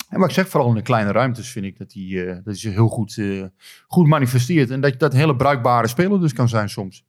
En 0.09 0.19
wat 0.19 0.29
ik 0.29 0.35
zeg, 0.35 0.49
vooral 0.49 0.69
in 0.69 0.75
de 0.75 0.83
kleine 0.83 1.13
ruimtes 1.13 1.51
vind 1.51 1.65
ik 1.65 1.79
dat 1.79 1.93
hij, 1.93 2.03
eh, 2.03 2.35
dat 2.35 2.45
hij 2.45 2.55
zich 2.55 2.73
heel 2.73 2.89
goed, 2.89 3.19
eh, 3.19 3.45
goed 3.87 4.07
manifesteert. 4.07 4.71
En 4.71 4.81
dat 4.81 4.99
dat 4.99 5.13
een 5.13 5.19
hele 5.19 5.37
bruikbare 5.37 5.87
speler 5.87 6.21
dus 6.21 6.33
kan 6.33 6.49
zijn 6.49 6.69
soms. 6.69 7.05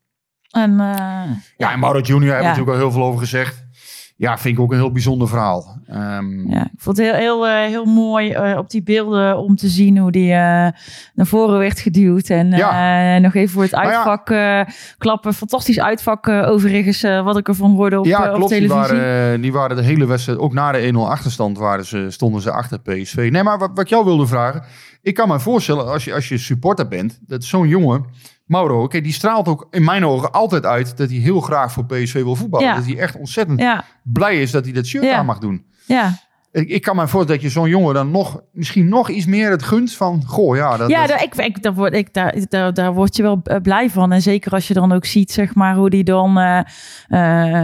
En, 0.51 0.71
eh, 0.71 1.31
Ja, 1.57 1.71
en 1.71 1.79
Mauro 1.79 1.99
Junior 1.99 2.33
hebben 2.33 2.37
we 2.37 2.43
natuurlijk 2.43 2.77
al 2.77 2.83
heel 2.83 2.91
veel 2.91 3.03
over 3.03 3.19
gezegd. 3.19 3.66
Ja, 4.17 4.37
vind 4.37 4.55
ik 4.55 4.63
ook 4.63 4.71
een 4.71 4.77
heel 4.77 4.91
bijzonder 4.91 5.27
verhaal. 5.27 5.77
Ehm, 5.87 6.49
Ja, 6.49 6.63
ik 6.63 6.79
vond 6.79 6.97
het 6.97 7.05
heel, 7.05 7.15
heel, 7.15 7.47
eh, 7.47 7.65
heel 7.65 7.85
mooi 7.85 8.31
eh, 8.31 8.57
op 8.57 8.69
die 8.69 8.83
beelden 8.83 9.37
om 9.37 9.55
te 9.55 9.67
zien 9.67 9.97
hoe 9.97 10.11
die 10.11 10.31
eh, 10.31 10.37
naar 11.13 11.25
voren 11.25 11.59
werd 11.59 11.79
geduwd. 11.79 12.29
En 12.29 12.49
nog 13.21 13.33
even 13.33 13.49
voor 13.49 13.61
het 13.61 13.71
ja. 13.71 13.77
uitvak 13.77 14.25
klappen. 14.97 15.33
Fantastisch 15.33 15.79
uitvak 15.79 16.27
overigens, 16.27 17.01
wat 17.01 17.37
ik 17.37 17.47
ervan 17.47 17.75
hoorde 17.75 17.99
op, 17.99 18.05
ja, 18.05 18.23
eh, 18.23 18.29
op 18.29 18.35
klopt. 18.35 18.49
Die 18.51 18.67
televisie. 18.67 18.95
waren, 18.97 19.41
die 19.41 19.51
waren 19.51 19.75
de 19.75 19.83
hele 19.83 20.05
wedstrijd, 20.05 20.39
ook 20.39 20.53
na 20.53 20.71
de 20.71 20.91
1-0 20.93 21.09
achterstand, 21.09 21.57
waren 21.57 21.85
ze, 21.85 22.05
stonden 22.09 22.41
ze 22.41 22.51
achter 22.51 22.79
PSV. 22.79 23.29
Nee, 23.31 23.43
maar 23.43 23.57
wat, 23.57 23.69
wat 23.69 23.79
ik 23.79 23.89
jou 23.89 24.05
wilde 24.05 24.27
vragen. 24.27 24.63
Ik 25.01 25.13
kan 25.13 25.27
me 25.27 25.39
voorstellen, 25.39 25.87
als 25.87 26.05
je, 26.05 26.13
als 26.13 26.29
je 26.29 26.37
supporter 26.37 26.87
bent, 26.87 27.19
dat 27.27 27.43
zo'n 27.43 27.67
jongen, 27.67 28.05
Mauro, 28.47 28.83
oké, 28.83 29.01
die 29.01 29.13
straalt 29.13 29.47
ook 29.47 29.67
in 29.71 29.83
mijn 29.83 30.05
ogen 30.05 30.31
altijd 30.31 30.65
uit 30.65 30.97
dat 30.97 31.09
hij 31.09 31.17
heel 31.17 31.39
graag 31.41 31.71
voor 31.71 31.85
PSV 31.85 32.13
wil 32.23 32.35
voetballen. 32.35 32.67
Ja. 32.67 32.75
Dat 32.75 32.85
hij 32.85 32.97
echt 32.97 33.17
ontzettend 33.17 33.59
Ja, 33.59 33.83
blij 34.03 34.41
is 34.41 34.51
dat 34.51 34.63
hij 34.63 34.73
dat 34.73 34.85
shirt 34.85 35.03
Ja. 35.03 35.15
aan 35.17 35.25
mag 35.25 35.37
doen. 35.39 35.65
ja. 35.85 36.25
Ik, 36.51 36.69
ik 36.69 36.81
kan 36.81 36.95
me 36.95 37.01
voorstellen 37.07 37.27
dat 37.27 37.41
je 37.41 37.59
zo'n 37.59 37.69
jongen 37.69 37.93
dan 37.93 38.11
nog, 38.11 38.41
misschien 38.51 38.89
nog 38.89 39.09
iets 39.09 39.25
meer 39.25 39.49
het 39.51 39.63
gunt 39.63 39.93
van, 39.93 40.23
goh, 40.25 40.55
ja, 40.55 40.77
dat, 40.77 40.89
ja 40.89 41.07
dat- 41.07 41.21
ik, 41.21 41.35
ik, 41.35 41.63
daar, 41.63 41.73
word, 41.73 41.93
ik, 41.93 42.13
daar, 42.13 42.35
daar, 42.49 42.73
daar 42.73 42.93
word 42.93 43.15
je 43.15 43.21
wel 43.23 43.39
eh, 43.43 43.61
blij 43.61 43.89
van. 43.89 44.11
En 44.11 44.21
zeker 44.21 44.51
als 44.51 44.67
je 44.67 44.73
dan 44.73 44.91
ook 44.91 45.05
ziet, 45.05 45.31
zeg 45.31 45.55
maar, 45.55 45.75
hoe 45.75 45.89
die 45.89 46.03
dan... 46.03 46.37
eh, 46.39 46.59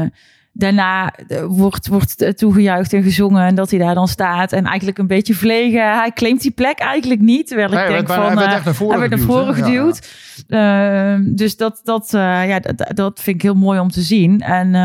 eh, 0.01 0.09
daarna 0.53 1.13
eh, 1.15 1.43
wordt, 1.45 1.87
wordt 1.87 2.37
toegejuicht 2.37 2.93
en 2.93 3.03
gezongen 3.03 3.45
en 3.45 3.55
dat 3.55 3.69
hij 3.69 3.79
daar 3.79 3.95
dan 3.95 4.07
staat 4.07 4.51
en 4.51 4.65
eigenlijk 4.65 4.97
een 4.97 5.07
beetje 5.07 5.33
verlegen. 5.33 5.97
Hij 5.97 6.11
claimt 6.13 6.41
die 6.41 6.51
plek 6.51 6.79
eigenlijk 6.79 7.21
niet, 7.21 7.47
terwijl 7.47 7.67
ik 7.71 7.75
Nee, 7.75 7.87
denk 7.87 8.07
van... 8.07 8.25
hij 8.25 8.35
werd 8.35 8.47
eh, 8.47 8.53
echt 8.53 8.65
naar 8.65 8.75
voren 8.75 8.99
naar 8.99 9.09
geduwd, 9.09 9.25
voren? 9.25 9.57
Ja, 9.57 9.63
geduwd. 9.63 10.09
Ehm, 10.47 11.35
dus 11.35 11.57
dat, 11.57 11.81
dat, 11.83 12.13
eh, 12.13 12.47
ja, 12.47 12.59
dat, 12.59 12.91
dat 12.95 13.21
vind 13.21 13.35
ik 13.35 13.41
heel 13.41 13.53
mooi 13.53 13.79
om 13.79 13.89
te 13.89 14.01
zien. 14.01 14.41
En, 14.41 14.75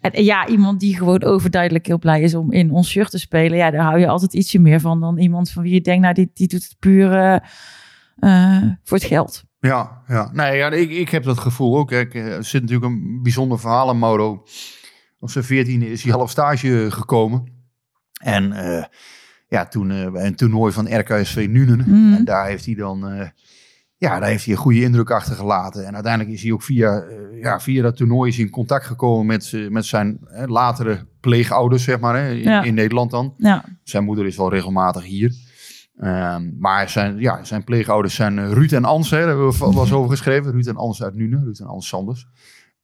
en 0.00 0.24
ja, 0.24 0.46
iemand 0.46 0.80
die 0.80 0.96
gewoon 0.96 1.22
overduidelijk 1.22 1.86
heel 1.86 1.98
blij 1.98 2.20
is 2.20 2.34
om 2.34 2.52
in 2.52 2.70
ons 2.70 2.88
shirt 2.88 3.10
te 3.10 3.18
spelen. 3.18 3.58
Ja, 3.58 3.70
daar 3.70 3.84
hou 3.84 3.98
je 3.98 4.08
altijd 4.08 4.34
ietsje 4.34 4.58
meer 4.58 4.80
van 4.80 5.00
dan 5.00 5.18
iemand 5.18 5.50
van 5.50 5.62
wie 5.62 5.72
je 5.72 5.80
denkt, 5.80 6.02
nou, 6.02 6.14
die, 6.14 6.30
die 6.34 6.48
doet 6.48 6.62
het 6.62 6.76
puur 6.78 7.40
voor 8.82 8.96
het 8.96 9.04
geld. 9.04 9.44
Ja, 9.68 10.02
ja. 10.06 10.30
Nee, 10.32 10.56
ja, 10.56 10.70
ik, 10.70 10.90
ik 10.90 11.08
heb 11.08 11.22
dat 11.22 11.38
gevoel 11.38 11.76
ook. 11.78 11.88
Kijk, 11.88 12.14
eh, 12.14 12.36
er 12.36 12.44
zit 12.44 12.60
natuurlijk 12.60 12.92
een 12.92 13.22
bijzonder 13.22 13.58
verhaal 13.58 13.88
aan 13.88 13.98
Mauro. 13.98 14.44
Op 15.18 15.30
zijn 15.30 15.44
veertiende 15.44 15.90
is 15.90 16.02
hij 16.02 16.12
half 16.12 16.30
stage 16.30 16.86
gekomen. 16.90 17.44
En 18.22 18.52
eh, 18.52 18.84
ja, 19.48 19.66
toen 19.66 19.90
eh, 19.90 20.10
bij 20.10 20.26
een 20.26 20.34
toernooi 20.36 20.72
van 20.72 20.98
RKSV 20.98 21.46
Nuenen. 21.50 21.78
Mhm. 21.78 22.14
En 22.14 22.24
daar 22.24 22.46
heeft 22.46 22.66
hij 22.66 22.74
dan... 22.74 23.30
ja, 23.96 24.18
daar 24.18 24.28
heeft 24.28 24.44
hij 24.44 24.54
een 24.54 24.60
goede 24.60 24.82
indruk 24.82 25.10
achtergelaten. 25.10 25.86
En 25.86 25.94
uiteindelijk 25.94 26.34
is 26.34 26.42
hij 26.42 26.52
ook 26.52 26.62
via, 26.62 27.04
ja, 27.40 27.60
via 27.60 27.82
dat 27.82 27.96
toernooi 27.96 28.30
is 28.30 28.38
in 28.38 28.50
contact 28.50 28.86
gekomen 28.86 29.26
met, 29.26 29.68
met 29.70 29.84
zijn 29.86 30.18
latere 30.46 31.06
pleegouders, 31.20 31.84
zeg 31.84 32.00
maar, 32.00 32.16
hè, 32.16 32.30
in, 32.30 32.42
Ja. 32.42 32.62
in 32.62 32.74
Nederland 32.74 33.10
dan. 33.10 33.34
Ja, 33.36 33.64
Zijn 33.82 34.04
moeder 34.04 34.26
is 34.26 34.36
wel 34.36 34.50
regelmatig 34.50 35.04
hier. 35.04 35.32
Ehm, 35.96 36.50
maar 36.58 36.88
zijn, 36.88 37.18
ja, 37.18 37.44
zijn 37.44 37.64
pleegouders 37.64 38.14
zijn 38.14 38.38
eh, 38.38 38.52
Ruud 38.52 38.72
en 38.72 38.84
Ans, 38.84 39.10
daar 39.10 39.26
hebben 39.26 39.48
we 39.48 39.64
eens 39.80 39.92
over 39.92 40.10
geschreven. 40.10 40.52
Ruud 40.52 40.66
en 40.66 40.76
Ans 40.76 41.02
uit 41.02 41.14
Nuenen, 41.14 41.44
Ruud 41.44 41.58
en 41.58 41.66
Ans 41.66 41.88
Sanders. 41.88 42.26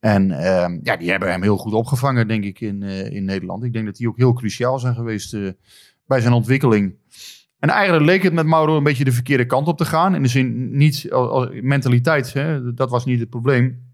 En 0.01 0.31
ehm, 0.31 0.79
ja, 0.83 0.97
die 0.97 1.11
hebben 1.11 1.31
hem 1.31 1.43
heel 1.43 1.57
goed 1.57 1.73
opgevangen, 1.73 2.29
denk 2.29 2.45
ik, 2.45 2.61
in, 2.61 2.83
eh, 2.83 3.11
in 3.11 3.25
Nederland. 3.25 3.65
Ik 3.65 3.73
denk 3.73 3.87
dat 3.87 3.97
die 3.97 4.09
ook 4.09 4.17
heel 4.17 4.33
cruciaal 4.33 4.79
zijn 4.79 4.95
geweest 4.95 5.35
eh, 5.35 5.49
bij 6.07 6.21
zijn 6.21 6.33
ontwikkeling. 6.33 6.95
En 7.59 7.69
eigenlijk 7.69 8.05
leek 8.07 8.23
het 8.23 8.33
met 8.33 8.47
Mauro 8.47 8.77
een 8.77 8.83
beetje 8.83 9.05
de 9.05 9.13
verkeerde 9.13 9.47
kant 9.47 9.67
op 9.67 9.79
te 9.79 9.85
gaan. 9.85 10.15
In 10.15 10.23
de 10.23 10.29
zin, 10.29 10.77
niet 10.77 11.11
als- 11.11 11.49
mentaliteit, 11.63 12.33
hè, 12.33 12.75
dat 12.75 12.91
was 12.91 13.05
niet 13.05 13.21
het 13.21 13.31
probleem. 13.31 13.87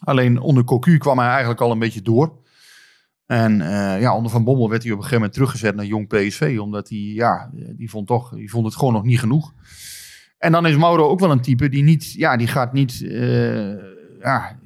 Alleen 0.00 0.40
onder 0.40 0.64
Cocu 0.64 0.98
kwam 0.98 1.18
hij 1.18 1.28
eigenlijk 1.28 1.60
al 1.60 1.70
een 1.70 1.78
beetje 1.78 2.02
door. 2.02 2.38
En 3.28 3.60
eh, 3.60 4.00
ja, 4.00 4.16
onder 4.16 4.30
Van 4.30 4.44
Bommel 4.44 4.70
werd 4.70 4.82
hij 4.82 4.92
op 4.92 4.98
een 4.98 5.04
gegeven 5.04 5.22
moment 5.22 5.32
teruggezet 5.32 5.74
naar 5.74 5.84
jong 5.84 6.08
PSV. 6.08 6.58
Omdat 6.60 6.88
hij, 6.88 6.98
ja, 6.98 7.50
die 7.52 7.90
vond, 7.90 8.06
toch, 8.06 8.30
die 8.34 8.50
vond 8.50 8.66
het 8.66 8.76
gewoon 8.76 8.92
nog 8.92 9.04
niet 9.04 9.18
genoeg. 9.18 9.52
En 10.38 10.52
dan 10.52 10.66
is 10.66 10.76
Mauro 10.76 11.08
ook 11.08 11.20
wel 11.20 11.30
een 11.30 11.40
type 11.40 11.68
die 11.68 11.82
niet, 11.82 12.12
ja, 12.12 12.36
die 12.36 12.46
gaat 12.46 12.72
niet, 12.72 13.02
eh, 13.02 13.68
ja. 14.20 14.58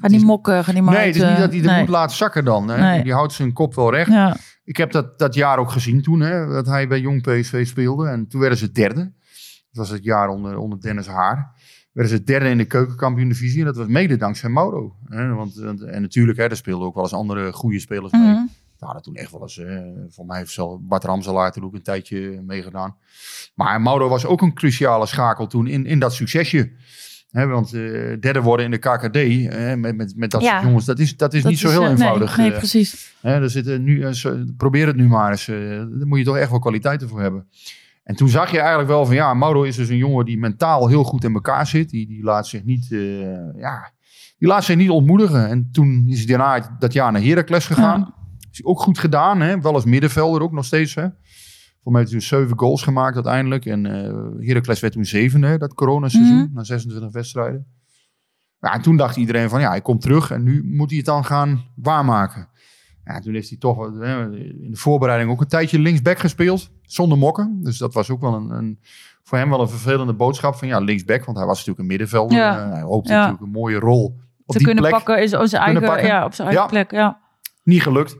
ga 0.00 0.08
niet 0.08 0.22
mokken, 0.22 0.64
ga 0.64 0.72
niet 0.72 0.82
maar 0.82 0.94
Nee, 0.94 1.06
het 1.06 1.16
is 1.16 1.22
niet 1.22 1.38
dat 1.38 1.52
hij 1.52 1.60
de 1.60 1.68
nee. 1.68 1.80
moed 1.80 1.88
laat 1.88 2.12
zakken 2.12 2.44
dan. 2.44 2.68
Hè. 2.68 2.78
Nee. 2.78 3.02
Die 3.02 3.12
houdt 3.12 3.32
zijn 3.32 3.52
kop 3.52 3.74
wel 3.74 3.90
recht. 3.90 4.10
Ja, 4.10 4.36
Ik 4.64 4.76
heb 4.76 4.92
dat, 4.92 5.18
dat 5.18 5.34
jaar 5.34 5.58
ook 5.58 5.70
gezien 5.70 6.02
toen, 6.02 6.20
hè, 6.20 6.46
dat 6.46 6.66
hij 6.66 6.88
bij 6.88 7.00
Jong 7.00 7.22
PSV 7.22 7.66
speelde. 7.66 8.08
En 8.08 8.28
toen 8.28 8.40
werden 8.40 8.58
ze 8.58 8.72
derde. 8.72 9.12
Dat 9.70 9.86
was 9.86 9.90
het 9.90 10.04
jaar 10.04 10.28
onder, 10.28 10.58
onder 10.58 10.80
Dennis 10.80 11.06
Haar. 11.06 11.52
Werden 11.92 12.16
ze 12.16 12.24
derde 12.24 12.48
in 12.48 12.58
de 12.58 12.64
keukenkampioen-divisie. 12.64 13.58
En 13.58 13.64
dat 13.64 13.76
was 13.76 13.86
mede 13.86 14.16
dankzij 14.16 14.50
Mauro. 14.50 14.96
Hè, 15.08 15.28
want, 15.34 15.56
en 15.56 16.02
natuurlijk, 16.02 16.38
hè, 16.38 16.48
daar 16.48 16.56
speelden 16.56 16.86
ook 16.86 16.94
wel 16.94 17.02
eens 17.02 17.12
andere 17.12 17.52
goede 17.52 17.78
spelers 17.78 18.12
mee. 18.12 18.20
Mhm. 18.20 18.42
We 18.78 18.84
hadden 18.84 19.02
toen 19.02 19.14
echt 19.14 19.30
wel 19.30 19.42
eens, 19.42 19.58
eh, 19.58 19.82
voor 20.08 20.26
mij 20.26 20.38
heeft 20.38 20.50
zelf 20.50 20.80
Bart 20.80 21.04
Ramselaar 21.04 21.52
toen 21.52 21.64
ook 21.64 21.74
een 21.74 21.82
tijdje 21.82 22.42
meegedaan. 22.42 22.96
Maar 23.54 23.80
Mauro 23.80 24.08
was 24.08 24.26
ook 24.26 24.42
een 24.42 24.54
cruciale 24.54 25.06
schakel 25.06 25.46
toen 25.46 25.66
in, 25.66 25.86
in 25.86 25.98
dat 25.98 26.14
succesje. 26.14 26.72
Hè, 27.30 27.46
want 27.46 27.72
eh, 27.72 27.80
derde 28.20 28.40
worden 28.40 28.64
in 28.64 28.70
de 28.70 28.78
KKD 28.78 29.16
eh, 29.16 29.74
met, 29.74 29.96
met, 29.96 30.12
met 30.16 30.30
dat 30.30 30.42
Ja. 30.42 30.62
jongens, 30.62 30.84
dat 30.84 30.98
is, 30.98 31.16
dat 31.16 31.34
is 31.34 31.42
Dat 31.42 31.50
niet 31.50 31.60
zo 31.60 31.68
is, 31.68 31.72
heel 31.72 31.86
eenvoudig. 31.88 32.36
Nee, 32.36 32.44
nee 32.46 32.54
eh. 32.54 32.58
precies. 32.58 33.14
Hè, 33.20 33.40
er 33.40 33.50
zitten 33.50 33.84
nu, 33.84 34.06
probeer 34.56 34.86
het 34.86 34.96
nu 34.96 35.08
maar 35.08 35.30
eens. 35.30 35.46
daar 35.46 36.06
moet 36.06 36.18
je 36.18 36.24
toch 36.24 36.36
echt 36.36 36.50
wel 36.50 36.58
kwaliteiten 36.58 37.08
voor 37.08 37.20
hebben. 37.20 37.48
En 38.08 38.14
toen 38.16 38.28
zag 38.28 38.50
je 38.50 38.58
eigenlijk 38.58 38.88
wel 38.88 39.06
van 39.06 39.14
ja, 39.14 39.34
Mauro 39.34 39.62
is 39.62 39.76
dus 39.76 39.88
een 39.88 39.96
jongen 39.96 40.24
die 40.24 40.38
mentaal 40.38 40.88
heel 40.88 41.04
goed 41.04 41.24
in 41.24 41.34
elkaar 41.34 41.66
zit. 41.66 41.90
Die, 41.90 42.06
die 42.06 42.22
laat 42.22 42.46
zich 42.46 42.64
niet, 42.64 42.92
eh, 42.92 43.60
ja, 43.60 43.92
die 44.38 44.48
laat 44.48 44.64
zich 44.64 44.76
niet 44.76 44.90
ontmoedigen. 44.90 45.48
En 45.48 45.68
toen 45.72 46.04
is 46.06 46.18
hij 46.18 46.26
daarna 46.26 46.76
dat 46.78 46.92
jaar 46.92 47.12
naar 47.12 47.22
Heracles 47.22 47.66
gegaan. 47.66 48.00
Ja. 48.00 48.14
Is 48.50 48.58
hij 48.58 48.64
ook 48.70 48.80
goed 48.80 48.98
gedaan, 48.98 49.40
hè? 49.40 49.60
wel 49.60 49.74
als 49.74 49.84
middenvelder 49.84 50.42
ook 50.42 50.52
nog 50.52 50.64
steeds. 50.64 50.94
Hè? 50.94 51.06
Voor 51.82 51.92
mij 51.92 52.00
heeft 52.00 52.12
hij 52.12 52.20
toen 52.20 52.38
zeven 52.38 52.58
goals 52.58 52.82
gemaakt 52.82 53.14
uiteindelijk. 53.14 53.66
En 53.66 53.86
eh 53.86 54.46
Heracles 54.46 54.80
werd 54.80 54.92
toen 54.92 55.04
zevende, 55.04 55.58
dat 55.58 55.74
coronaseizoen, 55.74 56.36
Mhm. 56.44 56.52
na 56.54 56.64
26 56.64 57.12
wedstrijden. 57.12 57.66
Ja, 58.60 58.72
en 58.74 58.82
toen 58.82 58.96
dacht 58.96 59.16
iedereen 59.16 59.48
van 59.48 59.60
ja, 59.60 59.68
hij 59.68 59.80
komt 59.80 60.00
terug 60.00 60.30
en 60.30 60.42
nu 60.42 60.64
moet 60.64 60.88
hij 60.88 60.96
het 60.96 61.06
dan 61.06 61.24
gaan 61.24 61.64
waarmaken. 61.74 62.48
Ja, 63.08 63.20
toen 63.20 63.34
heeft 63.34 63.48
hij 63.48 63.58
toch 63.58 63.86
in 63.86 64.68
de 64.70 64.76
voorbereiding 64.76 65.30
ook 65.30 65.40
een 65.40 65.48
tijdje 65.48 65.78
linksback 65.78 66.18
gespeeld, 66.18 66.70
zonder 66.82 67.18
mokken. 67.18 67.60
Dus 67.62 67.78
dat 67.78 67.94
was 67.94 68.10
ook 68.10 68.20
wel 68.20 68.34
een, 68.34 68.50
een, 68.50 68.78
voor 69.22 69.38
hem 69.38 69.50
wel 69.50 69.60
een 69.60 69.68
vervelende 69.68 70.12
boodschap 70.12 70.54
van 70.54 70.68
ja, 70.68 70.78
linksback, 70.78 71.24
want 71.24 71.36
hij 71.36 71.46
was 71.46 71.56
natuurlijk 71.56 71.78
een 71.78 71.86
middenvelder. 71.86 72.36
Ja. 72.38 72.64
Eh, 72.64 72.72
hij 72.72 72.80
hoopte 72.82 73.12
Ja. 73.12 73.16
natuurlijk 73.18 73.44
een 73.44 73.60
mooie 73.60 73.78
rol 73.78 74.04
op 74.04 74.14
Te 74.46 74.56
die 74.58 74.66
kunnen 74.66 74.84
plek. 74.84 74.94
pakken 74.96 75.22
is 75.22 75.34
op 75.34 75.46
zijn 75.46 75.62
eigen, 75.62 75.82
pakken. 75.82 76.06
ja, 76.06 76.24
op 76.24 76.34
zijn 76.34 76.48
eigen 76.48 76.64
Ja. 76.66 76.70
plek. 76.72 76.90
Ja. 76.90 77.18
Niet 77.62 77.82
gelukt. 77.82 78.16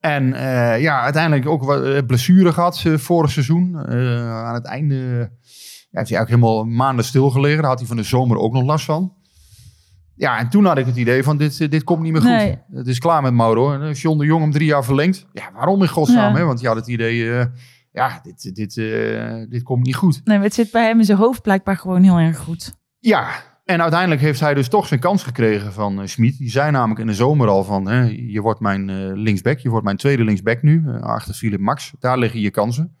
En 0.00 0.32
eh, 0.32 0.80
ja, 0.80 1.00
uiteindelijk 1.00 1.46
ook 1.48 1.62
wat 1.64 1.84
eh, 1.84 1.98
blessure 2.06 2.52
gehad 2.52 2.82
eh, 2.86 2.94
vorig 2.94 3.30
seizoen. 3.30 3.78
Aan 4.28 4.54
het 4.54 4.64
einde 4.64 4.94
heeft 5.90 6.08
hij 6.08 6.16
eigenlijk 6.18 6.28
helemaal 6.28 6.64
maanden 6.64 7.04
stilgelegen. 7.04 7.60
Daar 7.60 7.70
had 7.70 7.78
hij 7.78 7.88
van 7.88 7.96
de 7.96 8.02
zomer 8.02 8.36
ook 8.38 8.52
nog 8.52 8.62
last 8.62 8.84
van. 8.84 9.12
Ja, 10.16 10.38
en 10.38 10.48
toen 10.48 10.64
had 10.64 10.78
ik 10.78 10.86
het 10.86 10.96
idee 10.96 11.22
van 11.22 11.36
dit, 11.36 11.60
eh, 11.60 11.68
dit 11.70 11.84
komt 11.84 12.02
niet 12.02 12.12
meer 12.12 12.20
goed. 12.20 12.30
Nee. 12.30 12.58
Het 12.72 12.86
is 12.86 12.98
klaar 12.98 13.22
met 13.22 13.32
Mauro. 13.34 13.72
En 13.80 13.92
John 13.92 14.18
de 14.18 14.24
Jong 14.24 14.42
hem 14.42 14.52
drie 14.52 14.66
jaar 14.66 14.84
verlengt. 14.84 15.26
Ja, 15.32 15.50
waarom 15.54 15.82
in 15.82 15.88
godsnaam? 15.88 16.32
Ja. 16.32 16.38
Hè? 16.38 16.44
Want 16.44 16.60
je 16.60 16.66
had 16.66 16.76
het 16.76 16.86
idee, 16.88 17.32
eh, 17.38 17.44
ja, 17.92 18.20
dit, 18.22 18.54
dit, 18.54 18.76
eh, 18.76 19.44
dit 19.48 19.62
komt 19.62 19.84
niet 19.86 19.94
goed. 19.96 20.20
Nee, 20.24 20.36
maar 20.36 20.46
het 20.46 20.54
zit 20.54 20.70
bij 20.70 20.86
hem 20.86 20.98
in 20.98 21.04
zijn 21.04 21.18
hoofd 21.18 21.42
blijkbaar 21.42 21.76
gewoon 21.76 22.02
heel 22.02 22.18
erg 22.18 22.38
goed. 22.38 22.74
Ja, 22.98 23.28
en 23.64 23.80
uiteindelijk 23.82 24.20
heeft 24.20 24.40
hij 24.40 24.54
dus 24.54 24.68
toch 24.68 24.86
zijn 24.86 25.00
kans 25.00 25.22
gekregen 25.22 25.72
van 25.72 26.00
uh, 26.00 26.06
Schmid. 26.06 26.38
Die 26.38 26.50
zei 26.50 26.70
namelijk 26.70 27.00
in 27.00 27.06
de 27.06 27.14
zomer 27.14 27.48
al 27.48 27.64
van, 27.64 27.88
hè, 27.88 28.02
je 28.26 28.40
wordt 28.40 28.60
mijn 28.60 29.12
linksback, 29.12 29.58
je 29.58 29.68
wordt 29.68 29.84
mijn 29.84 29.96
tweede 29.96 30.24
linksback 30.24 30.62
nu, 30.62 30.84
achter 31.00 31.34
Philip 31.34 31.60
Max. 31.60 31.92
Daar 31.98 32.18
liggen 32.18 32.40
je 32.40 32.50
kansen. 32.50 32.96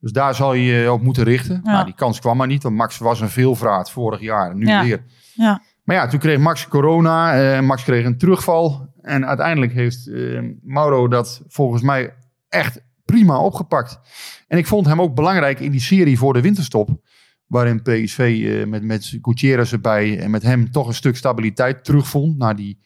Dus 0.00 0.12
daar 0.12 0.34
zal 0.34 0.54
je 0.54 0.62
je 0.62 0.92
op 0.92 1.02
moeten 1.02 1.24
richten. 1.24 1.60
Ja. 1.64 1.72
Nou, 1.72 1.84
die 1.84 1.94
kans 1.94 2.20
kwam 2.20 2.36
maar 2.36 2.46
niet, 2.46 2.62
want 2.62 2.76
Max 2.76 2.98
was 2.98 3.20
een 3.20 3.28
veelvraat 3.28 3.90
vorig 3.90 4.20
jaar, 4.20 4.54
nu 4.56 4.66
Ja. 4.66 4.84
weer. 4.84 5.04
Ja. 5.34 5.62
Maar 5.88 5.96
ja, 5.96 6.06
toen 6.06 6.18
kreeg 6.18 6.38
Max 6.38 6.68
corona, 6.68 7.34
eh, 7.56 7.60
Max 7.60 7.82
kreeg 7.82 8.04
een 8.04 8.18
terugval. 8.18 8.92
En 9.02 9.26
uiteindelijk 9.26 9.72
heeft 9.72 10.08
eh, 10.08 10.42
Mauro 10.62 11.08
dat 11.08 11.42
volgens 11.48 11.82
mij 11.82 12.14
echt 12.48 12.80
prima 13.04 13.38
opgepakt. 13.38 14.00
En 14.48 14.58
ik 14.58 14.66
vond 14.66 14.86
hem 14.86 15.00
ook 15.00 15.14
belangrijk 15.14 15.60
in 15.60 15.70
die 15.70 15.80
serie 15.80 16.18
voor 16.18 16.32
de 16.32 16.40
winterstop. 16.40 17.00
Waarin 17.46 17.82
PSV 17.82 18.44
eh, 18.46 18.66
met, 18.66 18.82
met 18.82 19.18
Gutierrez 19.22 19.72
erbij 19.72 20.18
en 20.18 20.30
met 20.30 20.42
hem 20.42 20.70
toch 20.70 20.86
een 20.86 20.94
stuk 20.94 21.16
stabiliteit 21.16 21.84
terugvond. 21.84 22.38
Na 22.38 22.54
die, 22.54 22.80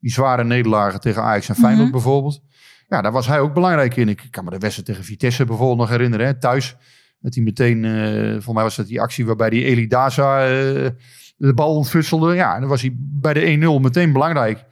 die 0.00 0.12
zware 0.12 0.44
nederlagen 0.44 1.00
tegen 1.00 1.22
Ajax 1.22 1.48
en 1.48 1.54
Feyenoord 1.54 1.82
Mhm. 1.82 1.92
bijvoorbeeld. 1.92 2.42
Ja, 2.88 3.02
daar 3.02 3.12
was 3.12 3.26
hij 3.26 3.40
ook 3.40 3.54
belangrijk 3.54 3.96
in. 3.96 4.08
Ik 4.08 4.28
kan 4.30 4.44
me 4.44 4.50
de 4.50 4.58
wedstrijd 4.58 4.88
tegen 4.88 5.04
Vitesse 5.04 5.44
bijvoorbeeld 5.44 5.78
nog 5.78 5.88
herinneren. 5.88 6.26
Hè, 6.26 6.38
thuis. 6.38 6.76
Dat 7.20 7.34
hij 7.34 7.44
meteen, 7.44 8.42
voor 8.42 8.54
mij 8.54 8.62
was 8.62 8.76
dat 8.76 8.86
die 8.86 9.00
actie 9.00 9.26
waarbij 9.26 9.50
die 9.50 9.64
Eli 9.64 9.86
Daza 9.86 10.46
eh, 10.48 10.90
de 11.36 11.54
bal 11.54 11.74
ontfutselde. 11.74 12.34
Ja, 12.34 12.54
en 12.54 12.60
dan 12.60 12.68
was 12.68 12.80
hij 12.80 12.94
bij 12.98 13.32
de 13.32 13.78
1-0 13.78 13.82
meteen 13.82 14.12
belangrijk. 14.12 14.64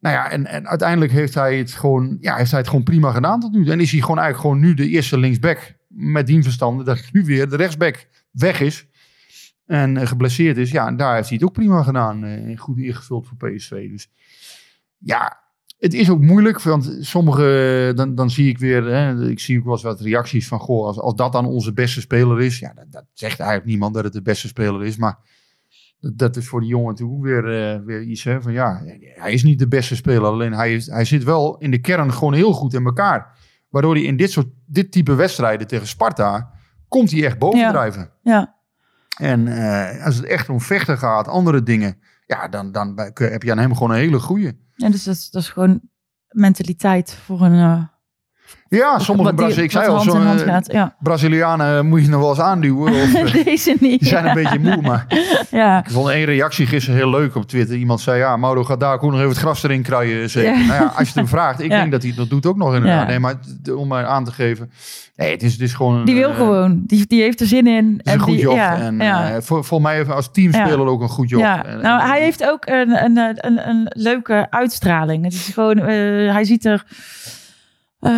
Nou 0.00 0.16
ja, 0.16 0.30
en, 0.30 0.46
en 0.46 0.68
uiteindelijk 0.68 1.12
heeft 1.12 1.34
hij, 1.34 1.58
het 1.58 1.72
gewoon, 1.72 2.16
ja, 2.20 2.36
heeft 2.36 2.50
hij 2.50 2.60
het 2.60 2.68
gewoon 2.68 2.84
prima 2.84 3.12
gedaan 3.12 3.40
tot 3.40 3.52
nu. 3.52 3.70
En 3.70 3.80
is 3.80 3.90
hij 3.90 4.00
gewoon 4.00 4.18
eigenlijk 4.18 4.48
gewoon 4.48 4.68
nu 4.68 4.74
de 4.74 4.88
eerste 4.88 5.18
linksback. 5.18 5.74
Met 5.88 6.26
dien 6.26 6.42
verstande 6.42 6.84
dat 6.84 7.08
nu 7.12 7.24
weer 7.24 7.48
de 7.48 7.56
rechtsback 7.56 8.08
weg 8.30 8.60
is. 8.60 8.86
En 9.66 9.96
eh, 9.96 10.06
geblesseerd 10.06 10.56
is. 10.56 10.70
Ja, 10.70 10.86
en 10.86 10.96
daar 10.96 11.14
heeft 11.14 11.28
hij 11.28 11.36
het 11.36 11.46
ook 11.46 11.52
prima 11.52 11.82
gedaan. 11.82 12.24
eh, 12.24 12.58
goed 12.58 12.78
ingevuld 12.78 13.26
voor 13.26 13.36
PSV. 13.36 13.90
Dus 13.90 14.10
ja, 14.98 15.40
het 15.78 15.94
is 15.94 16.10
ook 16.10 16.20
moeilijk. 16.20 16.60
Want 16.60 16.96
sommige, 17.00 17.92
dan, 17.94 18.14
dan 18.14 18.30
zie 18.30 18.48
ik 18.48 18.58
weer, 18.58 18.84
hè, 18.84 19.28
ik 19.28 19.40
zie 19.40 19.58
ook 19.58 19.64
wel 19.64 19.72
eens 19.72 19.82
wat 19.82 20.00
reacties 20.00 20.48
van, 20.48 20.58
goh, 20.58 20.86
als, 20.86 20.98
als 20.98 21.14
dat 21.14 21.32
dan 21.32 21.46
onze 21.46 21.72
beste 21.72 22.00
speler 22.00 22.40
is. 22.40 22.58
Ja, 22.58 22.72
dat, 22.74 22.86
dat 22.90 23.04
zegt 23.12 23.38
eigenlijk 23.38 23.68
niemand 23.68 23.94
dat 23.94 24.04
het 24.04 24.12
de 24.12 24.22
beste 24.22 24.48
speler 24.48 24.84
is. 24.84 24.96
Maar 24.96 25.18
dat, 26.04 26.18
dat 26.18 26.36
is 26.36 26.48
voor 26.48 26.60
die 26.60 26.68
jongen 26.68 26.88
natuurlijk 26.88 27.18
ook 27.18 27.24
weer, 27.24 27.72
eh, 27.72 27.80
weer 27.84 28.02
iets 28.02 28.24
hè, 28.24 28.42
van, 28.42 28.52
ja, 28.52 28.82
hij 29.00 29.32
is 29.32 29.42
niet 29.42 29.58
de 29.58 29.68
beste 29.68 29.96
speler. 29.96 30.24
Alleen 30.24 30.52
hij, 30.52 30.74
is, 30.74 30.86
hij 30.86 31.04
zit 31.04 31.24
wel 31.24 31.58
in 31.58 31.70
de 31.70 31.80
kern 31.80 32.12
gewoon 32.12 32.34
heel 32.34 32.52
goed 32.52 32.74
in 32.74 32.84
elkaar. 32.84 33.38
Waardoor 33.68 33.94
hij 33.94 34.02
in 34.02 34.16
dit, 34.16 34.30
soort, 34.30 34.46
dit 34.66 34.92
type 34.92 35.14
wedstrijden 35.14 35.66
tegen 35.66 35.86
Sparta, 35.86 36.50
komt 36.88 37.10
hij 37.10 37.24
echt 37.24 37.38
bovendrijven. 37.38 38.10
Ja. 38.22 38.54
En 39.18 39.48
eh, 39.48 40.04
als 40.04 40.16
het 40.16 40.24
echt 40.24 40.48
om 40.48 40.60
vechten 40.60 40.98
gaat, 40.98 41.28
andere 41.28 41.62
dingen, 41.62 41.98
ja, 42.26 42.48
dan, 42.48 42.72
dan 42.72 43.00
heb 43.14 43.42
je 43.42 43.50
aan 43.50 43.58
hem 43.58 43.72
gewoon 43.72 43.90
een 43.90 43.96
hele 43.96 44.20
goeie. 44.20 44.52
ja 44.74 44.88
dus 44.88 45.04
dat 45.04 45.14
is, 45.14 45.30
dat 45.30 45.42
is 45.42 45.48
gewoon 45.48 45.80
mentaliteit 46.28 47.14
voor 47.14 47.40
een, 47.40 47.58
eh, 47.58 47.82
Ja, 48.68 48.98
sommige 48.98 49.34
Brazilianen, 49.34 49.64
ik 49.64 49.70
zei 49.70 49.88
al, 49.88 50.00
zo'n 50.00 50.48
eh. 50.48 50.58
Ja. 50.64 50.94
Brazilianen 50.98 51.86
moet 51.86 52.02
je 52.02 52.08
nog 52.08 52.20
wel 52.20 52.28
eens 52.30 52.40
aanduwen. 52.40 52.92
Of, 52.92 53.14
eh, 53.34 53.44
Deze 53.44 53.76
niet. 53.80 54.00
die 54.00 54.08
zijn 54.08 54.24
ja. 54.24 54.28
een 54.36 54.42
beetje 54.42 54.58
moe, 54.58 54.80
maar 54.82 55.06
Ja. 55.50 55.78
ik 55.78 55.90
vond 55.90 56.08
één 56.08 56.24
reactie 56.24 56.66
gisteren 56.66 56.98
heel 56.98 57.10
leuk 57.10 57.34
op 57.34 57.44
Twitter. 57.48 57.76
Iemand 57.76 58.00
zei, 58.00 58.18
ja, 58.18 58.36
Mauro 58.36 58.64
gaat 58.64 58.80
daar 58.80 58.94
ook 58.94 59.02
nog 59.02 59.14
even 59.14 59.28
het 59.28 59.38
gras 59.38 59.62
erin 59.62 59.82
kruien. 59.82 60.30
Zeker. 60.30 60.52
Ja. 60.52 60.66
Nou 60.66 60.72
ja, 60.82 60.84
als 60.86 60.98
je 60.98 61.04
het 61.04 61.14
hem 61.14 61.28
vraagt, 61.28 61.60
ik 61.60 61.70
denk 61.80 61.90
dat 61.92 62.02
hij 62.02 62.12
dat 62.16 62.30
doet 62.30 62.46
ook 62.46 62.56
nog 62.56 62.74
inderdaad. 62.74 63.06
Nee, 63.06 63.18
maar 63.18 63.34
om 63.76 63.88
maar 63.88 64.06
aan 64.06 64.24
te 64.24 64.32
geven. 64.32 64.70
Nee, 65.16 65.30
het 65.30 65.42
is, 65.42 65.52
het 65.52 65.60
is 65.60 65.72
gewoon... 65.74 66.04
Die 66.04 66.14
wil 66.14 66.30
eh, 66.30 66.36
gewoon. 66.36 66.82
Die, 66.86 67.06
die 67.06 67.22
heeft 67.22 67.40
er 67.40 67.46
zin 67.46 67.66
in. 67.66 67.94
Het 67.96 68.06
is 68.06 68.12
een 68.12 68.18
En 68.18 68.24
goed 68.24 68.32
die, 68.34 68.42
job. 68.42 68.56
En 68.56 69.00
eh, 69.00 69.26
voor, 69.40 69.64
voor 69.64 69.82
mij 69.82 70.06
als 70.06 70.30
teamspeler 70.32 70.86
ook 70.86 71.00
een 71.02 71.08
goed 71.08 71.28
job. 71.28 71.40
Ja, 71.40 71.64
En- 71.64 71.80
nou, 71.80 72.00
en- 72.00 72.06
hij 72.08 72.20
heeft 72.20 72.44
ook 72.48 72.66
een, 72.66 73.04
een, 73.04 73.16
een, 73.46 73.68
een 73.68 73.86
leuke 73.88 74.46
uitstraling. 74.50 75.24
Het 75.24 75.32
is 75.32 75.48
gewoon, 75.54 75.78
eh, 75.78 75.86
hij 76.32 76.44
ziet 76.44 76.64
er. 76.64 76.84
eh, 78.00 78.12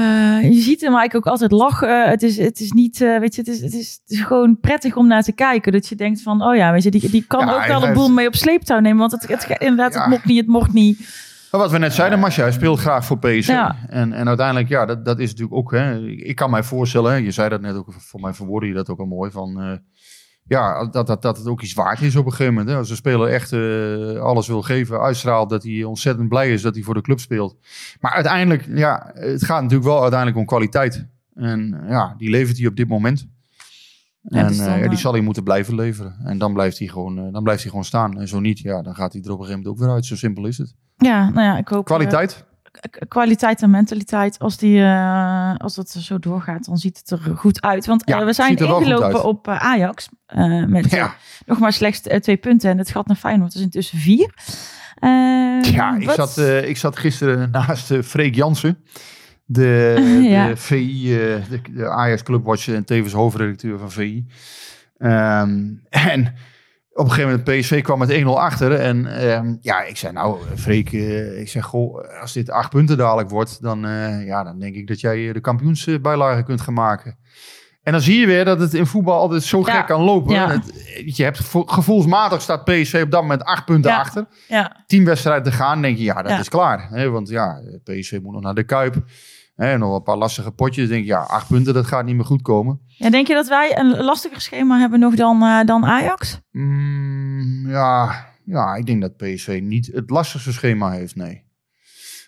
je 0.59 0.61
ziet 0.61 0.81
hem 0.81 0.95
eigenlijk 0.95 1.27
ook 1.27 1.33
altijd 1.33 1.51
lachen. 1.53 2.09
Het 2.09 2.23
is, 2.23 2.37
het 2.39 2.61
is 2.61 2.73
niet, 2.73 3.01
eh, 3.01 3.19
weet 3.19 3.35
je, 3.35 3.41
het 3.41 3.51
is, 3.51 3.61
het, 3.61 3.75
is, 3.75 3.99
het 4.03 4.11
is 4.11 4.21
gewoon 4.21 4.61
prettig 4.61 4.97
om 4.97 5.07
naar 5.07 5.23
te 5.23 5.33
kijken. 5.33 5.73
Dat 5.73 5.89
je 5.89 5.95
denkt 5.95 6.23
van, 6.23 6.43
oh 6.43 6.57
ja, 6.57 6.73
weet 6.73 6.83
je, 6.83 6.91
die, 6.91 7.11
die 7.11 7.25
kan 7.27 7.47
Ja, 7.47 7.55
ook 7.55 7.67
wel 7.67 7.85
een 7.85 7.95
boel 7.95 8.09
mee 8.09 8.27
op 8.27 8.35
sleeptouw 8.35 8.79
nemen. 8.79 8.99
Want 8.99 9.13
het, 9.13 9.29
het, 9.29 9.59
inderdaad, 9.59 9.95
Ja. 9.95 10.01
het 10.01 10.09
mocht 10.11 10.25
niet, 10.25 10.39
het 10.39 10.47
mocht 10.47 10.73
niet. 10.73 10.99
Maar 11.51 11.61
wat 11.61 11.71
we 11.71 11.79
net 11.79 11.93
zeiden, 11.95 12.19
Masja, 12.19 12.43
hij 12.43 12.53
speelt 12.53 12.79
graag 12.79 13.05
voor 13.05 13.19
PSV. 13.19 13.47
Ja. 13.49 13.77
En, 13.89 14.13
en 14.13 14.29
uiteindelijk, 14.29 14.69
ja, 14.69 14.87
dat, 14.87 15.05
dat 15.05 15.19
is 15.19 15.31
natuurlijk 15.31 15.57
ook... 15.57 15.71
Hè, 15.73 15.99
ik, 16.07 16.37
kan 16.37 16.51
mij 16.51 16.63
voorstellen, 16.63 17.13
hè, 17.13 17.17
je 17.19 17.31
zei 17.31 17.49
dat 17.49 17.61
net 17.61 17.75
ook, 17.77 17.87
voor 17.99 18.21
mij 18.21 18.33
verwoordde 18.33 18.69
je 18.69 18.75
dat 18.75 18.89
ook 18.89 18.99
al 18.99 19.07
mooi, 19.07 19.31
van... 19.31 19.61
eh, 19.61 19.73
ja, 20.49 20.87
dat, 20.87 21.07
dat, 21.07 21.23
dat 21.23 21.37
het 21.39 21.47
ook 21.47 21.63
iets 21.63 21.75
waard 21.75 22.01
is 22.01 22.17
op 22.17 22.25
een 22.25 22.31
gegeven 22.31 22.53
moment. 22.53 22.71
Hè. 22.71 22.77
Als 22.77 22.91
een 22.91 22.97
speler 22.97 23.29
echt 23.29 23.53
eh, 23.53 24.21
alles 24.23 24.47
wil 24.47 24.63
geven, 24.63 25.01
uitstraalt, 25.01 25.51
dat 25.51 25.63
hij 25.63 25.85
ontzettend 25.85 26.29
blij 26.29 26.53
is 26.53 26.63
dat 26.63 26.75
hij 26.75 26.83
voor 26.85 26.95
de 26.95 27.01
club 27.01 27.21
speelt. 27.21 27.57
Maar 28.01 28.13
uiteindelijk, 28.13 28.67
ja, 28.75 29.11
het 29.15 29.45
gaat 29.45 29.63
natuurlijk 29.63 29.89
wel 29.89 30.01
uiteindelijk 30.01 30.39
om 30.39 30.47
kwaliteit. 30.47 31.07
En 31.35 31.85
ja, 31.89 32.15
die 32.19 32.31
levert 32.31 32.59
hij 32.59 32.67
op 32.67 32.77
dit 32.77 32.89
moment. 32.89 33.27
Ja, 34.21 34.39
en 34.39 34.51
eh, 34.53 34.57
ja, 34.57 34.75
die 34.77 34.89
eh, 34.91 34.97
zal 34.97 35.13
hij 35.13 35.21
moeten 35.21 35.43
blijven 35.43 35.75
leveren. 35.75 36.17
En 36.25 36.39
dan 36.39 36.53
blijft 36.53 36.79
hij 36.79 36.89
gewoon, 36.89 37.19
eh, 37.19 37.33
dan 37.33 37.43
blijft 37.43 37.61
hij 37.63 37.71
gewoon 37.71 37.85
staan. 37.85 38.21
En 38.21 38.29
zo 38.29 38.41
niet, 38.41 38.59
ja, 38.59 38.83
dan 38.83 38.95
gaat 38.95 39.13
hij 39.13 39.23
er 39.23 39.31
op 39.33 39.39
een 39.39 39.45
gegeven 39.45 39.63
moment 39.63 39.67
ook 39.81 39.87
weer 39.87 39.95
uit. 39.95 40.07
Zo 40.07 40.17
simpel 40.17 40.47
is 40.47 40.59
het. 40.59 40.75
Ja, 40.97 41.31
nou 41.31 41.41
ja, 41.47 41.59
ik 41.59 41.69
hoop... 41.69 41.79
eh, 41.79 41.85
Kwaliteit? 41.85 42.45
Kwaliteit 43.09 43.63
en 43.63 43.71
mentaliteit, 43.71 44.39
als, 44.39 44.57
die, 44.57 44.83
eh, 44.83 45.55
als 45.57 45.75
dat 45.75 45.89
zo 45.91 46.19
doorgaat, 46.19 46.65
dan 46.65 46.77
ziet 46.77 46.99
het 46.99 47.11
er 47.11 47.37
goed 47.37 47.63
uit. 47.63 47.87
Want 47.87 48.03
Ja, 48.05 48.19
eh, 48.21 48.25
we 48.25 48.33
zijn 48.33 48.57
ingelopen 48.57 49.25
op 49.25 49.49
eh, 49.49 49.65
Ajax. 49.65 50.09
met 50.67 50.91
Ja. 50.91 51.15
nog 51.47 51.59
maar 51.59 51.73
slechts 51.73 52.01
twee 52.01 52.37
punten. 52.37 52.71
En 52.71 52.79
het 52.79 52.91
gat 52.91 53.07
naar 53.07 53.17
Feyenoord 53.17 53.55
is 53.55 53.61
intussen 53.61 53.99
vier. 53.99 54.31
Ja, 55.73 55.97
ik 55.99 56.11
zat, 56.11 56.39
ik 56.65 56.77
zat 56.77 56.97
gisteren 56.99 57.51
naast 57.51 57.93
Freek 58.05 58.35
Jansen. 58.35 58.79
De, 59.45 59.95
Ja. 60.31 60.47
de 60.49 60.57
VI, 60.57 61.03
de, 61.49 61.61
de 61.71 61.89
Ajax 61.89 62.23
Clubwatch 62.23 62.69
en 62.69 62.85
tevens 62.85 63.13
hoofdredacteur 63.13 63.79
van 63.79 63.91
VI. 63.91 64.27
Ehm, 64.99 65.65
en 65.89 66.35
op 66.97 67.05
een 67.05 67.11
gegeven 67.11 67.31
moment 67.31 67.61
PSV 67.61 67.83
kwam 67.83 67.99
met 67.99 68.11
1-0 68.23 68.25
achter. 68.27 68.73
En 68.73 69.07
ehm, 69.07 69.55
ja, 69.61 69.83
ik 69.83 69.97
zei 69.97 70.13
nou, 70.13 70.39
Freek, 70.57 70.93
eh, 70.93 71.41
ik 71.41 71.49
zeg, 71.49 71.65
goh, 71.65 72.21
als 72.21 72.33
dit 72.33 72.51
acht 72.51 72.71
punten 72.71 72.97
dadelijk 72.97 73.31
wordt, 73.31 73.63
dan, 73.63 73.87
eh, 73.87 74.27
ja, 74.27 74.45
dan 74.45 74.59
denk 74.59 74.75
ik 74.75 74.87
dat 74.87 75.01
jij 75.01 75.29
eh, 75.29 75.35
de 75.35 75.41
kampioensbijlage 75.41 76.43
kunt 76.43 76.61
gaan 76.61 76.75
maken. 76.75 77.17
En 77.83 77.93
dan 77.93 78.01
zie 78.01 78.21
je 78.21 78.27
weer 78.27 78.45
dat 78.45 78.61
het 78.61 78.75
in 78.75 78.87
voetbal 78.87 79.19
altijd 79.19 79.43
zo 79.43 79.63
Ja. 79.67 79.77
gek 79.77 79.87
kan 79.87 80.01
lopen. 80.03 80.35
Ja. 80.35 80.51
Het- 80.51 80.73
je 81.17 81.23
hebt 81.23 81.37
gevo- 81.39 81.65
gevoelsmatig 81.67 82.41
staat 82.43 82.65
PSV 82.65 83.01
op 83.05 83.11
dat 83.11 83.23
moment 83.23 83.43
acht 83.45 83.65
punten 83.65 83.91
Ja. 83.91 83.99
achter 83.99 84.27
Ja, 84.49 84.85
tien 84.87 85.05
wedstrijden 85.05 85.43
te 85.45 85.53
gaan, 85.53 85.83
denk 85.83 85.97
je, 85.99 86.05
ja, 86.05 86.23
dat 86.23 86.39
is 86.41 86.49
klaar. 86.49 86.89
Hè? 86.91 87.11
Want 87.11 87.29
ja, 87.29 87.61
PSV 87.85 88.19
moet 88.23 88.33
nog 88.33 88.43
naar 88.43 88.55
de 88.55 88.65
Kuip. 88.65 88.95
Hè? 89.57 89.79
Nog 89.79 89.95
een 89.95 90.03
paar 90.03 90.17
lastige 90.17 90.51
potjes. 90.51 90.89
denk 90.89 91.05
je, 91.05 91.11
ja, 91.11 91.21
acht 91.21 91.49
punten, 91.49 91.75
dat 91.75 91.87
gaat 91.87 92.05
niet 92.05 92.15
meer 92.15 92.25
goed 92.25 92.43
komen. 92.43 92.81
ja, 92.87 93.11
denk 93.11 93.27
je 93.27 93.35
dat 93.35 93.49
wij 93.49 93.79
een 93.79 93.97
lastiger 94.05 94.41
schema 94.41 94.79
hebben 94.79 95.01
nog 95.01 95.15
dan, 95.15 95.43
eh, 95.43 95.65
dan 95.65 95.85
Ajax? 95.85 96.41
Mm, 96.51 97.69
ja, 97.69 98.25
ja, 98.45 98.75
ik 98.75 98.87
denk 98.87 99.01
dat 99.01 99.17
PSV 99.17 99.61
niet 99.63 99.91
het 99.93 100.11
lastigste 100.11 100.53
schema 100.53 100.91
heeft, 100.91 101.17
nee. 101.17 101.46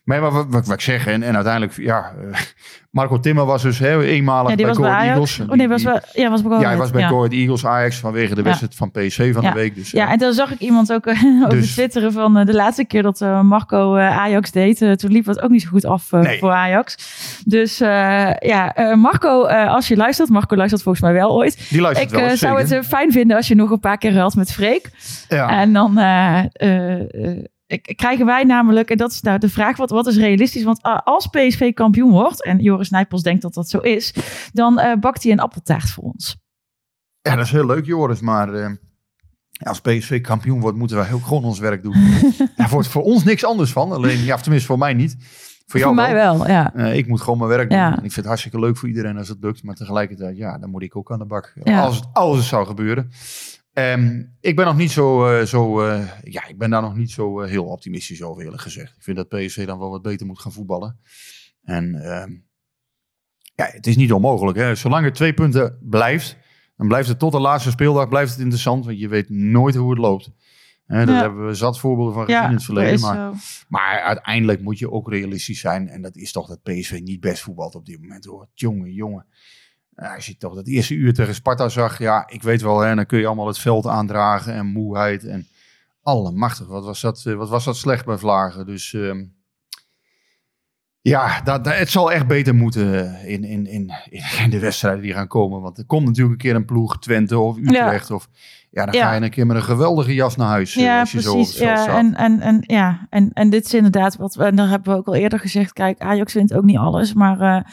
Maar 0.09 0.21
wat, 0.21 0.33
wat, 0.33 0.67
wat 0.67 0.75
ik 0.75 0.81
zeg, 0.81 1.07
en, 1.07 1.23
en 1.23 1.35
uiteindelijk, 1.35 1.77
ja, 1.77 2.13
eh, 2.33 2.39
Marco 2.91 3.21
Timmer 3.21 3.45
was 3.45 3.63
dus 3.63 3.79
hè, 3.79 4.03
eenmalig 4.03 4.51
Ja, 4.51 4.57
bij 4.65 4.75
Go. 4.75 4.85
Eagles. 4.85 5.41
Oh 5.41 5.49
nee, 5.49 5.69
was 5.69 5.83
wel, 5.83 6.01
ja, 6.13 6.31
was 6.31 6.43
bij 6.43 6.59
ja, 6.59 6.69
hij 6.69 6.77
was 6.77 6.91
bij 6.91 7.01
ja. 7.01 7.09
Go 7.09 7.27
Eagles 7.27 7.67
Ajax 7.67 7.99
vanwege 7.99 8.35
de 8.35 8.43
wedstrijd 8.43 8.75
van 8.75 8.91
PSV 8.91 9.35
van 9.35 9.43
de 9.43 9.53
week. 9.53 9.75
Dus, 9.75 9.91
Ja, 9.91 10.07
eh, 10.07 10.13
en 10.13 10.19
toen 10.19 10.33
zag 10.33 10.53
ik 10.53 10.59
iemand 10.59 10.93
ook 10.93 11.07
eh, 11.17 11.25
over 11.45 11.49
Dus- 11.51 11.73
twitteren 11.73 12.13
van 12.13 12.45
de 12.45 12.55
laatste 12.55 12.85
keer 12.85 13.03
dat 13.03 13.21
Marco 13.43 13.97
Ajax 13.97 14.51
deed. 14.51 14.79
toen 14.99 15.11
liep 15.13 15.27
het 15.27 15.41
ook 15.43 15.51
niet 15.51 15.63
zo 15.63 15.69
goed 15.69 15.85
af 15.85 16.11
Nee. 16.11 16.39
voor 16.39 16.51
Ajax. 16.53 16.97
Dus 17.45 17.81
eh, 17.81 18.31
ja, 18.39 18.75
Marco, 18.97 19.47
als 19.47 19.89
je 19.89 19.97
luistert, 19.97 20.29
Marco 20.29 20.57
luistert 20.57 20.83
volgens 20.83 21.05
mij 21.05 21.13
wel 21.13 21.31
ooit. 21.31 21.69
die 21.71 21.81
luistert 21.81 22.13
Ik 22.13 22.19
wel, 22.19 22.37
zou 22.37 22.61
het 22.61 22.87
fijn 22.87 23.13
vinden 23.13 23.37
als 23.37 23.49
je 23.49 23.55
nog 23.55 23.71
een 23.71 23.81
paar 23.81 23.99
keer 23.99 24.13
ruilt 24.13 24.35
met 24.37 24.53
Freek. 24.53 24.91
ja. 25.29 25.49
En 25.61 25.73
dan 25.73 25.95
krijgen 27.77 28.27
wij 28.27 28.45
namelijk, 28.45 28.91
en 28.91 28.97
dat 28.97 29.11
is 29.11 29.21
nou 29.21 29.39
de 29.39 29.49
vraag, 29.49 29.77
wat, 29.77 29.91
wat 29.91 30.07
is 30.07 30.17
realistisch? 30.17 30.63
Want 30.63 30.83
eh, 30.83 30.99
als 31.05 31.27
PSV 31.27 31.73
kampioen 31.73 32.11
wordt, 32.11 32.45
en 32.45 32.59
Joris 32.59 32.91
Nijpels 32.91 33.23
denkt 33.23 33.43
dat 33.43 33.55
dat 33.55 33.69
zo 33.69 33.79
is, 33.79 34.15
dan 34.53 34.79
eh, 34.79 34.99
bakt 34.99 35.23
hij 35.23 35.33
een 35.33 35.41
appeltaart 35.41 35.91
voor 35.91 36.05
ons. 36.05 36.37
Ja, 37.23 37.37
dat 37.37 37.45
is 37.45 37.51
heel 37.51 37.67
leuk, 37.67 37.87
Joris. 37.87 38.21
Maar 38.21 38.55
eh, 38.55 38.71
als 39.63 39.81
PSV 39.81 40.21
kampioen 40.21 40.61
wordt, 40.61 40.79
moeten 40.79 40.97
wij 40.97 41.13
ook 41.13 41.27
gewoon 41.27 41.45
ons 41.45 41.59
werk 41.59 41.83
doen. 41.83 41.95
Daar 42.57 42.69
wordt 42.69 42.89
voor 42.89 43.03
ons 43.03 43.25
niks 43.25 43.45
anders 43.45 43.73
van. 43.73 43.93
Alleen, 43.93 44.25
ja, 44.25 44.35
of 44.35 44.43
tenminste 44.43 44.69
voor 44.69 44.79
mij 44.79 44.95
niet. 44.95 45.17
Voor 45.67 45.81
jou 45.81 45.95
voor 45.95 46.05
mij 46.05 46.15
wel, 46.15 46.47
ja. 46.47 46.75
Eh, 46.75 46.97
ik 46.97 47.07
moet 47.07 47.21
gewoon 47.21 47.39
mijn 47.39 47.51
werk 47.51 47.69
doen. 47.71 47.79
Ja. 47.79 47.87
En 47.91 47.93
ik 47.93 48.01
vind 48.01 48.15
het 48.15 48.27
hartstikke 48.27 48.59
leuk 48.59 48.77
voor 48.77 48.89
iedereen 48.89 49.19
als 49.19 49.29
het 49.29 49.39
lukt. 49.41 49.63
Maar 49.63 49.75
tegelijkertijd, 49.75 50.37
ja, 50.37 50.59
dan 50.59 50.71
moet 50.71 50.83
ik 50.83 50.97
ook 50.97 51.13
aan 51.13 51.19
de 51.19 51.25
bak. 51.25 51.53
Ja. 51.65 51.83
Als, 51.83 51.97
het, 51.97 52.07
als 52.13 52.37
het 52.37 52.47
zou 52.47 52.67
gebeuren. 52.67 53.11
Ehm, 53.79 54.23
ik 54.41 54.57
ben 54.57 54.65
nog 54.65 54.77
niet 54.77 54.91
zo, 54.91 55.27
eh, 55.27 55.45
zo 55.45 55.81
eh, 55.81 56.09
ja, 56.23 56.47
ik 56.47 56.59
ben 56.59 56.71
daar 56.71 56.83
nog 56.83 56.97
niet 56.97 57.11
zo 57.11 57.41
eh, 57.41 57.51
heel 57.51 57.65
optimistisch 57.65 58.23
over 58.23 58.45
eerlijk 58.45 58.63
gezegd. 58.63 58.97
Ik 58.97 59.03
vind 59.03 59.17
dat 59.17 59.29
PSV 59.29 59.67
dan 59.67 59.79
wel 59.79 59.91
wat 59.91 60.03
beter 60.03 60.27
moet 60.27 60.41
gaan 60.41 60.53
voetballen. 60.53 60.99
En 61.63 61.95
ehm, 61.95 62.31
ja, 63.55 63.65
het 63.73 63.87
is 63.87 63.97
niet 63.97 64.13
onmogelijk. 64.13 64.59
Hè. 64.59 64.75
Zolang 64.75 65.05
het 65.05 65.15
twee 65.15 65.35
punten 65.35 65.79
blijft, 65.81 66.37
dan 66.77 66.89
blijft 66.89 67.09
het 67.09 67.19
tot 67.19 67.33
de 67.33 67.41
laatste 67.41 67.71
speeldag 67.71 68.09
blijft 68.09 68.31
het 68.31 68.41
interessant. 68.41 68.85
Want 68.85 68.99
je 68.99 69.09
weet 69.09 69.29
nooit 69.29 69.75
hoe 69.75 69.91
het 69.91 69.99
loopt. 69.99 70.31
Hè, 70.87 71.07
daar 71.07 71.21
hebben 71.21 71.47
we 71.47 71.55
zat 71.55 71.79
voorbeelden 71.79 72.15
van 72.15 72.25
gezien 72.25 72.41
Ja, 72.41 72.49
in 72.49 72.55
het 72.55 72.65
verleden. 72.65 73.01
Maar 73.01 73.33
maar 73.69 74.01
uiteindelijk 74.01 74.63
moet 74.63 74.79
je 74.79 74.91
ook 74.91 75.11
realistisch 75.11 75.61
zijn. 75.61 75.89
En 75.89 76.03
dat 76.03 76.17
is 76.17 76.33
toch 76.33 76.49
dat 76.49 76.63
PSV 76.63 77.01
niet 77.03 77.21
best 77.21 77.43
voetbalt 77.43 77.75
op 77.75 77.87
dit 77.87 78.01
moment 78.01 78.25
hoor. 78.25 78.49
Jongen, 78.55 78.93
jongen. 78.93 79.27
Als 80.15 80.27
je 80.27 80.37
toch 80.37 80.55
dat 80.55 80.67
eerste 80.67 80.95
uur 80.95 81.15
tegen 81.15 81.35
Sparta 81.35 81.69
zag. 81.69 81.99
Ja, 81.99 82.25
ik 82.29 82.43
weet 82.43 82.63
wel. 82.63 82.81
Hè, 82.81 82.95
dan 82.95 83.07
kun 83.07 83.19
je 83.19 83.27
allemaal 83.27 83.47
het 83.47 83.59
veld 83.59 83.87
aandragen. 83.87 84.53
En 84.55 84.67
moeheid. 84.67 85.25
En 85.25 85.47
allemachtig. 86.03 86.67
Wat 86.67 86.85
was 86.85 87.01
dat, 87.01 87.23
eh, 87.27 87.35
wat 87.35 87.49
was 87.49 87.65
dat 87.65 87.77
slecht 87.77 88.05
bij 88.05 88.17
Vlagen. 88.19 88.67
Dus 88.67 88.95
ehm, 88.95 89.25
ja, 91.01 91.41
dat, 91.41 91.65
dat- 91.65 91.77
het 91.79 91.91
zal 91.91 92.13
echt 92.13 92.27
beter 92.27 92.55
moeten 92.55 93.15
in, 93.27 93.45
in, 93.45 93.67
in, 93.67 93.93
in 94.45 94.51
de 94.51 94.59
wedstrijden 94.59 95.03
die 95.03 95.13
gaan 95.13 95.27
komen. 95.29 95.61
Want 95.61 95.79
er 95.79 95.85
komt 95.87 96.07
natuurlijk 96.07 96.33
een 96.33 96.39
keer 96.49 96.55
een 96.55 96.65
ploeg. 96.65 96.99
Twente 96.99 97.39
of 97.39 97.57
Utrecht. 97.59 98.11
Of, 98.11 98.29
ja, 98.71 98.85
dan 98.85 98.95
Ja. 98.95 99.09
ga 99.09 99.15
je 99.15 99.21
een 99.23 99.31
keer 99.31 99.47
met 99.47 99.57
een 99.57 99.63
geweldige 99.63 100.15
jas 100.15 100.37
naar 100.37 100.49
huis. 100.49 100.77
eh, 100.77 100.83
Ja, 100.85 101.01
als 101.01 101.13
je 101.13 101.21
zo 101.23 101.33
precies. 101.35 101.59
Ja, 101.59 101.99
en, 101.99 102.15
en, 102.15 102.41
en, 102.41 102.59
ja 102.67 103.07
en, 103.11 103.31
en 103.33 103.51
dit 103.51 103.65
is 103.65 103.75
inderdaad 103.75 104.17
wat 104.17 104.35
we, 104.35 104.45
en 104.45 104.57
daar 104.57 104.69
hebben 104.69 104.93
we 104.93 104.99
ook 104.99 105.07
al 105.07 105.15
eerder 105.15 105.39
gezegd. 105.39 105.73
Kijk, 105.73 106.01
Ajax 106.01 106.33
wint 106.33 106.55
ook 106.55 106.65
niet 106.65 106.77
alles, 106.79 107.13
maar 107.15 107.41
eh, 107.41 107.65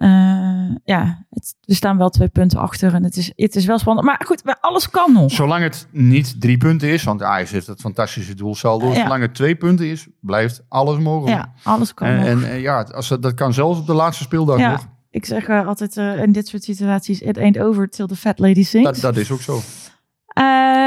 eh, 0.00 0.76
ja, 0.84 1.24
het, 1.30 1.54
we 1.64 1.74
staan 1.74 1.98
wel 1.98 2.08
twee 2.08 2.28
punten 2.28 2.58
achter 2.58 2.94
en 2.94 3.04
het 3.04 3.16
is, 3.16 3.32
het 3.36 3.56
is 3.56 3.64
wel 3.66 3.78
spannend. 3.78 4.06
Maar 4.06 4.22
goed, 4.26 4.42
alles 4.60 4.90
kan 4.90 5.12
nog. 5.12 5.30
Zolang 5.30 5.62
het 5.62 5.86
niet 5.90 6.40
drie 6.40 6.56
punten 6.56 6.88
is, 6.88 7.02
want 7.02 7.22
Ajax 7.22 7.50
heeft 7.50 7.66
dat 7.66 7.80
fantastische 7.80 8.34
doelsaldo. 8.34 8.88
Ja. 8.88 8.94
Zolang 8.94 9.22
het 9.22 9.34
twee 9.34 9.56
punten 9.56 9.86
is, 9.86 10.08
blijft 10.20 10.64
alles 10.68 10.98
mogelijk. 10.98 11.36
Ja, 11.36 11.52
alles 11.62 11.94
kan 11.94 12.08
en, 12.08 12.16
nog. 12.18 12.26
en 12.26 12.50
eh, 12.50 12.60
ja, 12.60 12.82
als 12.82 13.08
dat, 13.08 13.22
dat 13.22 13.34
kan 13.34 13.52
zelfs 13.52 13.78
op 13.78 13.86
de 13.86 13.94
laatste 13.94 14.22
speeldag 14.22 14.58
Ja. 14.58 14.70
nog. 14.70 14.86
Ik 15.10 15.24
zeg 15.24 15.46
eh, 15.46 15.66
altijd 15.66 15.96
in 15.96 16.32
dit 16.32 16.48
soort 16.48 16.62
situaties, 16.64 17.20
it 17.20 17.38
ain't 17.38 17.58
over 17.58 17.88
till 17.88 18.06
the 18.06 18.16
fat 18.16 18.38
lady 18.38 18.64
sings. 18.64 18.90
Dat, 18.90 19.00
dat 19.00 19.16
is 19.16 19.30
ook 19.30 19.40
zo. 19.40 19.60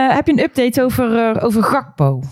Heb 0.07 0.27
je 0.27 0.31
een 0.31 0.43
update 0.43 0.83
over, 0.83 1.41
over 1.41 1.63
Gakpo? 1.63 2.23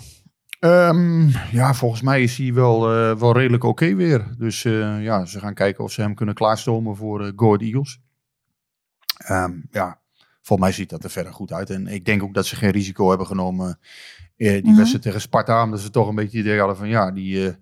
Ehm, 0.62 1.28
ja, 1.50 1.74
volgens 1.74 2.02
mij 2.02 2.22
is 2.22 2.36
hij 2.38 2.54
wel, 2.54 2.92
eh, 2.92 3.16
wel 3.16 3.32
redelijk 3.36 3.64
oké 3.64 3.94
weer. 3.94 4.34
Dus 4.38 4.64
eh, 4.64 5.02
ja, 5.02 5.24
ze 5.24 5.38
gaan 5.38 5.54
kijken 5.54 5.84
of 5.84 5.92
ze 5.92 6.00
hem 6.00 6.14
kunnen 6.14 6.34
klaarstomen 6.34 6.96
voor 6.96 7.32
Go 7.36 7.46
Ahead 7.46 7.60
Eagles. 7.60 8.00
Ehm, 9.16 9.52
ja, 9.70 10.00
volgens 10.42 10.68
mij 10.68 10.76
ziet 10.76 10.90
dat 10.90 11.04
er 11.04 11.10
verder 11.10 11.32
goed 11.32 11.52
uit. 11.52 11.70
En 11.70 11.86
ik 11.86 12.04
denk 12.04 12.22
ook 12.22 12.34
dat 12.34 12.46
ze 12.46 12.56
geen 12.56 12.70
risico 12.70 13.08
hebben 13.08 13.26
genomen 13.26 13.78
die 14.36 14.62
wedstrijd 14.76 15.02
tegen 15.02 15.20
Sparta. 15.20 15.62
Omdat 15.62 15.80
ze 15.80 15.90
toch 15.90 16.08
een 16.08 16.14
beetje 16.14 16.38
het 16.38 16.46
idee 16.46 16.58
hadden 16.58 16.76
van 16.76 16.88
ja, 16.88 17.10
die... 17.10 17.54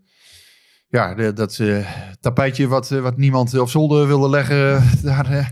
ja, 0.89 1.15
de- 1.15 1.33
dat 1.33 1.59
eh, 1.59 1.91
tapijtje 2.21 2.67
wat, 2.69 2.89
wat 2.89 3.17
niemand 3.17 3.59
op 3.59 3.69
zolder 3.69 4.07
wilde 4.07 4.29
leggen, 4.29 4.83
daar 5.03 5.31
eh, 5.31 5.47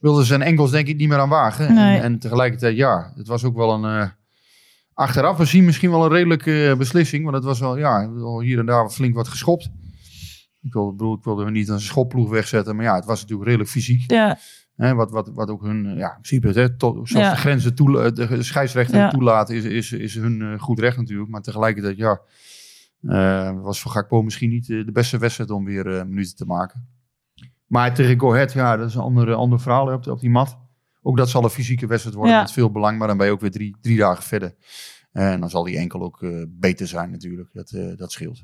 wilden 0.00 0.24
zijn 0.24 0.42
enkels 0.42 0.70
denk 0.70 0.86
ik 0.88 0.96
niet 0.96 1.08
meer 1.08 1.18
aan 1.18 1.28
wagen. 1.28 1.74
Nee. 1.74 1.96
En, 1.96 2.02
en 2.02 2.18
tegelijkertijd, 2.18 2.76
ja, 2.76 3.12
het 3.16 3.26
was 3.26 3.44
ook 3.44 3.56
wel 3.56 3.84
een, 3.84 4.12
eh, 4.94 5.04
achteraf 5.04 5.36
gezien 5.36 5.64
misschien 5.64 5.90
wel 5.90 6.04
een 6.04 6.10
redelijke 6.10 6.68
eh, 6.68 6.76
beslissing. 6.76 7.22
Want 7.24 7.36
het 7.36 7.44
was 7.44 7.60
wel, 7.60 7.76
ja, 7.76 8.10
hier 8.40 8.58
en 8.58 8.66
daar 8.66 8.90
flink 8.90 9.14
wat 9.14 9.28
geschopt. 9.28 9.70
Ik 10.62 10.72
wilde, 10.72 10.90
bedoel, 10.92 11.14
ik 11.16 11.24
wilde 11.24 11.44
hun 11.44 11.52
niet 11.52 11.68
een 11.68 11.80
schopploeg 11.80 12.30
wegzetten. 12.30 12.76
Maar 12.76 12.84
ja, 12.84 12.94
het 12.94 13.04
was 13.04 13.20
natuurlijk 13.20 13.46
redelijk 13.48 13.70
fysiek. 13.70 14.10
Ja, 14.10 14.38
Hè, 14.76 14.94
wat, 14.94 15.10
wat, 15.10 15.30
wat 15.34 15.48
ook 15.50 15.62
hun, 15.62 15.86
eh, 15.86 15.96
ja, 15.96 16.06
in 16.16 16.20
principe, 16.22 16.60
hè, 16.60 16.76
tot, 16.76 17.08
zoals 17.08 17.26
Ja. 17.26 17.30
de 17.30 17.36
grenzen 17.36 17.74
toe, 17.74 18.12
de, 18.12 18.42
scheidsrechter 18.42 18.96
Ja. 18.98 19.10
toelaten, 19.10 19.54
is, 19.56 19.64
is, 19.64 19.92
is 19.92 20.14
hun 20.14 20.42
eh, 20.42 20.60
goed 20.60 20.78
recht 20.78 20.96
natuurlijk. 20.96 21.30
Maar 21.30 21.42
tegelijkertijd, 21.42 21.96
ja, 21.96 22.20
eh, 23.02 23.60
was 23.62 23.80
voor 23.80 23.90
Gakpo 23.90 24.22
misschien 24.22 24.50
niet 24.50 24.70
eh, 24.70 24.84
de 24.84 24.92
beste 24.92 25.18
wedstrijd 25.18 25.50
om 25.50 25.64
weer 25.64 25.86
eh, 25.98 26.04
minuten 26.04 26.36
te 26.36 26.44
maken. 26.44 26.88
Maar 27.66 27.94
tegen 27.94 28.20
Go 28.20 28.32
Ahead, 28.32 28.52
ja, 28.52 28.76
dat 28.76 28.88
is 28.88 28.94
een 28.94 29.00
ander, 29.00 29.34
ander 29.34 29.60
verhaal 29.60 29.86
hè, 29.86 29.94
op, 29.94 30.06
op 30.06 30.20
die 30.20 30.30
mat. 30.30 30.58
Ook 31.02 31.16
dat 31.16 31.30
zal 31.30 31.44
een 31.44 31.50
fysieke 31.50 31.86
wedstrijd 31.86 32.16
worden 32.16 32.36
met 32.38 32.52
veel 32.52 32.70
belang. 32.70 32.98
Maar 32.98 33.08
dan 33.08 33.16
ben 33.16 33.26
je 33.26 33.32
ook 33.32 33.40
weer 33.40 33.50
drie, 33.50 33.76
drie 33.80 33.96
dagen 33.98 34.22
verder. 34.22 34.54
En 35.12 35.40
dan 35.40 35.50
zal 35.50 35.62
die 35.64 35.78
enkel 35.78 36.02
ook 36.02 36.22
eh, 36.22 36.30
beter 36.48 36.86
zijn 36.86 37.10
natuurlijk. 37.10 37.48
Dat, 37.52 37.70
eh, 37.70 37.96
dat 37.96 38.12
scheelt. 38.12 38.42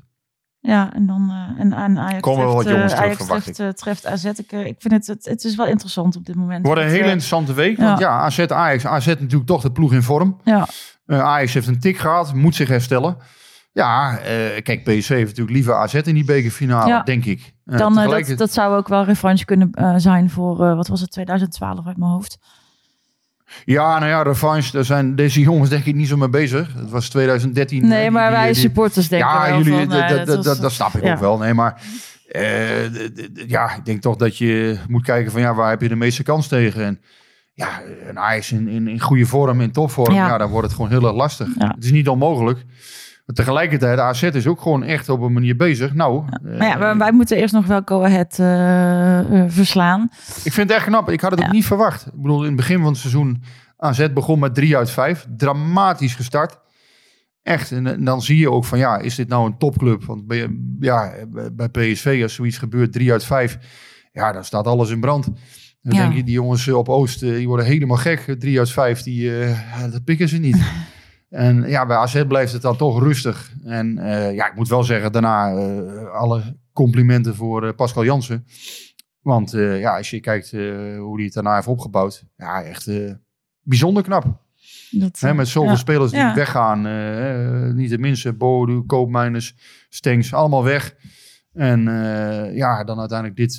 ja 0.59 0.93
en 0.93 1.05
dan 1.05 1.29
eh, 1.29 1.61
en 1.63 1.73
aan 1.75 1.97
Ajax 1.99 2.19
Komen 2.21 2.41
treft, 2.43 2.55
wat 2.63 2.73
jongens 2.73 2.91
eh, 2.93 2.97
terug, 2.99 3.19
Ajax 3.29 3.43
treft, 3.43 3.59
eh, 3.59 3.67
treft 3.69 4.05
AZ. 4.05 4.25
Ik, 4.25 4.51
eh, 4.51 4.65
ik 4.65 4.75
vind 4.79 4.93
het, 4.93 5.07
het, 5.07 5.25
het 5.25 5.43
is 5.43 5.55
wel 5.55 5.67
interessant 5.67 6.15
op 6.15 6.25
dit 6.25 6.35
moment. 6.35 6.57
Het 6.57 6.65
wordt 6.65 6.81
een 6.81 6.87
hele 6.87 6.99
eh, 7.03 7.05
interessante 7.05 7.53
week. 7.53 7.77
Want 7.77 7.99
ja, 7.99 8.19
AZ, 8.19 8.39
Ajax. 8.39 8.85
AZ 8.85 9.05
natuurlijk 9.05 9.45
toch 9.45 9.61
de 9.61 9.71
ploeg 9.71 9.93
in 9.93 10.03
vorm. 10.03 10.39
Ja, 10.43 10.67
Eh, 11.05 11.21
Ajax 11.21 11.53
heeft 11.53 11.67
een 11.67 11.79
tik 11.79 11.97
gehad, 11.97 12.33
moet 12.33 12.55
zich 12.55 12.67
herstellen. 12.67 13.17
Ja, 13.79 14.17
eh, 14.17 14.61
kijk, 14.63 14.83
PSV 14.83 15.07
heeft 15.09 15.27
natuurlijk 15.27 15.55
liever 15.55 15.73
AZ 15.75 15.93
in 15.93 16.13
die 16.13 16.25
bekerfinale, 16.25 16.87
Ja. 16.89 17.01
denk 17.03 17.25
ik. 17.25 17.53
Eh, 17.65 17.77
dan, 17.77 17.97
eh, 17.97 18.03
tegelijk- 18.03 18.27
dat, 18.27 18.37
dat 18.37 18.51
zou 18.53 18.75
ook 18.77 18.87
wel 18.87 19.03
revanche 19.03 19.45
kunnen 19.45 19.71
zijn 19.97 20.29
voor, 20.29 20.57
wat 20.75 20.87
was 20.87 21.01
het, 21.01 21.11
2012 21.11 21.87
uit 21.87 21.97
mijn 21.97 22.11
hoofd. 22.11 22.37
Ja, 23.65 23.99
nou 23.99 24.11
ja, 24.11 24.21
revanche, 24.21 24.71
daar 24.71 24.85
zijn 24.85 25.15
deze 25.15 25.41
jongens 25.41 25.69
denk 25.69 25.85
ik 25.85 25.95
niet 25.95 26.07
zo 26.07 26.17
mee 26.17 26.29
bezig. 26.29 26.73
Het 26.75 26.89
was 26.89 27.09
2013. 27.09 27.87
Nee, 27.87 28.11
maar 28.11 28.31
wij 28.31 28.43
die- 28.45 28.53
die- 28.53 28.61
supporters 28.61 29.07
denken 29.07 29.27
Ja, 29.29 29.57
jullie, 29.57 29.73
van, 29.73 29.87
dat- 29.89 30.25
dat, 30.25 30.43
dat 30.43 30.59
was- 30.59 30.75
snap 30.75 30.93
ik 30.93 31.03
ja. 31.03 31.13
ook 31.13 31.19
wel. 31.19 31.37
Nee, 31.37 31.53
maar 31.53 31.81
ja, 33.47 33.75
ik 33.75 33.85
denk 33.85 34.01
toch 34.01 34.15
dat 34.15 34.37
je 34.37 34.77
moet 34.87 35.03
kijken 35.03 35.31
van 35.31 35.41
ja, 35.41 35.53
waar 35.53 35.69
heb 35.69 35.81
je 35.81 35.87
de 35.87 35.95
meeste 35.95 36.23
kans 36.23 36.47
tegen? 36.47 36.83
En 36.85 37.01
ja, 37.53 37.81
een 38.07 38.19
Ajax 38.19 38.51
in, 38.51 38.67
in, 38.67 38.87
in 38.87 38.99
goede 38.99 39.25
vorm, 39.25 39.61
in 39.61 39.71
topvorm, 39.71 40.13
ja. 40.13 40.27
Ja. 40.27 40.37
dan 40.37 40.49
wordt 40.49 40.67
het 40.67 40.75
gewoon 40.75 40.91
heel 40.91 41.03
erg 41.07 41.15
lastig. 41.15 41.47
Ja. 41.57 41.67
Het 41.75 41.83
is 41.83 41.91
niet 41.91 42.07
onmogelijk. 42.09 42.65
Maar 43.29 43.37
tegelijkertijd, 43.37 43.99
AZ 43.99 44.23
is 44.23 44.47
ook 44.47 44.61
gewoon 44.61 44.83
echt 44.83 45.09
op 45.09 45.21
een 45.21 45.33
manier 45.33 45.55
bezig. 45.55 45.93
Nou, 45.93 46.23
Maar 46.41 46.67
ja, 46.67 46.73
eh, 46.73 46.79
wij, 46.79 46.97
wij 46.97 47.11
moeten 47.11 47.37
eerst 47.37 47.53
nog 47.53 47.65
wel 47.65 47.81
Go 47.85 48.03
Ahead 48.03 48.39
eh, 48.39 49.19
eh, 49.19 49.45
verslaan. 49.47 50.09
Ik 50.43 50.53
vind 50.53 50.69
het 50.69 50.77
echt 50.77 50.85
knap. 50.87 51.09
Ik 51.09 51.21
had 51.21 51.31
het 51.31 51.39
Ja. 51.39 51.45
ook 51.45 51.51
niet 51.51 51.65
verwacht. 51.65 52.05
Ik 52.05 52.21
bedoel, 52.21 52.39
in 52.39 52.47
het 52.47 52.55
begin 52.55 52.77
van 52.79 52.87
het 52.87 52.97
seizoen 52.97 53.43
AZ 53.77 54.07
begon 54.13 54.39
met 54.39 54.55
3 54.55 54.77
uit 54.77 54.89
5. 54.91 55.27
Dramatisch 55.37 56.15
gestart. 56.15 56.59
Echt. 57.43 57.71
En, 57.71 57.87
en 57.87 58.03
dan 58.03 58.21
zie 58.21 58.37
je 58.37 58.51
ook 58.51 58.65
van, 58.65 58.77
ja, 58.77 58.97
is 58.97 59.15
dit 59.15 59.27
nou 59.27 59.45
een 59.45 59.57
topclub? 59.57 60.03
Want 60.03 60.27
bij, 60.27 60.49
ja, 60.79 61.11
bij 61.51 61.69
PSV, 61.69 62.19
als 62.23 62.33
zoiets 62.33 62.57
gebeurt, 62.57 62.93
3 62.93 63.11
uit 63.11 63.23
5. 63.25 63.57
Ja, 64.11 64.31
dan 64.31 64.43
staat 64.43 64.67
alles 64.67 64.89
in 64.89 64.99
brand. 64.99 65.25
Dan 65.81 65.97
denk 65.97 66.13
je, 66.13 66.23
die 66.23 66.33
jongens 66.33 66.67
op 66.67 66.89
Oost, 66.89 67.23
eh, 67.23 67.29
die 67.29 67.47
worden 67.47 67.65
helemaal 67.65 67.97
gek. 67.97 68.35
3 68.39 68.59
uit 68.59 68.71
5, 68.71 69.01
die, 69.01 69.39
eh, 69.43 69.81
dat 69.91 70.03
pikken 70.03 70.29
ze 70.29 70.37
niet. 70.37 70.57
En 71.29 71.63
ja, 71.67 71.85
bij 71.85 71.97
AZ 71.97 72.23
blijft 72.27 72.53
het 72.53 72.61
dan 72.61 72.77
toch 72.77 72.99
rustig. 72.99 73.53
En 73.63 73.97
eh, 73.97 74.35
ja, 74.35 74.47
ik 74.49 74.55
moet 74.55 74.67
wel 74.67 74.83
zeggen, 74.83 75.11
daarna 75.11 75.51
eh, 75.51 76.11
alle 76.11 76.57
complimenten 76.73 77.35
voor 77.35 77.67
eh, 77.67 77.75
Pascal 77.75 78.03
Jansen. 78.03 78.45
Want 79.21 79.51
ja, 79.51 79.97
als 79.97 80.09
je 80.09 80.19
kijkt 80.19 80.51
hoe 80.51 81.13
hij 81.15 81.23
het 81.23 81.33
daarna 81.33 81.55
heeft 81.55 81.67
opgebouwd. 81.67 82.23
Ja, 82.37 82.63
echt 82.63 82.91
bijzonder 83.61 84.03
knap. 84.03 84.23
Dat, 84.89 85.35
met 85.35 85.47
zoveel 85.47 85.69
ja. 85.69 85.75
spelers 85.75 86.11
die 86.11 86.19
Ja. 86.19 86.35
weggaan. 86.35 86.81
niet 87.75 87.89
de 87.89 87.97
minste. 87.97 88.33
Bodu, 88.33 88.81
Koopmijners, 88.81 89.55
Stengs, 89.89 90.33
allemaal 90.33 90.63
weg. 90.63 90.95
En 91.53 91.83
ja, 92.53 92.83
dan 92.83 92.99
uiteindelijk 92.99 93.37
dit, 93.37 93.57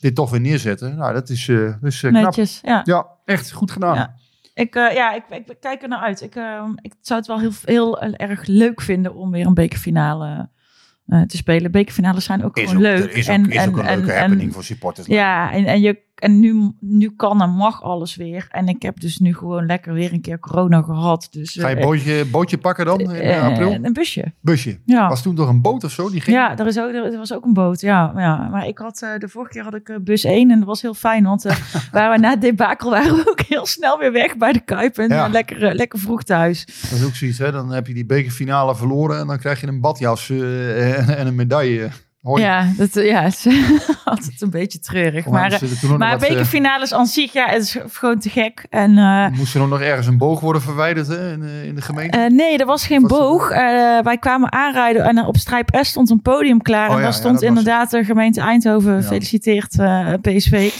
dit 0.00 0.14
toch 0.14 0.30
weer 0.30 0.40
neerzetten. 0.40 0.96
Nou, 0.96 1.12
dat 1.12 1.28
is, 1.28 1.48
is 1.82 2.02
eh, 2.02 2.10
knap. 2.10 2.24
Netjes, 2.24 2.60
ja. 2.62 2.80
Ja, 2.84 3.06
echt 3.24 3.52
goed 3.52 3.70
gedaan. 3.70 3.94
Ja. 3.94 4.14
Ik, 4.58 4.74
eh, 4.74 4.94
ja, 4.94 5.12
ik, 5.12 5.22
ik, 5.28 5.56
kijk 5.60 5.82
er 5.82 5.88
naar 5.88 5.98
uit. 5.98 6.22
Ik, 6.22 6.34
eh, 6.36 6.64
ik 6.80 6.92
zou 7.00 7.18
het 7.18 7.28
wel 7.28 7.40
heel, 7.40 7.52
heel 7.64 8.00
erg 8.00 8.46
leuk 8.46 8.80
vinden 8.80 9.14
om 9.14 9.30
weer 9.30 9.46
een 9.46 9.54
bekerfinale 9.54 10.48
eh, 11.06 11.22
te 11.22 11.36
spelen. 11.36 11.70
Bekerfinales 11.70 12.24
zijn 12.24 12.44
ook 12.44 12.56
Is 12.56 12.70
gewoon 12.70 12.76
ook, 12.86 12.98
leuk. 12.98 13.10
er 13.10 13.16
is 13.16 13.28
ook, 13.28 13.34
en, 13.34 13.50
is 13.50 13.56
en, 13.56 13.68
ook 13.68 13.76
een 13.76 13.86
en, 13.86 13.96
leuke 13.98 14.12
en- 14.12 14.20
happening 14.20 14.52
voor 14.52 14.64
supporters. 14.64 15.06
Ja, 15.06 15.52
en, 15.52 15.64
en, 15.64 15.80
je, 15.80 15.98
en 16.20 16.40
nu, 16.40 16.72
nu 16.80 17.10
kan 17.16 17.42
en 17.42 17.50
mag 17.50 17.82
alles 17.82 18.16
weer. 18.16 18.46
En 18.50 18.68
ik 18.68 18.82
heb 18.82 19.00
dus 19.00 19.18
nu 19.18 19.34
gewoon 19.34 19.66
lekker 19.66 19.92
weer 19.92 20.12
een 20.12 20.20
keer 20.20 20.38
corona 20.38 20.82
gehad. 20.82 21.28
Dus, 21.30 21.52
Ga 21.52 21.68
je 21.68 21.76
eh, 21.76 21.82
bootje, 21.82 22.24
bootje 22.24 22.58
pakken 22.58 22.84
dan 22.86 23.00
in 23.00 23.10
eh, 23.10 23.36
eh, 23.36 23.44
april? 23.44 23.78
Een 23.82 23.92
busje. 23.92 24.32
Busje. 24.40 24.78
Ja. 24.84 25.08
Was 25.08 25.22
toen 25.22 25.34
toch 25.34 25.48
een 25.48 25.60
boot 25.62 25.84
of 25.84 25.90
zo? 25.90 26.10
Die 26.10 26.20
ging? 26.20 26.36
Ja, 26.36 26.58
er, 26.58 26.66
is 26.66 26.78
ook, 26.78 26.92
er 26.92 27.18
was 27.18 27.32
ook 27.32 27.44
een 27.44 27.52
boot. 27.52 27.80
Ja, 27.80 28.12
ja. 28.16 28.48
Maar 28.48 28.66
ik 28.66 28.78
had, 28.78 28.98
de 29.18 29.28
vorige 29.28 29.52
keer 29.52 29.62
had 29.62 29.74
ik 29.74 29.98
bus 30.04 30.24
1 30.24 30.50
en 30.50 30.58
dat 30.58 30.68
was 30.68 30.82
heel 30.82 30.94
fijn. 30.94 31.24
Want 31.24 31.42
waren 31.92 32.12
we 32.12 32.18
na 32.18 32.30
het 32.30 32.40
debakel 32.40 32.90
waren 32.90 33.14
we 33.14 33.30
ook 33.30 33.40
heel 33.40 33.66
snel 33.66 33.98
weer 33.98 34.12
weg 34.12 34.36
bij 34.36 34.52
de 34.52 34.60
Kuip. 34.60 34.98
En 34.98 35.08
Ja. 35.08 35.28
lekker, 35.28 35.74
lekker 35.74 35.98
vroeg 35.98 36.22
thuis. 36.22 36.64
Dat 36.90 36.98
is 36.98 37.04
ook 37.04 37.14
zoiets, 37.14 37.38
hè? 37.38 37.52
Dan 37.52 37.70
heb 37.70 37.86
je 37.86 37.94
die 37.94 38.06
bekerfinale 38.06 38.76
verloren 38.76 39.18
en 39.18 39.26
dan 39.26 39.38
krijg 39.38 39.60
je 39.60 39.66
een 39.66 39.80
badjas 39.80 40.30
en, 40.30 41.08
en 41.18 41.26
een 41.26 41.34
medaille. 41.34 41.90
Hoi. 42.22 42.42
Ja, 42.42 42.72
dat, 42.76 42.96
eh, 42.96 43.06
ja, 43.06 43.22
het 43.30 43.46
is 43.46 43.96
altijd 44.04 44.40
een 44.42 44.50
beetje 44.50 44.78
treurig. 44.78 45.26
Maar, 45.26 45.52
eh, 45.52 45.92
maar 45.96 46.12
eh, 46.12 46.18
bekerfinales 46.18 46.94
aan 46.94 47.06
zich, 47.06 47.32
ja, 47.32 47.46
het 47.48 47.62
is 47.62 47.76
gewoon 47.92 48.18
te 48.18 48.30
gek. 48.30 48.66
En 48.70 48.98
eh, 48.98 49.28
Moest 49.28 49.54
er 49.54 49.68
nog 49.68 49.80
ergens 49.80 50.06
een 50.06 50.18
boog 50.18 50.40
worden 50.40 50.62
verwijderd 50.62 51.06
hè, 51.06 51.32
in, 51.32 51.40
de- 51.40 51.62
in 51.66 51.74
de 51.74 51.80
gemeente? 51.82 52.18
nee, 52.18 52.58
er 52.58 52.66
was 52.66 52.86
geen 52.86 53.00
Was 53.00 53.10
boog. 53.10 53.48
Wij 54.02 54.16
kwamen 54.20 54.52
aanrijden 54.52 55.04
en 55.04 55.24
op 55.24 55.36
Strijp 55.36 55.78
S 55.82 55.88
stond 55.88 56.10
een 56.10 56.22
podium 56.22 56.62
klaar. 56.62 56.88
Oh 56.88 56.94
en 56.94 57.00
daar 57.00 57.10
ja, 57.10 57.12
stond 57.16 57.34
was 57.34 57.42
inderdaad 57.42 57.90
de 57.90 58.04
gemeente 58.04 58.40
Eindhoven 58.40 59.02
eh, 59.78 60.12
PSV. 60.20 60.72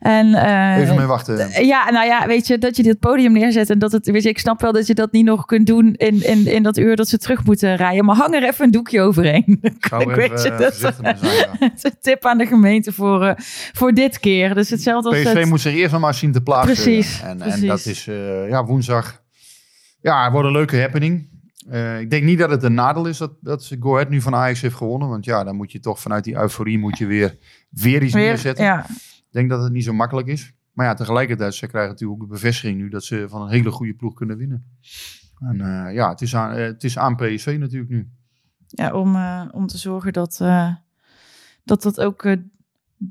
En, 0.00 0.34
eh, 0.34 0.78
Even 0.82 0.96
mee 0.96 1.06
wachten. 1.06 1.64
Ja, 1.64 1.90
nou 1.90 2.06
ja, 2.06 2.26
weet 2.26 2.46
je, 2.46 2.58
dat 2.58 2.76
je 2.76 2.82
dit 2.82 2.98
podium 2.98 3.32
neerzet 3.32 3.70
en 3.70 3.78
dat 3.78 3.92
het, 3.92 4.10
weet 4.10 4.22
je, 4.22 4.28
ik 4.28 4.38
snap 4.38 4.60
wel 4.60 4.72
dat 4.72 4.86
je 4.86 4.94
dat 4.94 5.12
niet 5.12 5.24
nog 5.24 5.44
kunt 5.44 5.66
doen 5.66 5.94
in, 5.94 6.22
in, 6.26 6.46
in 6.46 6.62
dat 6.62 6.76
uur 6.76 6.96
dat 6.96 7.08
ze 7.08 7.18
terug 7.18 7.44
moeten 7.44 7.76
rijden, 7.76 8.04
maar 8.04 8.16
hang 8.16 8.34
er 8.34 8.44
even 8.44 8.64
een 8.64 8.70
doekje 8.70 9.00
overheen. 9.00 9.58
Even, 9.62 10.06
weet 10.14 10.42
je 10.42 10.50
eh, 10.50 10.58
dat- 10.58 10.74
zijn, 10.74 10.94
ja. 11.02 11.70
Is 11.76 11.84
een 11.84 11.96
tip 12.00 12.24
aan 12.26 12.38
de 12.38 12.46
gemeente 12.46 12.92
voor, 12.92 13.24
eh, 13.24 13.34
voor 13.72 13.92
dit 13.92 14.20
keer. 14.20 14.54
Dus 14.54 14.70
hetzelfde 14.70 15.08
als 15.08 15.18
PSV 15.18 15.34
het, 15.34 15.48
moet 15.48 15.60
zich 15.60 15.74
eerst 15.74 15.92
nog 15.92 16.00
maar 16.00 16.14
zien 16.14 16.32
te 16.32 16.40
plaatsen. 16.40 16.74
Precies, 16.74 17.22
En, 17.22 17.42
en 17.42 17.66
dat 17.66 17.86
is 17.86 18.04
ja, 18.48 18.64
woensdag. 18.64 19.22
Ja, 20.00 20.30
wordt 20.30 20.46
een 20.46 20.52
leuke 20.52 20.80
happening. 20.80 21.32
Ik 22.00 22.10
denk 22.10 22.22
niet 22.24 22.38
dat 22.38 22.50
het 22.50 22.62
een 22.62 22.74
nadeel 22.74 23.06
is 23.06 23.18
dat, 23.18 23.32
dat 23.40 23.70
Go 23.80 23.92
Ahead 23.94 24.08
nu 24.08 24.20
van 24.20 24.34
Ajax 24.34 24.60
heeft 24.60 24.74
gewonnen. 24.74 25.08
Want 25.08 25.24
ja, 25.24 25.44
dan 25.44 25.56
moet 25.56 25.72
je 25.72 25.80
toch 25.80 26.00
vanuit 26.00 26.24
die 26.24 26.36
euforie 26.36 26.78
moet 26.78 26.98
je 26.98 27.06
weer, 27.06 27.36
weer 27.70 28.02
iets 28.02 28.14
weer, 28.14 28.24
neerzetten. 28.24 28.64
ja, 28.64 28.86
denk 29.34 29.50
dat 29.50 29.62
het 29.62 29.72
niet 29.72 29.84
zo 29.84 29.92
makkelijk 29.92 30.26
is. 30.26 30.52
Maar 30.72 30.86
ja, 30.86 30.94
tegelijkertijd, 30.94 31.54
ze 31.54 31.66
krijgen 31.66 31.90
natuurlijk 31.90 32.22
ook 32.22 32.28
de 32.28 32.34
bevestiging 32.34 32.78
nu 32.78 32.88
dat 32.88 33.04
ze 33.04 33.28
van 33.28 33.42
een 33.42 33.48
hele 33.48 33.70
goede 33.70 33.94
ploeg 33.94 34.14
kunnen 34.14 34.36
winnen. 34.36 34.64
En 35.38 35.60
eh, 35.60 35.94
ja, 35.94 36.08
het 36.08 36.20
is, 36.20 36.36
aan, 36.36 36.52
eh, 36.52 36.64
het 36.64 36.84
is 36.84 36.98
aan 36.98 37.16
PSV 37.16 37.56
natuurlijk 37.60 37.90
nu. 37.90 38.08
ja, 38.66 38.92
om, 38.92 39.14
eh, 39.16 39.44
om 39.50 39.66
te 39.66 39.78
zorgen 39.78 40.12
dat, 40.12 40.38
eh, 40.40 40.74
dat 41.64 41.82
dat 41.82 42.00
ook 42.00 42.24
eh, 42.24 42.36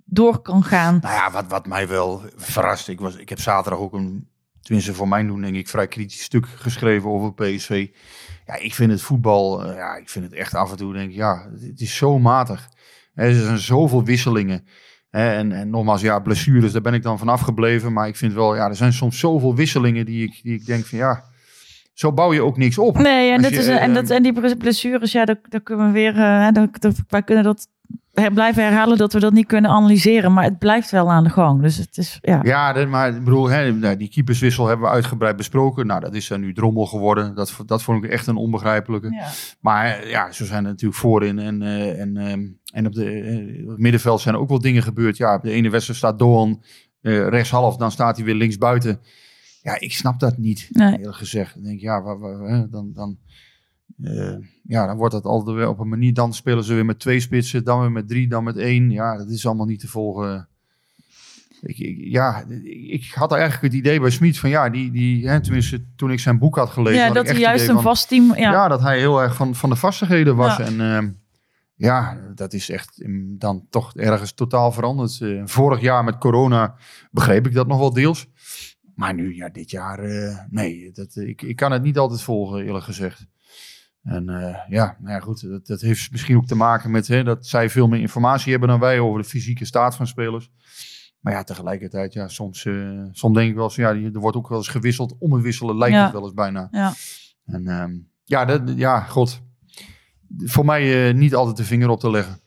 door 0.06 0.42
kan 0.42 0.64
gaan. 0.64 0.98
Nou 1.02 1.14
ja, 1.14 1.32
wat, 1.32 1.48
wat 1.48 1.68
mij 1.68 1.88
wel 1.88 2.22
verrast. 2.36 2.88
Ik, 2.88 3.00
was, 3.00 3.16
ik 3.16 3.30
heb 3.30 3.40
zaterdag 3.40 3.80
ook 3.80 3.94
een, 3.94 4.28
tenminste 4.62 4.94
voor 4.94 5.08
mijn 5.08 5.28
doen 5.28 5.42
denk 5.42 5.56
ik, 5.56 5.68
vrij 5.68 5.88
kritisch 5.88 6.24
stuk 6.24 6.48
geschreven 6.48 7.10
over 7.10 7.34
PSV. 7.34 7.90
Ja, 8.46 8.56
ik 8.56 8.74
vind 8.74 8.92
het 8.92 9.02
voetbal, 9.02 9.74
ja, 9.74 9.96
ik 9.96 10.10
vind 10.10 10.26
het 10.26 10.34
echt 10.34 10.54
af 10.54 10.72
en 10.72 10.78
toe 10.78 10.94
denk 10.94 11.10
ik, 11.10 11.16
ja, 11.16 11.50
het 11.60 11.82
is 11.82 11.96
zo 11.96 12.20
matig. 12.20 12.70
Er 13.14 13.34
zijn 13.34 13.58
zoveel 13.58 14.04
wisselingen. 14.04 14.66
Hè, 15.14 15.34
en, 15.34 15.52
en 15.52 15.70
nogmaals, 15.70 16.02
ja, 16.02 16.20
blessures, 16.20 16.72
daar 16.72 16.82
ben 16.82 16.94
ik 16.94 17.04
dan 17.04 17.18
van 17.18 17.30
afgebleven. 17.30 17.94
Maar 17.94 18.08
ik 18.08 18.16
vind 18.16 18.34
wel, 18.34 18.56
ja, 18.56 18.68
er 18.70 18.76
zijn 18.76 18.94
soms 18.94 19.20
zoveel 19.20 19.56
wisselingen 19.56 20.06
die 20.06 20.24
ik, 20.24 20.40
die 20.44 20.54
ik 20.54 20.66
denk 20.66 20.86
van, 20.86 20.98
ja, 20.98 21.24
zo 21.94 22.14
bouw 22.14 22.34
je 22.34 22.42
ook 22.42 22.58
niks 22.58 22.78
op. 22.78 22.98
Nee, 22.98 23.32
en, 23.32 23.42
dat 23.42 23.52
je, 23.52 23.58
is, 23.58 23.68
en, 23.68 23.90
eh, 23.90 23.94
dat, 23.94 24.10
en 24.10 24.24
die 24.24 24.56
blessures, 24.58 25.12
ja, 25.12 25.26
daar, 25.26 25.40
daar 25.50 25.62
kunnen 25.62 25.86
we 25.86 25.92
weer, 25.92 26.20
eh, 26.20 26.52
dat, 26.52 26.82
dat, 26.82 26.96
wij 27.08 27.24
kunnen 27.24 27.44
dat 27.44 27.68
blijven 28.14 28.64
herhalen 28.64 28.98
dat 28.98 29.14
we 29.14 29.20
dat 29.20 29.34
niet 29.34 29.46
kunnen 29.46 29.72
analyseren, 29.72 30.34
maar 30.34 30.44
het 30.44 30.58
blijft 30.60 30.92
wel 30.92 31.12
aan 31.12 31.24
de 31.24 31.30
gang. 31.30 31.62
Dus 31.62 31.78
het 31.78 31.98
is, 31.98 32.18
ja. 32.22 32.40
Ja, 32.44 32.86
maar 32.86 33.10
ik 33.16 33.24
bedoel, 33.24 33.50
hè, 33.50 33.72
nou, 33.74 33.98
die 33.98 34.10
keeperswissel 34.10 34.68
hebben 34.68 34.86
we 34.88 34.94
uitgebreid 34.94 35.36
besproken. 35.36 35.88
Nou, 35.88 36.00
dat 36.00 36.14
is 36.14 36.28
dan 36.28 36.40
nu 36.42 36.54
drommel 36.54 36.86
geworden. 36.86 37.36
Dat, 37.36 37.56
dat 37.66 37.84
vond 37.84 38.04
ik 38.04 38.12
echt 38.12 38.28
een 38.28 38.36
onbegrijpelijke. 38.36 39.12
Ja. 39.12 39.28
Maar 39.60 40.08
ja, 40.08 40.32
zo 40.32 40.46
zijn 40.46 40.64
er 40.64 40.70
natuurlijk 40.70 41.00
voorin 41.00 41.40
en, 41.40 41.62
eh, 41.62 42.00
en, 42.02 42.18
ehm, 42.18 42.42
en 42.74 42.86
op, 42.86 42.94
de, 42.94 43.06
eh, 43.12 43.70
het 43.70 43.78
middenveld 43.80 44.22
zijn 44.22 44.36
er 44.36 44.42
ook 44.42 44.50
wel 44.50 44.60
dingen 44.62 44.84
gebeurd. 44.84 45.18
Ja, 45.18 45.36
op 45.36 45.44
de 45.44 45.52
ene 45.52 45.70
wedstrijd 45.70 46.00
staat 46.00 46.20
Doan 46.20 46.64
eh 47.02 47.28
rechtshalf, 47.28 47.78
dan 47.78 47.92
staat 47.92 48.16
hij 48.16 48.26
weer 48.26 48.36
linksbuiten. 48.36 49.00
Ja, 49.62 49.80
ik 49.80 49.94
snap 49.94 50.20
dat 50.20 50.38
niet, 50.38 50.68
Nee. 50.72 50.98
eerlijk 50.98 51.18
gezegd. 51.18 51.56
Ik 51.56 51.64
denk, 51.64 51.80
ja, 51.80 52.02
wa- 52.02 52.18
wa- 52.18 52.44
hè, 52.46 52.70
dan, 52.70 52.92
dan, 52.94 53.18
eh, 54.04 54.36
ja, 54.64 54.86
dan 54.88 54.98
wordt 54.98 55.14
dat 55.14 55.24
altijd 55.26 55.56
weer 55.58 55.68
op 55.70 55.80
een 55.80 55.90
manier. 55.90 56.14
Dan 56.14 56.34
spelen 56.34 56.64
ze 56.64 56.74
weer 56.74 56.86
met 56.86 57.00
twee 57.00 57.20
spitsen, 57.20 57.64
dan 57.64 57.80
weer 57.80 57.92
met 57.92 58.08
drie, 58.08 58.28
dan 58.28 58.44
met 58.44 58.58
één. 58.58 58.90
Ja, 58.92 59.18
dat 59.18 59.30
is 59.30 59.46
allemaal 59.46 59.66
niet 59.66 59.80
te 59.80 59.88
volgen. 59.88 60.48
Ik, 61.62 61.78
ik- 61.78 61.98
ja, 62.00 62.44
ik 62.90 63.12
had 63.14 63.32
eigenlijk 63.32 63.62
het 63.64 63.74
idee 63.74 64.00
bij 64.00 64.10
Smit 64.10 64.40
van 64.40 64.50
ja, 64.50 64.70
die, 64.70 64.92
die 64.92 65.28
hè, 65.30 65.42
tenminste 65.42 65.84
toen 65.96 66.12
ik 66.12 66.20
zijn 66.20 66.38
boek 66.40 66.56
had 66.56 66.70
gelezen. 66.70 67.00
Ja, 67.00 67.06
had 67.06 67.16
dat 67.16 67.28
hij 67.28 67.40
juist 67.40 67.68
een 67.68 67.74
van- 67.74 67.84
vast 67.84 68.08
team. 68.08 68.26
Ja, 68.36 68.52
ja. 68.52 68.68
dat 68.68 68.82
hij 68.82 68.98
heel 69.00 69.22
erg 69.22 69.36
van, 69.36 69.56
van 69.56 69.70
de 69.70 69.76
vastigheden 69.76 70.36
was. 70.36 70.58
Ja. 70.58 70.64
En 70.66 70.82
ehm, 70.82 71.10
ja, 71.76 72.18
dat 72.36 72.54
is 72.54 72.70
echt 72.70 73.04
mm, 73.06 73.36
dan 73.38 73.66
toch 73.70 73.96
ergens 73.96 74.34
totaal 74.34 74.72
veranderd. 74.72 75.22
Eh, 75.22 75.42
vorig 75.46 75.82
jaar 75.82 76.04
met 76.04 76.18
corona 76.18 76.76
begreep 77.12 77.48
ik 77.48 77.54
dat 77.54 77.68
nog 77.68 77.80
wel 77.80 77.94
deels. 77.94 78.28
Maar 78.96 79.14
nu, 79.14 79.36
ja, 79.36 79.50
dit 79.50 79.72
jaar, 79.72 80.00
eh, 80.00 80.38
nee, 80.50 80.92
dat, 80.94 81.16
ik, 81.16 81.42
ik 81.42 81.56
kan 81.56 81.72
het 81.72 81.84
niet 81.84 81.98
altijd 81.98 82.22
volgen, 82.22 82.66
eerlijk 82.66 82.86
gezegd. 82.86 83.26
En 84.04 84.30
eh, 84.30 84.56
ja, 84.70 84.98
nou 85.00 85.14
ja, 85.14 85.20
goed, 85.20 85.50
dat, 85.50 85.68
dat 85.68 85.82
heeft 85.82 86.12
misschien 86.12 86.38
ook 86.38 86.46
te 86.46 86.56
maken 86.56 86.92
met 86.92 87.08
hè, 87.08 87.24
dat 87.24 87.46
zij 87.48 87.70
veel 87.70 87.88
meer 87.88 88.00
informatie 88.00 88.52
hebben 88.52 88.70
dan 88.70 88.80
wij 88.80 89.00
over 89.00 89.22
de 89.22 89.28
fysieke 89.28 89.66
staat 89.66 89.96
van 89.96 90.08
spelers. 90.08 90.52
Maar 91.20 91.34
ja, 91.34 91.44
tegelijkertijd, 91.44 92.14
ja, 92.14 92.28
soms, 92.28 92.66
eh, 92.66 93.04
soms 93.12 93.36
denk 93.36 93.50
ik 93.50 93.56
wel 93.56 93.64
eens, 93.64 93.76
ja, 93.76 93.90
er 93.90 94.20
wordt 94.20 94.38
ook 94.38 94.50
wel 94.50 94.58
eens 94.58 94.68
gewisseld. 94.68 95.16
Om 95.20 95.34
het 95.34 95.44
wisselen 95.44 95.78
lijkt 95.78 95.96
Ja. 95.96 96.04
het 96.04 96.12
wel 96.14 96.24
eens 96.24 96.34
bijna. 96.34 96.68
Ja. 96.72 96.94
En 97.46 97.68
ehm, 97.68 97.92
ja, 98.24 98.46
dat, 98.46 98.62
ja, 98.76 99.00
god. 99.00 99.42
Voor 100.38 100.66
mij 100.66 101.08
eh, 101.10 101.14
niet 101.16 101.36
altijd 101.36 101.58
de 101.58 101.64
vinger 101.64 101.90
op 101.90 102.00
te 102.00 102.10
leggen. 102.10 102.42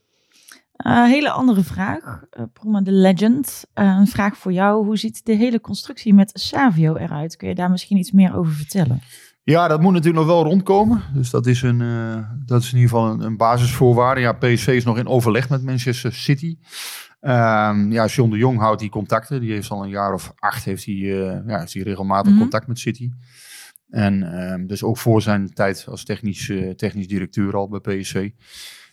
Hele 0.83 1.31
andere 1.31 1.63
vraag. 1.63 2.23
Proma 2.53 2.81
de 2.81 2.93
Legend. 2.93 3.65
Een 3.75 4.07
vraag 4.07 4.37
voor 4.37 4.53
jou. 4.53 4.85
Hoe 4.85 4.97
ziet 4.97 5.25
de 5.25 5.33
hele 5.33 5.61
constructie 5.61 6.15
met 6.15 6.31
Savio 6.35 6.97
eruit? 6.97 7.37
Kun 7.37 7.49
je 7.49 7.55
daar 7.55 7.71
misschien 7.71 7.97
iets 7.97 8.13
meer 8.13 8.35
over 8.37 8.53
vertellen? 8.53 9.01
Ja, 9.47 9.69
dat 9.69 9.81
moet 9.81 9.93
natuurlijk 9.93 10.25
nog 10.25 10.35
wel 10.35 10.45
rondkomen. 10.45 11.03
Dus 11.15 11.31
dat 11.31 11.47
is, 11.47 11.63
een, 11.63 11.81
eh, 11.81 12.19
dat 12.47 12.63
is 12.63 12.73
in 12.73 12.79
ieder 12.79 12.91
geval 12.91 13.11
een, 13.11 13.21
een 13.21 13.37
basisvoorwaarde. 13.37 14.21
Ja, 14.21 14.33
PSV 14.33 14.67
is 14.67 14.85
nog 14.85 14.99
in 14.99 15.07
overleg 15.07 15.49
met 15.49 15.63
Manchester 15.63 16.13
City. 16.13 16.59
Ehm, 17.21 17.93
ja, 17.93 18.07
John 18.07 18.31
de 18.31 18.37
Jong 18.37 18.59
houdt 18.59 18.81
die 18.81 18.91
contacten. 18.91 19.41
Die 19.41 19.53
heeft 19.53 19.71
al 19.71 19.83
een 19.83 19.89
jaar 19.89 20.13
of 20.13 20.33
acht 20.37 20.65
heeft 20.65 20.85
hij, 20.85 20.95
eh, 20.95 21.39
ja, 21.47 21.59
heeft 21.59 21.73
hij 21.73 21.83
regelmatig 21.83 22.31
Mhm. 22.33 22.41
contact 22.41 22.67
met 22.67 22.79
City. 22.79 23.11
En 23.91 24.23
ehm, 24.23 24.67
dus 24.67 24.83
ook 24.83 24.99
voor 24.99 25.23
zijn 25.23 25.55
tijd 25.55 25.87
als 25.89 26.05
technisch, 26.05 26.49
eh, 26.49 26.71
technisch 26.71 27.09
directeur 27.09 27.57
al 27.57 27.69
bij 27.69 27.81
PSV. 27.81 28.31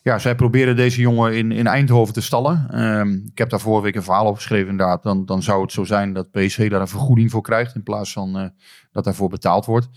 Ja, 0.01 0.19
zij 0.19 0.35
proberen 0.35 0.75
deze 0.75 1.01
jongen 1.01 1.37
in, 1.37 1.51
in 1.51 1.67
Eindhoven 1.67 2.13
te 2.13 2.21
stallen. 2.21 2.67
Ehm, 2.69 3.11
ik 3.11 3.37
heb 3.37 3.49
daar 3.49 3.59
vorige 3.59 3.83
week 3.83 3.95
een 3.95 4.03
verhaal 4.03 4.25
op 4.27 4.35
geschreven 4.35 4.69
inderdaad. 4.69 5.03
Dan, 5.03 5.25
dan 5.25 5.43
zou 5.43 5.61
het 5.61 5.71
zo 5.71 5.83
zijn 5.83 6.13
dat 6.13 6.31
PSV 6.31 6.69
daar 6.69 6.81
een 6.81 6.87
vergoeding 6.87 7.31
voor 7.31 7.41
krijgt. 7.41 7.75
In 7.75 7.83
plaats 7.83 8.13
van 8.13 8.51
dat 8.91 9.03
daarvoor 9.03 9.29
betaald 9.29 9.65
wordt. 9.65 9.89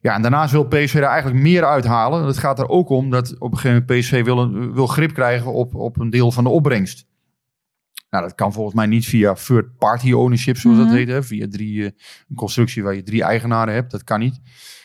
Ja, 0.00 0.14
en 0.14 0.22
daarnaast 0.22 0.52
wil 0.52 0.64
PSV 0.66 0.94
daar 1.00 1.10
eigenlijk 1.10 1.42
meer 1.42 1.64
uithalen. 1.64 2.26
Het 2.26 2.38
gaat 2.38 2.58
er 2.58 2.68
ook 2.68 2.88
om 2.88 3.10
dat 3.10 3.34
op 3.38 3.52
een 3.52 3.58
gegeven 3.58 3.84
moment 3.86 4.00
PSV 4.00 4.24
wil, 4.24 4.38
een- 4.38 4.74
wil 4.74 4.86
grip 4.86 5.14
krijgen 5.14 5.52
op, 5.52 5.74
op 5.74 5.98
een 5.98 6.10
deel 6.10 6.32
van 6.32 6.44
de 6.44 6.50
opbrengst. 6.50 7.08
Nou, 8.10 8.24
dat 8.24 8.34
kan 8.34 8.52
volgens 8.52 8.74
mij 8.74 8.86
niet 8.86 9.06
via 9.06 9.32
third 9.32 9.76
party 9.78 10.12
ownership, 10.12 10.56
zoals 10.56 10.76
Mhm. 10.76 10.86
dat 10.86 10.96
heet. 10.96 11.08
Hè? 11.08 11.22
Via 11.22 11.46
drie, 11.50 11.84
eh, 11.84 11.90
een 12.28 12.36
constructie 12.36 12.82
waar 12.82 12.94
je 12.94 13.02
drie 13.02 13.22
eigenaren 13.22 13.74
hebt. 13.74 13.90
Dat 13.90 14.04
kan 14.04 14.20
niet. 14.20 14.40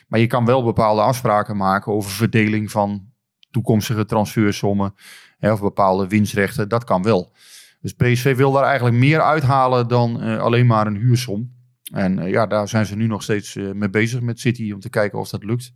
Maar 0.08 0.20
je 0.20 0.28
kan 0.28 0.46
wel 0.46 0.64
bepaalde 0.64 1.02
afspraken 1.02 1.58
maken 1.58 1.92
over 1.94 2.12
verdeling 2.12 2.72
van 2.72 3.06
toekomstige 3.52 4.06
transfersommen. 4.06 4.94
Hè, 5.38 5.52
of 5.52 5.60
bepaalde 5.62 6.08
winstrechten. 6.08 6.70
Dat 6.70 6.84
kan 6.84 7.04
wel. 7.04 7.34
Dus 7.82 7.94
PSV 7.94 8.36
wil 8.36 8.52
daar 8.52 8.64
eigenlijk 8.64 8.96
meer 8.98 9.22
uithalen 9.22 9.88
dan 9.88 10.22
eh, 10.22 10.38
alleen 10.40 10.66
maar 10.66 10.88
een 10.88 10.96
huursom. 10.98 11.55
En 11.96 12.20
eh, 12.20 12.30
ja, 12.32 12.46
daar 12.46 12.68
zijn 12.68 12.86
ze 12.86 12.96
nu 12.96 13.08
nog 13.08 13.24
steeds 13.24 13.56
eh, 13.56 13.72
mee 13.72 13.90
bezig 13.90 14.22
met 14.22 14.40
City 14.40 14.72
om 14.72 14.80
te 14.80 14.90
kijken 14.90 15.20
of 15.20 15.30
dat 15.30 15.44
lukt. 15.44 15.74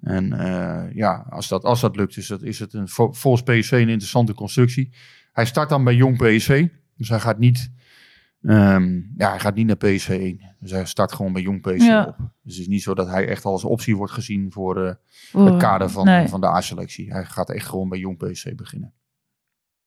En 0.00 0.32
eh, 0.32 0.94
ja, 0.94 1.26
als 1.30 1.48
dat, 1.48 1.64
als 1.64 1.80
dat 1.80 1.96
lukt, 1.96 2.16
is, 2.16 2.26
dat, 2.26 2.42
is 2.42 2.58
het 2.58 2.72
een, 2.72 2.88
vol- 2.88 3.12
volgens 3.12 3.42
PSV 3.42 3.70
een 3.72 3.78
interessante 3.88 4.34
constructie. 4.34 4.92
Hij 5.32 5.44
start 5.46 5.68
dan 5.68 5.84
bij 5.84 5.94
jong 5.94 6.16
PSV. 6.18 6.68
Dus 6.96 7.08
hij 7.08 7.20
gaat 7.20 7.38
niet, 7.38 7.70
ehm, 8.42 8.94
ja, 9.16 9.30
hij 9.30 9.40
gaat 9.40 9.54
niet 9.54 9.66
naar 9.66 9.76
PSV 9.76 10.08
1. 10.08 10.54
Dus 10.60 10.70
hij 10.70 10.84
start 10.86 11.12
gewoon 11.12 11.32
bij 11.32 11.42
jong 11.42 11.60
PSV 11.62 11.86
Ja. 11.86 12.04
op. 12.04 12.16
Dus 12.18 12.52
het 12.52 12.62
is 12.62 12.68
niet 12.68 12.82
zo 12.82 12.94
dat 12.94 13.08
hij 13.08 13.28
echt 13.28 13.44
al 13.44 13.52
als 13.52 13.64
optie 13.64 13.96
wordt 13.96 14.12
gezien 14.12 14.52
voor 14.52 14.98
het 15.32 15.56
kader 15.56 15.90
van, 15.90 16.04
Nee. 16.04 16.28
van 16.28 16.40
de 16.40 16.46
A-selectie. 16.46 17.12
Hij 17.12 17.24
gaat 17.24 17.50
echt 17.50 17.66
gewoon 17.66 17.88
bij 17.88 17.98
jong 17.98 18.16
PSV 18.18 18.54
beginnen. 18.54 18.92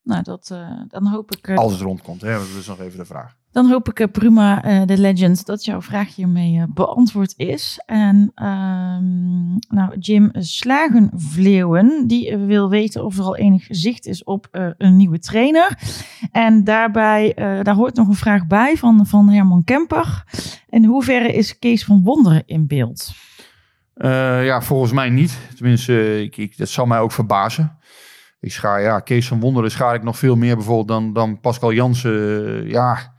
Nou, 0.03 0.23
dat, 0.23 0.47
dan 0.87 1.07
hoop 1.07 1.31
ik, 1.35 1.49
Als 1.49 1.71
het 1.71 1.81
rondkomt, 1.81 2.21
hè? 2.21 2.31
dat 2.33 2.47
is 2.59 2.67
nog 2.67 2.79
even 2.79 2.99
de 2.99 3.05
vraag. 3.05 3.37
Dan 3.51 3.69
hoop 3.69 3.89
ik 3.89 3.99
eh, 3.99 4.07
prima 4.11 4.63
eh, 4.63 4.81
de 4.85 4.97
Legend 4.97 5.45
dat 5.45 5.65
jouw 5.65 5.81
vraag 5.81 6.15
hiermee 6.15 6.59
eh, 6.59 6.63
beantwoord 6.73 7.33
is. 7.37 7.81
En 7.85 8.31
ehm, 8.35 9.51
nou, 9.75 9.97
Jim 9.99 10.29
Slagenvleeuwen, 10.33 12.07
die 12.07 12.37
wil 12.37 12.69
weten 12.69 13.05
of 13.05 13.17
er 13.17 13.23
al 13.23 13.37
enig 13.37 13.65
zicht 13.69 14.05
is 14.05 14.23
op 14.23 14.47
een 14.77 14.95
nieuwe 14.95 15.19
trainer. 15.19 15.77
En 16.31 16.63
daarbij, 16.63 17.33
daar 17.35 17.75
hoort 17.75 17.95
nog 17.95 18.07
een 18.07 18.15
vraag 18.15 18.47
bij 18.47 18.77
van, 18.77 19.05
van 19.05 19.29
Herman 19.29 19.63
Kemper. 19.63 20.23
In 20.69 20.85
hoeverre 20.85 21.33
is 21.33 21.59
Kees 21.59 21.85
van 21.85 22.03
Wonderen 22.03 22.43
in 22.45 22.67
beeld? 22.67 23.11
Ja, 24.43 24.61
volgens 24.61 24.91
mij 24.91 25.09
niet. 25.09 25.37
Tenminste, 25.55 26.23
ik, 26.23 26.57
dat 26.57 26.69
zal 26.69 26.85
mij 26.85 26.99
ook 26.99 27.11
verbazen. 27.11 27.77
Ik 28.39 28.51
schaar, 28.51 28.81
ja, 28.81 28.99
Kees 28.99 29.27
van 29.27 29.39
Wonderen 29.39 29.71
schaar 29.71 29.95
ik 29.95 30.03
nog 30.03 30.17
veel 30.17 30.35
meer 30.35 30.55
bijvoorbeeld 30.55 30.87
dan, 30.87 31.13
dan 31.13 31.39
Pascal 31.39 31.73
Jansen. 31.73 32.67
Ja, 32.67 33.13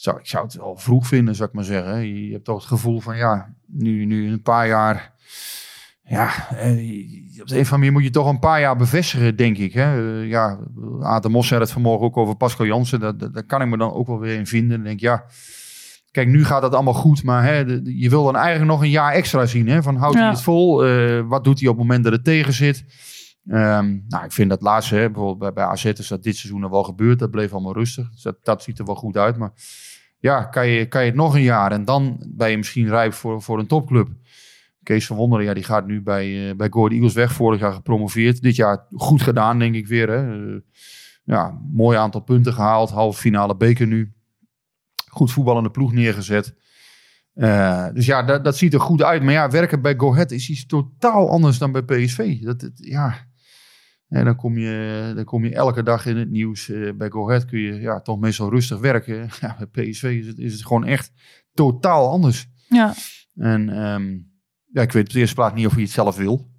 zou, 0.00 0.18
ik 0.18 0.26
zou 0.26 0.44
het 0.44 0.54
wel 0.54 0.76
vroeg 0.76 1.06
vinden, 1.06 1.34
zou 1.34 1.48
ik 1.48 1.54
maar 1.54 1.64
zeggen. 1.64 2.24
Je, 2.24 2.32
hebt 2.32 2.44
toch 2.44 2.56
het 2.58 2.66
gevoel 2.66 3.00
van, 3.00 3.16
ja, 3.16 3.54
nu, 3.66 4.04
nu 4.04 4.30
een 4.32 4.42
paar 4.42 4.66
jaar... 4.68 5.16
Ja, 6.04 6.48
eh, 6.50 6.70
op 7.40 7.48
de 7.48 7.54
een 7.54 7.60
of 7.60 7.72
andere 7.72 7.76
manier 7.76 7.92
moet 7.92 8.02
je 8.02 8.10
toch 8.10 8.28
een 8.28 8.38
paar 8.38 8.60
jaar 8.60 8.76
bevestigen, 8.76 9.36
denk 9.36 9.58
ik. 9.58 9.72
Hè? 9.72 10.20
Eh, 10.20 10.28
ja, 10.28 10.58
Aad 11.00 11.28
Mos 11.28 11.48
zei 11.48 11.60
het 11.60 11.70
vanmorgen 11.70 12.06
ook 12.06 12.16
over 12.16 12.36
Pascal 12.36 12.66
Jansen. 12.66 13.00
Daar, 13.00 13.16
daar 13.16 13.44
kan 13.46 13.62
ik 13.62 13.68
me 13.68 13.76
dan 13.76 13.92
ook 13.92 14.06
wel 14.06 14.18
weer 14.18 14.38
in 14.38 14.46
vinden. 14.46 14.76
Dan 14.76 14.82
denk 14.86 14.94
ik, 14.96 15.00
ja, 15.00 15.24
kijk, 16.10 16.28
nu 16.28 16.44
gaat 16.44 16.62
het 16.62 16.74
allemaal 16.74 16.94
goed. 16.94 17.22
Maar 17.22 17.44
hè, 17.44 17.64
de- 17.64 17.82
de- 17.82 17.98
je 17.98 18.08
wil 18.08 18.24
dan 18.24 18.36
eigenlijk 18.36 18.70
nog 18.70 18.82
een 18.82 18.90
jaar 18.90 19.12
extra 19.12 19.46
zien. 19.46 19.68
Hè? 19.68 19.82
Van 19.82 19.96
houdt 19.96 20.14
hij 20.16 20.24
het 20.28 20.42
vol? 20.42 20.86
Eh, 20.86 21.20
wat 21.26 21.44
doet 21.44 21.60
hij 21.60 21.68
op 21.68 21.74
het 21.78 21.86
moment 21.86 22.04
dat 22.04 22.12
het 22.12 22.24
tegen 22.24 22.52
zit? 22.52 22.84
Ehm, 23.48 23.98
nou, 24.08 24.24
ik 24.24 24.32
vind 24.32 24.50
dat 24.50 24.62
laatste, 24.62 24.94
hè, 24.94 25.10
bijvoorbeeld 25.10 25.38
bij, 25.38 25.52
bij 25.52 25.64
AZ 25.64 25.84
is 25.84 26.08
dat 26.08 26.22
dit 26.22 26.36
seizoen 26.36 26.62
er 26.62 26.70
wel 26.70 26.82
gebeurd. 26.82 27.18
Dat 27.18 27.30
bleef 27.30 27.52
allemaal 27.52 27.72
rustig. 27.72 28.10
Dus 28.10 28.32
dat, 28.42 28.62
ziet 28.62 28.78
er 28.78 28.84
wel 28.84 28.94
goed 28.94 29.16
uit. 29.16 29.36
Maar 29.36 29.52
ja, 30.18 30.44
kan 30.44 30.68
je, 30.68 30.86
kan 30.86 31.00
je 31.00 31.06
het 31.06 31.16
nog 31.16 31.34
een 31.34 31.42
jaar 31.42 31.72
en 31.72 31.84
dan 31.84 32.26
ben 32.28 32.50
je 32.50 32.56
misschien 32.56 32.88
rijp 32.88 33.12
voor, 33.12 33.42
voor 33.42 33.58
een 33.58 33.66
topclub. 33.66 34.08
Kees 34.82 35.06
van 35.06 35.16
Wonderen, 35.16 35.44
ja, 35.44 35.54
die 35.54 35.64
gaat 35.64 35.86
nu 35.86 36.02
bij, 36.02 36.50
eh 36.50 36.56
bij 36.56 36.68
Eagles 36.68 37.12
weg. 37.12 37.32
Vorig 37.32 37.60
jaar 37.60 37.72
gepromoveerd. 37.72 38.42
Dit 38.42 38.56
jaar 38.56 38.86
goed 38.90 39.22
gedaan, 39.22 39.58
denk 39.58 39.74
ik 39.74 39.86
weer. 39.86 40.08
Hè. 40.08 40.52
Eh, 40.54 40.60
ja, 41.24 41.60
mooi 41.72 41.98
aantal 41.98 42.20
punten 42.20 42.52
gehaald. 42.52 42.90
Halve 42.90 43.20
finale 43.20 43.56
beker 43.56 43.86
nu. 43.86 44.12
Goed 45.10 45.32
voetballende 45.32 45.70
ploeg 45.70 45.92
neergezet. 45.92 46.54
Eh, 47.34 47.86
dus 47.94 48.06
ja, 48.06 48.22
dat, 48.22 48.44
dat 48.44 48.56
ziet 48.56 48.74
er 48.74 48.80
goed 48.80 49.02
uit. 49.02 49.22
Maar 49.22 49.32
ja, 49.32 49.50
werken 49.50 49.82
bij 49.82 49.94
Go 49.96 50.12
Ahead 50.12 50.30
is 50.30 50.50
iets 50.50 50.66
totaal 50.66 51.30
anders 51.30 51.58
dan 51.58 51.72
bij 51.72 51.82
PSV. 51.82 52.40
Dat, 52.40 52.70
ja, 52.74 53.27
en 54.08 54.24
dan 54.24 54.36
kom, 54.36 54.58
je, 54.58 55.12
dan 55.14 55.24
kom 55.24 55.44
je 55.44 55.54
elke 55.54 55.82
dag 55.82 56.06
in 56.06 56.16
het 56.16 56.30
nieuws. 56.30 56.68
Eh, 56.68 56.92
bij 56.94 57.10
Go 57.10 57.28
Ahead 57.28 57.44
kun 57.44 57.58
je 57.58 57.80
ja, 57.80 58.00
toch 58.00 58.18
meestal 58.18 58.50
rustig 58.50 58.78
werken. 58.78 59.28
Ja, 59.40 59.56
bij 59.70 59.84
PSV 59.90 60.02
is 60.20 60.26
het, 60.26 60.38
is 60.38 60.52
het 60.52 60.66
gewoon 60.66 60.84
echt 60.84 61.12
totaal 61.54 62.08
anders. 62.10 62.46
Ja, 62.68 62.94
En 63.36 63.68
ehm, 63.68 64.16
ja, 64.72 64.82
ik 64.82 64.92
weet 64.92 65.06
op 65.06 65.12
de 65.12 65.18
eerste 65.18 65.34
plaats 65.34 65.54
niet 65.54 65.66
of 65.66 65.72
hij 65.72 65.82
het 65.82 65.90
zelf 65.90 66.16
wil. 66.16 66.50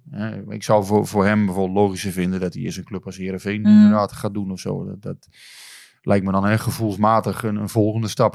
Ik 0.48 0.62
zou 0.62 0.84
voor, 0.84 1.06
voor 1.06 1.26
hem 1.26 1.44
bijvoorbeeld 1.46 1.76
logischer 1.76 2.12
vinden 2.12 2.40
dat 2.40 2.54
hij 2.54 2.62
eerst 2.62 2.78
een 2.78 2.84
club 2.84 3.06
als 3.06 3.16
Heerenveen 3.16 3.60
Mhm. 3.60 3.70
inderdaad 3.70 4.12
gaat 4.12 4.34
doen 4.34 4.50
of 4.50 4.60
zo. 4.60 4.84
Dat, 4.84 5.02
dat 5.02 5.28
lijkt 6.02 6.24
me 6.24 6.32
dan 6.32 6.44
hè, 6.44 6.58
gevoelsmatig 6.58 7.42
een, 7.42 7.56
een 7.56 7.68
volgende 7.68 8.08
stap. 8.08 8.34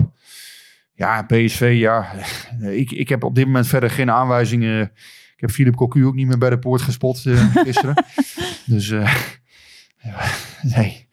Ja, 0.93 1.22
PSV, 1.22 1.74
ja. 1.78 2.11
Ik, 2.82 2.91
ik 2.91 3.09
heb 3.09 3.24
op 3.24 3.36
dit 3.36 3.45
moment 3.45 3.68
verder 3.68 3.89
geen 3.89 4.11
aanwijzingen. 4.11 4.91
Heb 5.45 5.53
Philip 5.55 5.75
Cocu 5.75 6.05
ook 6.05 6.15
niet 6.15 6.27
meer 6.27 6.37
bij 6.37 6.49
de 6.49 6.59
poort 6.59 6.81
gespot 6.81 7.25
eh, 7.25 7.55
gisteren. 7.65 8.05
dus 8.65 8.89
eh, 8.89 9.15
ja, 9.97 10.21
nee. 10.61 11.03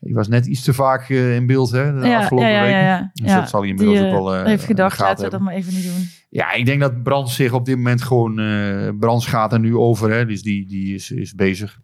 Ik 0.00 0.14
was 0.14 0.28
net 0.28 0.46
iets 0.46 0.62
te 0.62 0.74
vaak 0.74 1.08
eh, 1.10 1.34
in 1.34 1.46
beeld 1.46 1.70
hè, 1.70 2.00
de 2.00 2.06
ja, 2.08 2.18
afgelopen 2.18 2.48
ja, 2.50 2.54
ja, 2.56 2.62
weken. 2.62 2.78
ja, 2.78 2.86
ja. 2.86 3.10
Dus 3.14 3.30
Ja, 3.30 3.40
dat 3.40 3.48
zal 3.48 3.60
hij 3.60 3.68
inmiddels 3.68 3.98
die, 3.98 4.06
ook 4.06 4.12
wel 4.12 4.34
eh, 4.36 4.44
heeft 4.44 4.64
gedacht, 4.64 4.98
laten 4.98 5.24
we 5.24 5.30
dat 5.30 5.40
maar 5.40 5.54
even 5.54 5.74
niet 5.74 5.84
doen. 5.84 6.08
Ja, 6.30 6.52
ik 6.52 6.66
denk 6.66 6.80
dat 6.80 7.02
Brands 7.02 7.34
zich 7.34 7.52
op 7.52 7.64
dit 7.66 7.76
moment 7.76 8.02
gewoon... 8.02 8.38
eh 8.38 8.88
Brands 8.98 9.26
gaat 9.26 9.52
er 9.52 9.60
nu 9.60 9.76
over, 9.76 10.10
hè, 10.10 10.26
dus 10.26 10.42
die, 10.42 10.66
die 10.66 10.94
is, 10.94 11.10
is 11.10 11.34
bezig. 11.34 11.80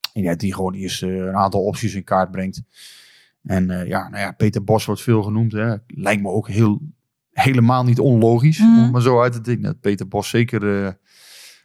Ik 0.00 0.10
denk 0.12 0.26
dat 0.26 0.38
die 0.38 0.54
gewoon 0.54 0.74
eerst 0.74 1.02
een 1.02 1.36
aantal 1.36 1.64
opties 1.64 1.94
in 1.94 2.04
kaart 2.04 2.30
brengt. 2.30 2.62
En 3.42 3.66
ja, 3.86 4.08
nou 4.08 4.22
ja, 4.22 4.32
Peter 4.32 4.64
Bos 4.64 4.84
wordt 4.84 5.00
veel 5.02 5.22
genoemd. 5.22 5.52
Hè. 5.52 5.74
Lijkt 5.86 6.22
me 6.22 6.28
ook 6.28 6.48
heel, 6.48 6.80
helemaal 7.32 7.84
niet 7.84 7.98
onlogisch, 7.98 8.58
Mhm. 8.58 8.76
om 8.76 8.82
het 8.82 8.92
maar 8.92 9.02
zo 9.02 9.22
uit 9.22 9.32
te 9.32 9.40
denken. 9.40 9.62
Dat 9.64 9.80
Peter 9.80 10.08
Bos 10.08 10.28
zeker 10.28 10.98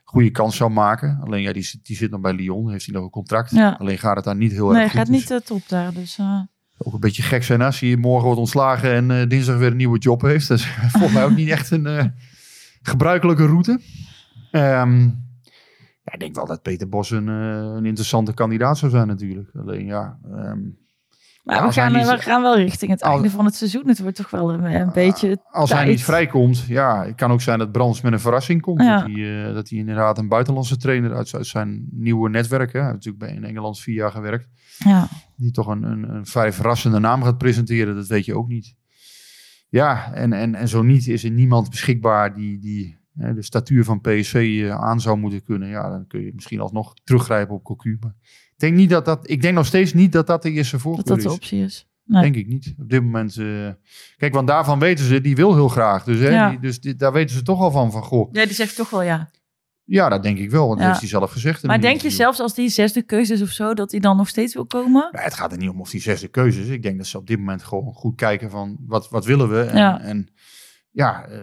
goede 0.06 0.30
kans 0.32 0.56
zou 0.56 0.72
maken. 0.72 1.20
Alleen 1.24 1.42
ja, 1.42 1.54
die, 1.54 1.64
zit- 1.64 1.86
die 1.86 1.96
zit 1.96 2.12
nog 2.12 2.22
bij 2.22 2.34
Lyon, 2.34 2.72
heeft 2.72 2.86
hij 2.86 2.96
nog 2.96 3.04
een 3.04 3.10
contract. 3.10 3.52
Ja. 3.52 3.72
Alleen 3.80 3.98
gaat 3.98 4.16
het 4.16 4.26
daar 4.26 4.36
niet 4.36 4.52
heel 4.52 4.70
Nee, 4.70 4.82
erg 4.82 4.92
goed. 4.92 5.00
gaat 5.00 5.08
Dus 5.08 5.16
niet 5.20 5.32
eh, 5.32 5.38
top 5.38 5.62
daar. 5.68 5.94
Dus, 5.94 6.18
eh, 6.18 6.40
ook 6.78 6.94
een 6.94 7.00
beetje 7.00 7.24
gek 7.24 7.44
zijn 7.44 7.62
als 7.62 7.80
hij 7.80 7.96
morgen 7.96 8.26
wordt 8.26 8.40
ontslagen 8.40 8.94
en 8.94 9.12
eh, 9.12 9.28
dinsdag 9.30 9.58
weer 9.58 9.72
een 9.72 9.78
nieuwe 9.78 9.98
job 10.00 10.22
heeft. 10.22 10.48
Dat 10.48 10.58
is 10.58 10.66
volgens 10.92 11.14
mij 11.14 11.24
ook 11.26 11.36
niet 11.36 11.50
echt 11.50 11.72
een 11.72 12.14
gebruikelijke 12.82 13.46
route. 13.46 13.80
Ehm, 14.52 15.00
ja, 16.04 16.12
ik 16.14 16.20
denk 16.20 16.36
wel 16.36 16.46
dat 16.46 16.62
Peter 16.62 16.90
Bos 16.90 17.12
een, 17.12 17.28
een 17.28 17.86
interessante 17.86 18.34
kandidaat 18.34 18.78
zou 18.78 18.92
zijn 18.92 19.08
natuurlijk. 19.08 19.50
Alleen 19.56 19.86
ja, 19.86 20.20
ehm, 20.36 20.60
Maar 21.46 21.56
Ja, 21.56 21.66
we, 21.68 21.72
gaan, 21.74 21.94
niet- 21.94 22.06
we 22.08 22.18
gaan 22.18 22.42
wel 22.42 22.56
richting 22.58 22.92
het 22.92 23.02
als- 23.04 23.14
einde 23.14 23.30
van 23.30 23.46
het 23.46 23.56
seizoen. 23.56 23.88
Het 23.88 24.00
wordt 24.00 24.16
toch 24.18 24.30
wel 24.30 24.54
een, 24.54 24.64
een 24.64 24.92
beetje 24.94 25.38
Als 25.52 25.72
hij 25.72 25.86
niet 25.86 26.04
vrijkomt, 26.04 26.60
ja, 26.68 27.06
het 27.06 27.16
kan 27.16 27.32
ook 27.32 27.42
zijn 27.42 27.60
dat 27.60 27.72
Brands 27.72 28.02
met 28.02 28.14
een 28.14 28.20
verrassing 28.20 28.62
komt. 28.62 28.82
Ja. 28.82 28.98
Dat, 29.02 29.12
hij, 29.12 29.48
eh, 29.48 29.54
dat 29.54 29.70
hij 29.70 29.80
inderdaad 29.80 30.18
een 30.18 30.28
buitenlandse 30.28 30.78
trainer 30.78 31.16
uit, 31.16 31.34
uit 31.36 31.48
zijn 31.48 31.88
nieuwe 31.92 32.30
netwerk, 32.30 32.74
hè, 32.74 32.80
hij 32.80 32.90
heeft 32.92 33.06
natuurlijk 33.06 33.26
bij 33.26 33.36
in 33.44 33.44
Engeland 33.50 33.80
vier 33.80 33.96
jaar 33.96 34.12
gewerkt, 34.12 34.48
Ja. 34.78 35.08
die 35.36 35.52
toch 35.52 35.68
een, 35.68 35.84
een, 35.84 36.10
een 36.16 36.26
vrij 36.26 36.54
verrassende 36.54 37.00
naam 37.00 37.24
gaat 37.24 37.38
presenteren, 37.38 37.96
dat 37.96 38.08
weet 38.08 38.26
je 38.26 38.36
ook 38.38 38.48
niet. 38.48 38.76
Ja, 39.70 40.14
en, 40.14 40.34
en, 40.34 40.56
en 40.56 40.68
zo 40.68 40.82
niet 40.82 41.08
is 41.08 41.24
er 41.24 41.32
niemand 41.32 41.70
beschikbaar 41.70 42.34
die, 42.34 42.60
die 42.60 42.98
hè, 43.18 43.34
de 43.34 43.42
statuur 43.44 43.84
van 43.84 44.02
PSV 44.02 44.62
eh, 44.64 44.70
aan 44.84 45.02
zou 45.02 45.18
moeten 45.18 45.44
kunnen. 45.44 45.68
Ja, 45.70 45.90
dan 45.90 46.08
kun 46.08 46.22
je 46.22 46.32
misschien 46.34 46.60
alsnog 46.60 46.94
teruggrijpen 47.04 47.56
op 47.56 47.64
Cocu. 47.64 47.98
Maar 48.00 48.14
ik 48.56 48.62
denk, 48.62 48.76
niet 48.76 48.90
dat 48.90 49.06
dat, 49.06 49.30
ik 49.30 49.42
denk 49.42 49.56
nog 49.56 49.66
steeds 49.66 49.94
niet 49.94 50.12
dat 50.12 50.28
dat 50.28 50.42
de 50.44 50.52
eerste 50.52 50.72
Dat 50.76 50.82
voorkeur 50.82 51.06
dat 51.06 51.20
de 51.22 51.28
is. 51.28 51.34
optie 51.34 51.64
is. 51.64 51.88
Nee. 52.04 52.22
Denk 52.22 52.36
ik 52.36 52.48
niet. 52.48 52.74
Op 52.80 52.90
dit 52.90 53.02
moment. 53.04 53.38
eh, 53.38 53.70
kijk, 54.18 54.34
want 54.34 54.48
daarvan 54.48 54.80
weten 54.80 55.06
ze, 55.06 55.22
die 55.22 55.36
wil 55.36 55.54
heel 55.56 55.68
graag. 55.70 56.04
Dus, 56.04 56.20
hè, 56.20 56.30
Ja. 56.30 56.50
die, 56.50 56.60
dus 56.60 56.80
die- 56.80 56.96
daar 56.96 57.14
weten 57.14 57.36
ze 57.36 57.42
toch 57.42 57.60
al 57.60 57.72
van. 57.72 57.92
Van 57.92 58.04
goh, 58.04 58.30
Ja, 58.32 58.46
die 58.46 58.54
zegt 58.54 58.76
toch 58.76 58.90
wel 58.90 59.02
ja. 59.02 59.30
ja, 59.84 60.10
dat 60.10 60.24
denk 60.24 60.38
ik 60.38 60.50
wel. 60.52 60.62
Want 60.68 60.72
dat 60.74 60.80
Ja. 60.82 60.88
heeft 60.88 61.00
hij 61.00 61.10
zelf 61.10 61.32
gezegd. 61.32 61.64
Maar 61.64 61.82
denk 61.82 62.02
je 62.02 62.10
zelfs 62.10 62.40
als 62.40 62.54
die 62.56 62.70
zesde 62.70 63.02
keuze 63.02 63.34
is 63.34 63.42
of 63.42 63.50
zo, 63.50 63.74
dat 63.74 63.92
hij 63.92 64.00
dan 64.00 64.18
nog 64.18 64.28
steeds 64.28 64.54
wil 64.54 64.66
komen? 64.66 65.10
Nou, 65.12 65.24
het 65.24 65.34
gaat 65.34 65.52
er 65.52 65.58
niet 65.58 65.70
om 65.70 65.82
of 65.82 65.90
die 65.90 66.02
zesde 66.02 66.28
keuze 66.28 66.62
is. 66.62 66.68
Ik 66.68 66.84
denk 66.84 66.98
dat 66.98 67.08
ze 67.08 67.18
op 67.18 67.28
dit 67.28 67.38
moment 67.38 67.64
gewoon 67.64 67.94
goed 67.94 68.16
kijken 68.16 68.50
van 68.50 68.78
wat, 68.88 69.10
wat 69.10 69.26
willen 69.26 69.50
we. 69.50 69.60
En 69.62 69.78
Ja. 69.78 69.90
ja, 69.90 70.00
en, 70.00 70.28
ja 70.92 71.26
eh, 71.28 71.40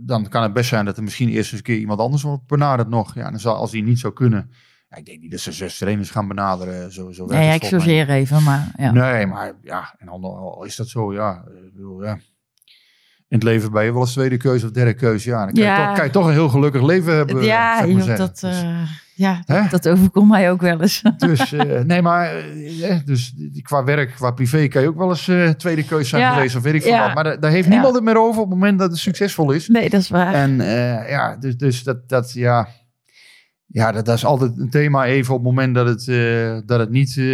dan 0.00 0.28
kan 0.28 0.42
het 0.42 0.52
best 0.52 0.68
zijn 0.68 0.84
dat 0.84 0.96
er 0.96 1.02
misschien 1.02 1.28
eerst 1.28 1.50
eens 1.50 1.60
een 1.60 1.66
keer 1.66 1.78
iemand 1.78 2.00
anders 2.00 2.22
wordt 2.22 2.46
benaderd 2.46 2.88
nog. 2.88 3.14
Ja, 3.14 3.30
dan 3.30 3.40
zal, 3.40 3.54
als 3.56 3.70
die 3.70 3.82
niet 3.82 3.98
zou 3.98 4.12
kunnen. 4.12 4.50
Ja, 4.94 5.00
ik 5.00 5.06
denk 5.06 5.20
niet 5.20 5.30
dat 5.30 5.40
ze 5.40 5.52
zes 5.52 5.78
trainers 5.78 6.10
gaan 6.10 6.28
benaderen. 6.28 6.92
Zo, 6.92 7.10
Nee, 7.26 7.54
ik 7.54 7.64
chargeer 7.64 8.10
even, 8.10 8.42
maar 8.42 8.72
ja. 8.76 8.90
Nee, 8.92 9.26
maar 9.26 9.52
ja, 9.62 9.94
en 9.98 10.08
al 10.08 10.64
is 10.64 10.76
dat 10.76 10.88
zo, 10.88 11.12
ja. 11.12 11.44
Ik 11.64 11.74
bedoel, 11.74 12.04
ja. 12.04 12.18
In 13.28 13.40
het 13.40 13.42
leven 13.42 13.72
ben 13.72 13.84
je 13.84 13.92
wel 13.92 14.00
eens 14.00 14.12
tweede 14.12 14.36
keuze 14.36 14.66
of 14.66 14.72
derde 14.72 14.94
keuze. 14.94 15.30
Ja, 15.30 15.44
dan 15.44 15.54
kan, 15.54 15.62
Ja. 15.62 15.80
Je, 15.80 15.86
toch, 15.86 15.96
kan 15.96 16.04
je 16.04 16.10
toch 16.10 16.26
een 16.26 16.32
heel 16.32 16.48
gelukkig 16.48 16.82
leven 16.82 17.14
hebben. 17.14 17.42
ja, 17.44 17.78
maar 17.78 17.88
joh, 17.88 18.00
zeggen. 18.00 18.16
dat, 18.16 18.42
eh, 18.42 18.88
ja 19.14 19.42
Hè? 19.46 19.68
dat, 19.68 19.88
overkomt 19.88 20.28
mij 20.30 20.50
ook 20.50 20.60
wel 20.60 20.80
eens. 20.80 21.02
Dus, 21.16 21.38
dus 21.38 21.52
eh, 21.52 21.80
nee, 21.80 22.02
maar 22.02 22.34
eh, 22.34 22.98
dus, 23.04 23.34
qua 23.62 23.84
werk, 23.84 24.10
qua 24.14 24.30
privé 24.30 24.68
kan 24.68 24.82
je 24.82 24.88
ook 24.88 24.96
wel 24.96 25.08
eens 25.08 25.56
tweede 25.58 25.84
keuze 25.84 26.08
zijn 26.08 26.22
Ja. 26.22 26.32
geweest 26.34 26.56
of 26.56 26.62
weet 26.62 26.74
ik 26.74 26.82
veel 26.82 26.90
Ja. 26.92 27.04
wat. 27.04 27.14
Maar 27.14 27.40
daar, 27.40 27.50
heeft 27.50 27.68
niemand 27.68 27.94
het 27.94 28.04
meer 28.04 28.18
over 28.18 28.40
op 28.42 28.50
het 28.50 28.58
moment 28.58 28.78
dat 28.78 28.90
het 28.90 28.98
succesvol 28.98 29.50
is. 29.50 29.68
Nee, 29.68 29.90
dat 29.90 30.00
is 30.00 30.08
waar. 30.08 30.34
En 30.34 30.56
ja, 31.08 31.36
dus, 31.36 31.56
dus 31.56 31.82
dat, 31.82 32.08
dat 32.08 32.32
ja, 32.32 32.68
ja 33.66 33.92
dat, 33.92 34.04
dat 34.04 34.16
is 34.16 34.24
altijd 34.24 34.58
een 34.58 34.70
thema 34.70 35.04
even 35.04 35.34
op 35.34 35.40
het 35.40 35.48
moment 35.48 35.74
dat 35.74 35.86
het, 35.86 36.08
eh, 36.08 36.58
dat 36.66 36.78
het 36.78 36.90
niet, 36.90 37.08
eh, 37.16 37.24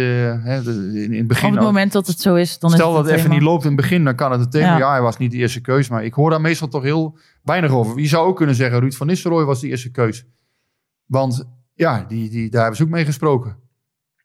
hè, 0.43 0.61
in, 0.61 0.93
in 1.11 1.13
het 1.17 1.27
begin... 1.27 1.49
Op 1.49 1.55
het 1.55 1.63
moment 1.63 1.91
dat 1.91 2.07
het 2.07 2.19
zo 2.19 2.35
is, 2.35 2.59
dan 2.59 2.69
Stel 2.71 2.89
is 2.89 2.95
dat 2.95 3.05
het 3.05 3.15
even 3.15 3.29
niet 3.29 3.41
loopt 3.41 3.63
in 3.63 3.71
het 3.71 3.81
begin, 3.81 4.03
dan 4.03 4.15
kan 4.15 4.31
het 4.31 4.41
een 4.41 4.49
thema. 4.49 4.65
Ja. 4.71 4.77
Ja. 4.77 4.91
hij 4.91 5.01
was 5.01 5.17
niet 5.17 5.31
de 5.31 5.37
eerste 5.37 5.61
keus. 5.61 5.89
Maar 5.89 6.03
ik 6.05 6.13
hoor 6.13 6.29
daar 6.29 6.41
meestal 6.41 6.67
toch 6.67 6.83
heel 6.83 7.17
weinig 7.43 7.71
over. 7.71 7.99
Je 7.99 8.07
zou 8.07 8.27
ook 8.27 8.35
kunnen 8.37 8.55
zeggen, 8.55 8.79
Ruud 8.79 8.93
van 8.93 9.07
Nistelrooy 9.07 9.43
was 9.45 9.59
de 9.59 9.67
eerste 9.67 9.91
keus. 9.91 10.25
Want 11.05 11.43
ja, 11.73 12.05
die, 12.07 12.29
die, 12.29 12.49
daar 12.49 12.59
hebben 12.61 12.77
ze 12.77 12.83
ook 12.83 12.89
mee 12.89 13.05
gesproken. 13.05 13.55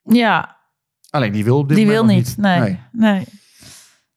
Ja, 0.03 0.55
Alleen 1.09 1.31
die 1.31 1.43
wil 1.43 1.57
op 1.57 1.67
dit 1.67 1.77
die 1.77 1.87
wil 1.87 2.05
niet. 2.05 2.37
Nee, 2.37 2.59
Nee. 2.59 2.79
nee. 2.91 3.25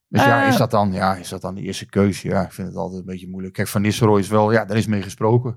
Dus 0.08 0.22
ja, 0.24 0.42
Eh. 0.42 0.48
is 0.48 0.56
dat, 0.56 0.70
dan, 0.70 0.92
ja, 0.92 1.14
is 1.14 1.28
dat 1.28 1.40
dan 1.40 1.54
de 1.54 1.60
eerste 1.60 1.86
keus? 1.86 2.22
Ja, 2.22 2.42
ik 2.42 2.52
vind 2.52 2.68
het 2.68 2.76
altijd 2.76 3.00
een 3.00 3.06
beetje 3.06 3.28
moeilijk. 3.28 3.54
Kijk, 3.54 3.68
Van 3.68 3.82
Nistelrooy 3.82 4.18
is 4.18 4.28
wel, 4.28 4.52
ja, 4.52 4.64
daar 4.64 4.76
is 4.76 4.86
mee 4.86 5.02
gesproken. 5.02 5.56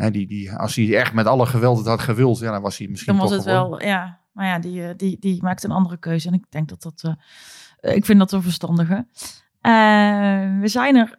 Hè, 0.00 0.10
die, 0.10 0.26
die, 0.26 0.52
als 0.52 0.74
hij 0.74 0.96
echt 0.96 1.12
met 1.12 1.26
alle 1.26 1.46
geweld 1.46 1.78
het 1.78 1.86
had 1.86 2.00
gewild, 2.00 2.38
ja, 2.38 2.50
dan 2.50 2.62
was 2.62 2.78
hij 2.78 2.88
misschien 2.88 3.16
Dan 3.16 3.22
was 3.22 3.30
toch 3.30 3.44
het 3.44 3.54
wel, 3.54 3.82
ja. 3.82 4.20
Maar 4.32 4.46
ja, 4.46 4.58
die, 4.58 4.84
eh, 4.84 4.94
die, 4.96 5.16
die 5.20 5.42
maakt 5.42 5.64
een 5.64 5.70
andere 5.70 5.98
keuze. 5.98 6.28
En 6.28 6.34
ik 6.34 6.44
denk 6.48 6.68
dat 6.68 6.82
dat, 6.82 7.02
eh, 7.04 7.12
eh, 7.90 7.96
ik 7.96 8.04
vind 8.04 8.18
dat 8.18 8.32
een 8.32 8.42
verstandige. 8.42 9.06
We 10.60 10.68
zijn 10.68 10.96
er 10.96 11.18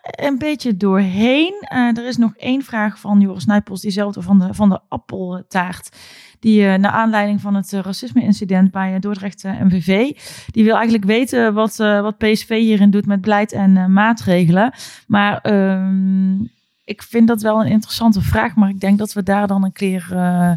een 0.00 0.38
beetje 0.38 0.76
doorheen. 0.76 1.66
Er 1.68 2.06
is 2.06 2.16
nog 2.16 2.36
één 2.36 2.62
vraag 2.62 3.00
van 3.00 3.20
Joris 3.20 3.44
Nijpels, 3.44 3.80
diezelfde 3.80 4.22
van 4.22 4.38
de, 4.38 4.54
van 4.54 4.68
de 4.68 4.80
appeltaart. 4.88 5.96
Die 6.40 6.78
naar 6.78 6.90
aanleiding 6.90 7.40
van 7.40 7.54
het 7.54 7.72
eh, 7.72 7.80
racisme-incident 7.80 8.70
bij 8.70 8.98
Dordrecht 8.98 9.42
MVV. 9.42 10.18
Die 10.46 10.64
wil 10.64 10.74
eigenlijk 10.74 11.04
weten 11.04 11.54
wat, 11.54 11.76
wat 11.76 12.18
PSV 12.18 12.48
hierin 12.48 12.90
doet 12.90 13.06
met 13.06 13.20
beleid 13.20 13.52
en 13.52 13.92
maatregelen. 13.92 14.72
Maar 15.06 15.40
ehm, 15.40 16.38
ik 16.86 17.02
vind 17.02 17.28
dat 17.28 17.42
wel 17.42 17.60
een 17.60 17.70
interessante 17.70 18.20
vraag. 18.20 18.54
Maar 18.54 18.68
ik 18.68 18.80
denk 18.80 18.98
dat 18.98 19.12
we 19.12 19.22
daar 19.22 19.46
dan 19.46 19.64
een 19.64 19.72
keer 19.72 20.08
eh, 20.12 20.52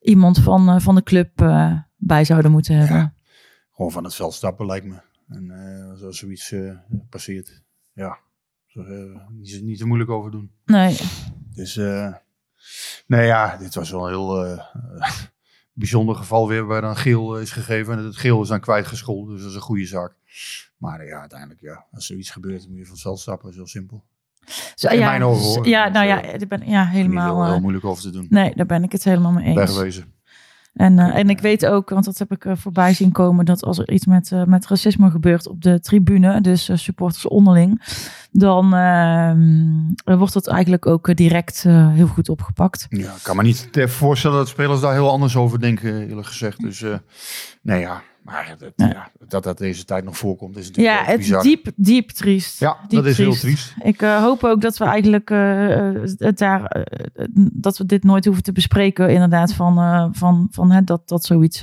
iemand 0.00 0.38
van, 0.38 0.68
eh, 0.68 0.78
van 0.78 0.94
de 0.94 1.02
club 1.02 1.40
eh, 1.40 1.78
bij 1.96 2.24
zouden 2.24 2.50
moeten 2.50 2.76
hebben. 2.76 2.96
Ja. 2.96 3.14
Gewoon 3.72 3.92
van 3.92 4.04
het 4.04 4.14
veld 4.14 4.34
stappen 4.34 4.66
lijkt 4.66 4.86
me. 4.86 5.00
En 5.28 5.50
als 5.90 6.02
er 6.02 6.14
zoiets 6.14 6.54
passeert, 7.10 7.62
ja, 7.92 8.18
zo, 8.66 8.82
niet, 9.30 9.62
niet 9.62 9.78
te 9.78 9.86
moeilijk 9.86 10.10
over 10.10 10.30
doen. 10.30 10.50
Nee, 10.64 10.98
Dus, 11.54 11.74
nee 13.06 13.26
ja, 13.26 13.56
dit 13.56 13.74
was 13.74 13.90
wel 13.90 14.02
een 14.02 14.08
heel 14.08 14.60
bijzonder 15.72 16.16
geval 16.16 16.48
weer 16.48 16.66
waar 16.66 16.80
dan 16.80 16.96
geel 16.96 17.38
is 17.38 17.50
gegeven. 17.50 17.98
En 17.98 18.04
het 18.04 18.16
geel 18.16 18.42
is 18.42 18.48
dan 18.48 18.60
kwijtgescholden, 18.60 19.32
dus 19.32 19.42
dat 19.42 19.50
is 19.50 19.56
een 19.56 19.62
goede 19.62 19.86
zaak. 19.86 20.14
Maar 20.76 21.06
ja, 21.06 21.20
uiteindelijk, 21.20 21.60
ja, 21.60 21.86
als 21.92 22.06
zoiets 22.06 22.30
gebeurt, 22.30 22.60
dan 22.60 22.70
moet 22.70 22.78
je 22.78 22.84
van 22.84 22.94
het 22.94 23.02
veld 23.02 23.20
stappen. 23.20 23.42
Dat 23.42 23.52
is 23.52 23.56
heel 23.56 23.80
simpel. 23.80 24.04
Zo, 24.74 24.88
In 24.88 24.98
ja, 24.98 25.08
mijn 25.08 25.22
ogen, 25.24 25.44
hoor. 25.44 25.68
Ja, 25.68 25.84
Dus, 25.84 25.92
nou 25.94 26.06
ja, 26.06 26.22
eh, 26.22 26.38
daar 26.38 26.48
ben, 26.48 26.62
ja 26.68 26.84
helemaal. 26.84 27.34
heel, 27.34 27.44
heel 27.44 27.54
eh, 27.54 27.60
moeilijk 27.60 27.84
over 27.84 28.02
te 28.02 28.10
doen. 28.10 28.26
nee, 28.28 28.52
daar 28.54 28.66
ben 28.66 28.82
ik 28.82 28.92
het 28.92 29.04
helemaal 29.04 29.32
mee 29.32 29.44
eens. 29.44 29.56
Wegwezen. 29.56 30.14
En, 30.74 30.98
eh, 30.98 31.14
en 31.18 31.30
ik 31.30 31.40
weet 31.40 31.66
ook, 31.66 31.90
want 31.90 32.04
dat 32.04 32.18
heb 32.18 32.32
ik 32.32 32.46
voorbij 32.52 32.94
zien 32.94 33.12
komen, 33.12 33.44
dat 33.44 33.64
als 33.64 33.78
er 33.78 33.90
iets 33.90 34.06
met, 34.06 34.30
met 34.46 34.66
racisme 34.66 35.10
gebeurt 35.10 35.48
op 35.48 35.62
de 35.62 35.80
tribune, 35.80 36.40
dus 36.40 36.70
supporters 36.74 37.28
onderling, 37.28 37.82
dan 38.30 38.74
ehm, 38.74 40.18
wordt 40.18 40.32
dat 40.32 40.46
eigenlijk 40.46 40.86
ook 40.86 41.16
direct 41.16 41.62
heel 41.68 42.06
goed 42.06 42.28
opgepakt. 42.28 42.86
Ja, 42.88 43.10
ik 43.14 43.22
kan 43.22 43.36
me 43.36 43.42
niet 43.42 43.68
te- 43.72 43.88
voorstellen 43.88 44.36
dat 44.36 44.48
spelers 44.48 44.80
daar 44.80 44.92
heel 44.92 45.10
anders 45.10 45.36
over 45.36 45.60
denken, 45.60 46.08
eerlijk 46.08 46.26
gezegd. 46.26 46.60
Dus 46.60 46.82
eh, 46.82 46.94
nee 47.62 47.80
ja, 47.80 48.02
maar 48.26 48.54
dat, 48.58 48.72
Ja. 48.76 48.86
ja, 48.86 49.10
dat 49.28 49.42
dat 49.44 49.58
deze 49.58 49.84
tijd 49.84 50.04
nog 50.04 50.16
voorkomt 50.16 50.56
is 50.56 50.66
natuurlijk 50.68 50.96
Ja, 50.98 51.04
het 51.04 51.20
is 51.20 51.26
bizar. 51.26 51.42
diep, 51.42 51.66
diep 51.76 52.10
triest. 52.10 52.60
Ja, 52.60 52.76
diep 52.88 52.98
dat 53.02 53.10
is 53.10 53.18
heel 53.18 53.34
triest. 53.34 53.74
Ik 53.82 54.02
eh, 54.02 54.22
hoop 54.22 54.44
ook 54.44 54.60
dat 54.60 54.76
we 54.76 54.84
eigenlijk 54.84 55.30
eh, 55.30 55.88
eh, 55.88 55.94
het 56.18 56.38
daar, 56.38 56.86
dat 57.52 57.78
we 57.78 57.86
dit 57.86 58.04
nooit 58.04 58.24
hoeven 58.24 58.42
te 58.42 58.52
bespreken, 58.52 59.10
inderdaad, 59.10 59.52
van, 59.54 59.74
van, 60.14 60.48
van 60.50 60.70
hè, 60.70 60.84
dat, 60.84 61.08
dat 61.08 61.24
zoiets. 61.24 61.62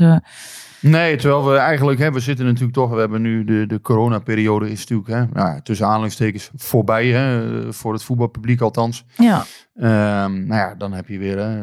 Nee, 0.79 1.15
terwijl 1.15 1.45
we 1.49 1.55
eigenlijk, 1.57 1.99
hè, 1.99 2.11
we 2.11 2.19
zitten 2.19 2.45
natuurlijk 2.45 2.73
toch, 2.73 2.89
we 2.89 2.99
hebben 2.99 3.21
nu 3.21 3.43
de, 3.43 3.65
de 3.67 3.81
coronaperiode 3.81 4.71
is 4.71 4.79
natuurlijk, 4.87 5.09
hè, 5.09 5.39
nou, 5.41 5.61
tussen 5.61 5.85
aanhalingstekens 5.85 6.49
voorbij, 6.55 7.07
hè, 7.07 7.73
voor 7.73 7.93
het 7.93 8.03
voetbalpubliek 8.03 8.61
althans. 8.61 9.05
ja, 9.17 9.43
Ehm, 9.75 10.45
nou 10.45 10.53
ja, 10.61 10.75
dan 10.77 10.93
heb 10.93 11.07
je 11.07 11.17
weer 11.17 11.37
hè, 11.37 11.57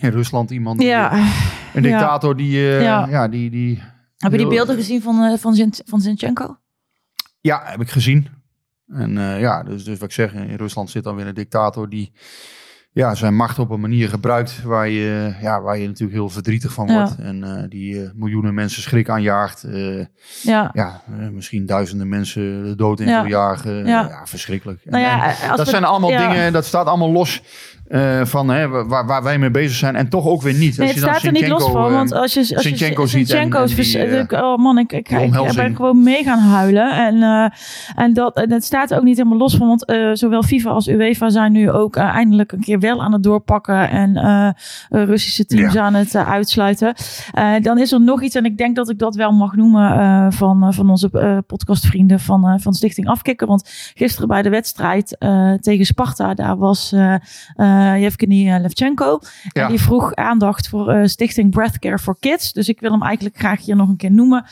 in 0.06 0.10
Rusland 0.10 0.50
iemand, 0.50 0.78
die- 0.78 0.88
ja. 0.88 1.12
een 1.74 1.82
dictator 1.82 2.36
die, 2.36 2.58
Ja. 2.60 3.06
ja. 3.10 3.28
die, 3.28 3.50
die, 3.50 3.82
Heb 4.16 4.32
je 4.32 4.38
die 4.38 4.46
beelden 4.48 4.76
gezien 4.76 5.02
van, 5.02 5.22
eh, 5.22 5.38
van, 5.38 5.54
Zin- 5.54 5.74
van 5.86 6.00
Zinchenko? 6.00 6.58
Ja, 7.40 7.62
heb 7.64 7.80
ik 7.80 7.90
gezien. 7.90 8.28
En 8.86 9.18
eh, 9.18 9.40
ja, 9.40 9.62
dus, 9.62 9.84
dus 9.84 9.98
wat 9.98 10.08
ik 10.08 10.14
zeg, 10.14 10.32
in 10.34 10.54
Rusland 10.54 10.90
zit 10.90 11.04
dan 11.04 11.16
weer 11.16 11.26
een 11.26 11.34
dictator 11.34 11.88
die 11.88 12.12
ja, 12.92 13.14
zijn 13.14 13.34
macht 13.34 13.58
op 13.58 13.70
een 13.70 13.80
manier 13.80 14.08
gebruikt 14.08 14.62
waar 14.62 14.88
je, 14.88 15.34
ja, 15.40 15.60
waar 15.60 15.78
je 15.78 15.86
natuurlijk 15.86 16.18
heel 16.18 16.28
verdrietig 16.28 16.72
van 16.72 16.86
Ja. 16.86 16.94
wordt. 16.94 17.18
En 17.18 17.44
eh, 17.44 17.64
die 17.68 18.10
miljoenen 18.14 18.54
mensen 18.54 18.82
schrik 18.82 19.08
aanjaagt. 19.08 19.66
Ja. 20.42 20.70
ja, 20.72 21.02
misschien 21.32 21.66
duizenden 21.66 22.08
mensen 22.08 22.64
de 22.64 22.74
dood 22.76 23.00
in 23.00 23.08
Ja. 23.08 23.20
wil 23.20 23.30
jagen. 23.30 23.86
Ja. 23.86 24.26
Verschrikkelijk. 24.26 24.80
Nou 24.84 25.04
en 25.04 25.48
dat 25.48 25.58
we- 25.64 25.70
zijn 25.70 25.84
allemaal 25.84 26.10
dingen, 26.10 26.52
dat 26.52 26.64
staat 26.64 26.86
allemaal 26.86 27.12
los 27.12 27.42
eh, 27.88 28.24
van 28.24 28.48
hè, 28.48 28.68
waar, 28.68 29.06
waar 29.06 29.22
wij 29.22 29.38
mee 29.38 29.50
bezig 29.50 29.76
zijn. 29.76 29.96
En 29.96 30.08
toch 30.08 30.26
ook 30.26 30.42
weer 30.42 30.54
niet. 30.54 30.78
Nee, 30.78 30.86
Als 30.86 30.86
het 30.86 30.94
je 30.94 31.00
dan 31.00 31.10
staat 31.14 31.24
er 31.24 31.32
niet 31.32 31.48
los 31.48 31.70
van, 31.70 31.86
eh, 31.86 31.92
want 31.92 32.12
als 32.12 32.34
je, 32.34 32.40
als 32.40 32.48
je 32.48 32.54
ziet 33.06 33.30
en- 33.30 33.50
die, 33.76 34.18
eh, 34.28 34.42
oh 34.44 34.56
man, 34.58 34.78
ik, 34.78 34.92
ik, 34.92 35.08
ik, 35.10 35.34
ik 35.34 35.54
ben 35.54 35.76
gewoon 35.76 36.02
mee 36.02 36.22
gaan 36.24 36.38
huilen. 36.38 36.90
En, 37.06 37.22
eh, 37.22 38.04
en, 38.04 38.12
dat, 38.12 38.36
en 38.36 38.52
het 38.52 38.64
staat 38.64 38.90
er 38.90 38.98
ook 38.98 39.04
niet 39.04 39.16
helemaal 39.16 39.38
los 39.38 39.56
van, 39.56 39.66
want 39.68 39.84
eh, 39.84 40.10
zowel 40.12 40.42
FIFA 40.42 40.70
als 40.70 40.88
UEFA 40.88 41.28
zijn 41.30 41.52
nu 41.52 41.70
ook 41.70 41.96
eh, 41.96 42.04
eindelijk 42.04 42.52
een 42.52 42.60
keer 42.60 42.78
wel 42.78 43.02
aan 43.02 43.12
het 43.12 43.22
doorpakken 43.22 43.90
en 43.90 44.16
eh, 44.16 44.46
eh, 44.46 44.52
Russische 44.88 45.46
teams 45.46 45.72
Ja. 45.72 45.82
aan 45.82 45.94
het 45.94 46.14
eh, 46.14 46.30
uitsluiten. 46.30 46.94
Eh, 47.32 47.52
dan 47.62 47.78
is 47.78 47.92
er 47.92 48.00
nog 48.00 48.22
iets, 48.22 48.34
en 48.34 48.44
ik 48.44 48.56
denk 48.58 48.76
dat 48.76 48.90
ik 48.90 48.98
dat 48.98 49.14
wel 49.14 49.32
mag 49.32 49.54
noemen 49.56 49.90
eh, 49.98 50.26
van, 50.30 50.62
eh, 50.62 50.72
van 50.72 50.90
onze 50.90 51.08
eh, 51.12 51.38
podcastvrienden 51.46 52.20
van, 52.20 52.48
eh, 52.48 52.54
van 52.58 52.74
Stichting 52.74 53.08
Afkikken. 53.08 53.46
Want 53.46 53.90
gisteren 53.94 54.28
bij 54.28 54.42
de 54.42 54.48
wedstrijd 54.50 55.16
eh, 55.18 55.52
tegen 55.52 55.84
Sparta, 55.84 56.34
daar 56.34 56.56
was 56.56 56.94
eh 57.76 58.00
Yevgeny 58.00 58.52
eh, 58.52 58.60
Levchenko. 58.60 59.20
Ja. 59.52 59.62
En 59.62 59.68
die 59.68 59.80
vroeg 59.80 60.14
aandacht 60.14 60.68
voor 60.68 60.90
eh, 60.90 61.06
Stichting 61.06 61.50
Breathcare 61.50 61.98
for 61.98 62.16
Kids. 62.20 62.52
Dus 62.52 62.68
ik 62.68 62.80
wil 62.80 62.90
hem 62.90 63.02
eigenlijk 63.02 63.38
graag 63.38 63.64
hier 63.64 63.76
nog 63.76 63.88
een 63.88 63.96
keer 63.96 64.12
noemen. 64.12 64.44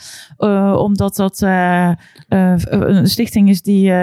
omdat 0.77 1.15
dat 1.15 1.41
een 1.41 3.07
stichting 3.07 3.49
is 3.49 3.61
die 3.61 3.93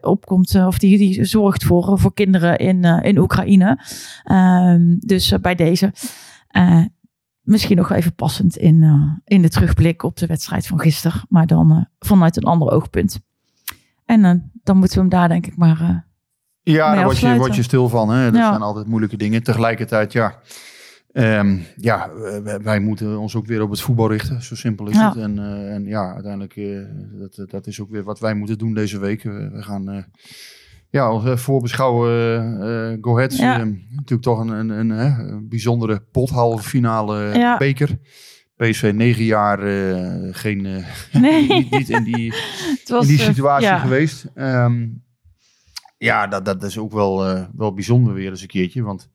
opkomt, 0.00 0.54
of 0.54 0.78
die, 0.78 0.98
die 0.98 1.24
zorgt 1.24 1.64
voor, 1.64 1.98
voor 1.98 2.14
kinderen 2.14 2.58
in, 2.58 2.84
in 2.84 3.18
Oekraïne. 3.18 3.78
Ehm, 4.24 4.96
dus 4.98 5.34
bij 5.40 5.54
deze. 5.54 5.92
Misschien 7.42 7.76
nog 7.76 7.90
even 7.90 8.14
passend 8.14 8.56
in, 8.56 8.82
in 9.24 9.42
de 9.42 9.48
terugblik 9.48 10.02
op 10.02 10.16
de 10.16 10.26
wedstrijd 10.26 10.66
van 10.66 10.80
gisteren. 10.80 11.22
Maar 11.28 11.46
dan 11.46 11.86
vanuit 11.98 12.36
een 12.36 12.42
ander 12.42 12.70
oogpunt. 12.70 13.20
En 14.04 14.50
dan 14.62 14.76
moeten 14.76 14.96
we 14.96 15.00
hem 15.00 15.10
daar 15.10 15.28
denk 15.28 15.46
ik 15.46 15.56
maar... 15.56 16.10
Ja, 16.62 16.94
daar 16.94 17.04
word 17.04 17.18
je, 17.18 17.36
word 17.36 17.54
je 17.56 17.62
stil 17.62 17.88
van. 17.88 18.10
Hè? 18.10 18.24
Dat 18.24 18.40
Ja. 18.40 18.48
zijn 18.48 18.62
altijd 18.62 18.86
moeilijke 18.86 19.16
dingen. 19.16 19.42
Tegelijkertijd, 19.42 20.12
ja. 20.12 20.38
ehm, 21.12 21.58
ja, 21.76 22.10
wij, 22.62 22.80
moeten 22.80 23.18
ons 23.18 23.34
ook 23.36 23.46
weer 23.46 23.62
op 23.62 23.70
het 23.70 23.80
voetbal 23.80 24.08
richten. 24.10 24.42
Zo 24.42 24.54
simpel 24.54 24.88
is 24.88 24.96
Ja. 24.96 25.08
het. 25.08 25.16
En, 25.18 25.38
eh, 25.38 25.74
en 25.74 25.84
ja, 25.84 26.12
uiteindelijk, 26.12 26.56
eh, 26.56 26.78
dat, 27.18 27.50
dat 27.50 27.66
is 27.66 27.80
ook 27.80 27.90
weer 27.90 28.02
wat 28.04 28.20
wij 28.20 28.34
moeten 28.34 28.58
doen 28.58 28.74
deze 28.74 28.98
week. 28.98 29.22
We, 29.22 29.50
we 29.52 29.62
gaan 29.62 29.88
eh, 29.90 30.02
ja, 30.90 31.36
voorbeschouwen. 31.36 32.98
Go 33.00 33.16
Ahead. 33.16 33.36
Ja. 33.36 33.60
eh, 33.60 33.66
natuurlijk 33.90 34.22
toch 34.22 34.38
een, 34.38 34.48
een, 34.70 34.90
een, 34.90 35.48
bijzondere 35.48 36.00
pothalve 36.12 36.68
finale 36.68 37.38
Ja. 37.38 37.56
beker. 37.56 37.98
PSV 38.56 38.92
negen 38.94 39.24
jaar 39.24 39.58
geen, 40.34 40.84
Nee. 41.12 41.48
niet, 41.52 41.70
niet 41.70 41.88
in 41.88 42.04
die 42.04 42.34
in 42.86 43.06
die 43.06 43.18
situatie 43.18 43.68
geweest. 43.78 44.26
Ehm, 44.34 44.86
ja, 46.02 46.26
dat, 46.26 46.44
dat 46.44 46.62
is 46.62 46.78
ook 46.78 46.92
wel, 46.92 47.26
eh, 47.26 47.42
wel 47.56 47.74
bijzonder 47.74 48.14
weer 48.14 48.30
eens 48.30 48.42
een 48.42 48.46
keertje. 48.48 48.82
Want 48.82 49.08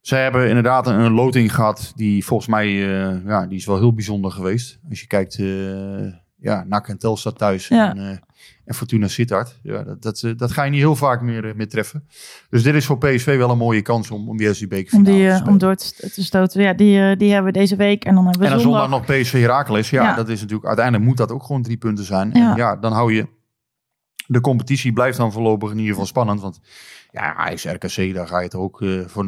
zij 0.00 0.22
hebben 0.22 0.48
inderdaad 0.48 0.86
een, 0.86 0.98
een 0.98 1.12
loting 1.12 1.54
gehad 1.54 1.92
die 1.96 2.24
volgens 2.24 2.48
mij, 2.48 2.66
eh, 2.66 3.24
ja, 3.26 3.46
die 3.46 3.58
is 3.58 3.66
wel 3.66 3.78
heel 3.78 3.94
bijzonder 3.94 4.30
geweest. 4.30 4.78
Als 4.88 5.00
je 5.00 5.06
kijkt, 5.06 5.38
eh 5.38 6.22
ja, 6.38 6.64
NAC 6.68 6.88
en 6.88 6.98
Telstar 6.98 7.32
thuis 7.32 7.68
Ja. 7.68 7.94
en, 7.94 8.20
en 8.64 8.74
Fortuna 8.74 9.08
Sittard. 9.08 9.58
Ja, 9.62 9.82
dat, 9.82 10.02
dat, 10.02 10.24
dat 10.36 10.52
ga 10.52 10.62
je 10.64 10.70
niet 10.70 10.80
heel 10.80 10.96
vaak 10.96 11.20
meer, 11.20 11.52
meer 11.56 11.68
treffen. 11.68 12.08
Dus 12.50 12.62
dit 12.62 12.74
is 12.74 12.86
voor 12.86 12.98
PSV 12.98 13.36
wel 13.36 13.50
een 13.50 13.58
mooie 13.58 13.82
kans 13.82 14.10
om, 14.10 14.28
om 14.28 14.36
die 14.36 14.48
Om, 14.48 14.68
bekerfinale 14.68 15.16
die, 15.18 15.42
te 15.42 15.50
om 15.50 15.58
door 15.58 15.74
te, 15.74 16.10
te 16.10 16.24
stoten. 16.24 16.62
Ja, 16.62 16.72
die, 16.72 17.16
die 17.16 17.32
hebben 17.32 17.52
we 17.52 17.58
deze 17.58 17.76
week. 17.76 18.04
En 18.04 18.14
dan 18.14 18.24
hebben 18.24 18.40
we 18.40 18.46
En 18.46 18.52
dan 18.52 18.60
zondag... 18.62 18.82
zondag 18.82 19.06
nog 19.08 19.18
PSV 19.20 19.40
Heracles. 19.40 19.90
Ja, 19.90 20.02
Ja. 20.02 20.14
dat 20.14 20.28
is 20.28 20.40
natuurlijk 20.40 20.66
uiteindelijk 20.66 21.06
moet 21.06 21.16
dat 21.16 21.32
ook 21.32 21.42
gewoon 21.42 21.62
drie 21.62 21.76
punten 21.76 22.04
zijn. 22.04 22.32
En 22.32 22.56
ja, 22.56 22.76
dan 22.76 22.92
hou 22.92 23.14
je 23.14 23.26
de 24.26 24.40
competitie 24.40 24.92
blijft 24.92 25.16
dan 25.18 25.32
voorlopig 25.32 25.70
in 25.70 25.76
ieder 25.76 25.90
geval 25.90 26.06
spannend. 26.06 26.40
Want 26.40 26.60
ja, 27.10 27.34
Ajax 27.34 27.64
RKC, 27.64 28.14
daar 28.14 28.26
ga 28.26 28.38
je 28.38 28.44
het 28.44 28.54
ook 28.54 28.82
eh, 28.82 29.00
voor 29.06 29.26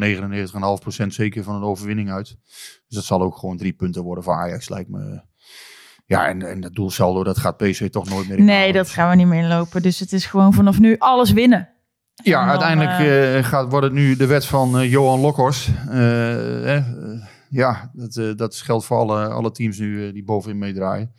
99,5% 1.01 1.07
zeker 1.07 1.43
van 1.43 1.55
een 1.55 1.63
overwinning 1.63 2.11
uit. 2.11 2.37
Dus 2.87 2.97
dat 2.97 3.05
zal 3.05 3.23
ook 3.23 3.37
gewoon 3.37 3.57
drie 3.57 3.73
punten 3.73 4.03
worden 4.03 4.25
voor 4.25 4.35
Ajax, 4.35 4.69
lijkt 4.69 4.91
me. 4.91 5.21
Ja, 6.07 6.29
en, 6.29 6.43
en 6.43 6.61
dat 6.61 6.75
doelsaldo, 6.75 7.25
dat 7.25 7.39
gaat 7.39 7.57
PSV 7.57 7.91
toch 7.91 8.09
nooit 8.09 8.29
meer 8.29 8.39
in. 8.39 8.45
Nee, 8.45 8.73
dat 8.73 8.89
gaan 8.89 9.11
we 9.11 9.17
niet 9.17 9.27
meer 9.27 9.43
inlopen. 9.43 9.83
Dus 9.83 10.01
het 10.01 10.13
is 10.13 10.27
gewoon 10.27 10.53
vanaf 10.53 10.79
nu 10.79 10.97
alles 10.99 11.33
winnen. 11.33 11.69
Ja, 12.23 12.41
dan, 12.41 12.49
uiteindelijk 12.49 12.99
eh, 12.99 13.45
gaat, 13.51 13.71
wordt 13.71 13.85
het 13.85 13.95
nu 13.95 14.17
de 14.17 14.27
wet 14.27 14.47
van 14.47 14.79
eh, 14.79 14.91
Johan 14.91 15.21
Lokhorst. 15.21 15.69
Eh, 15.89 16.77
eh, 16.77 16.77
eh, 16.77 17.23
ja, 17.49 17.91
dat, 17.93 18.17
eh, 18.17 18.31
dat 18.35 18.57
geldt 18.57 18.85
voor 18.85 18.97
alle, 18.97 19.29
alle 19.29 19.51
teams 19.51 19.79
nu 19.79 20.07
eh, 20.07 20.13
die 20.13 20.25
bovenin 20.25 20.59
meedraaien. 20.59 21.13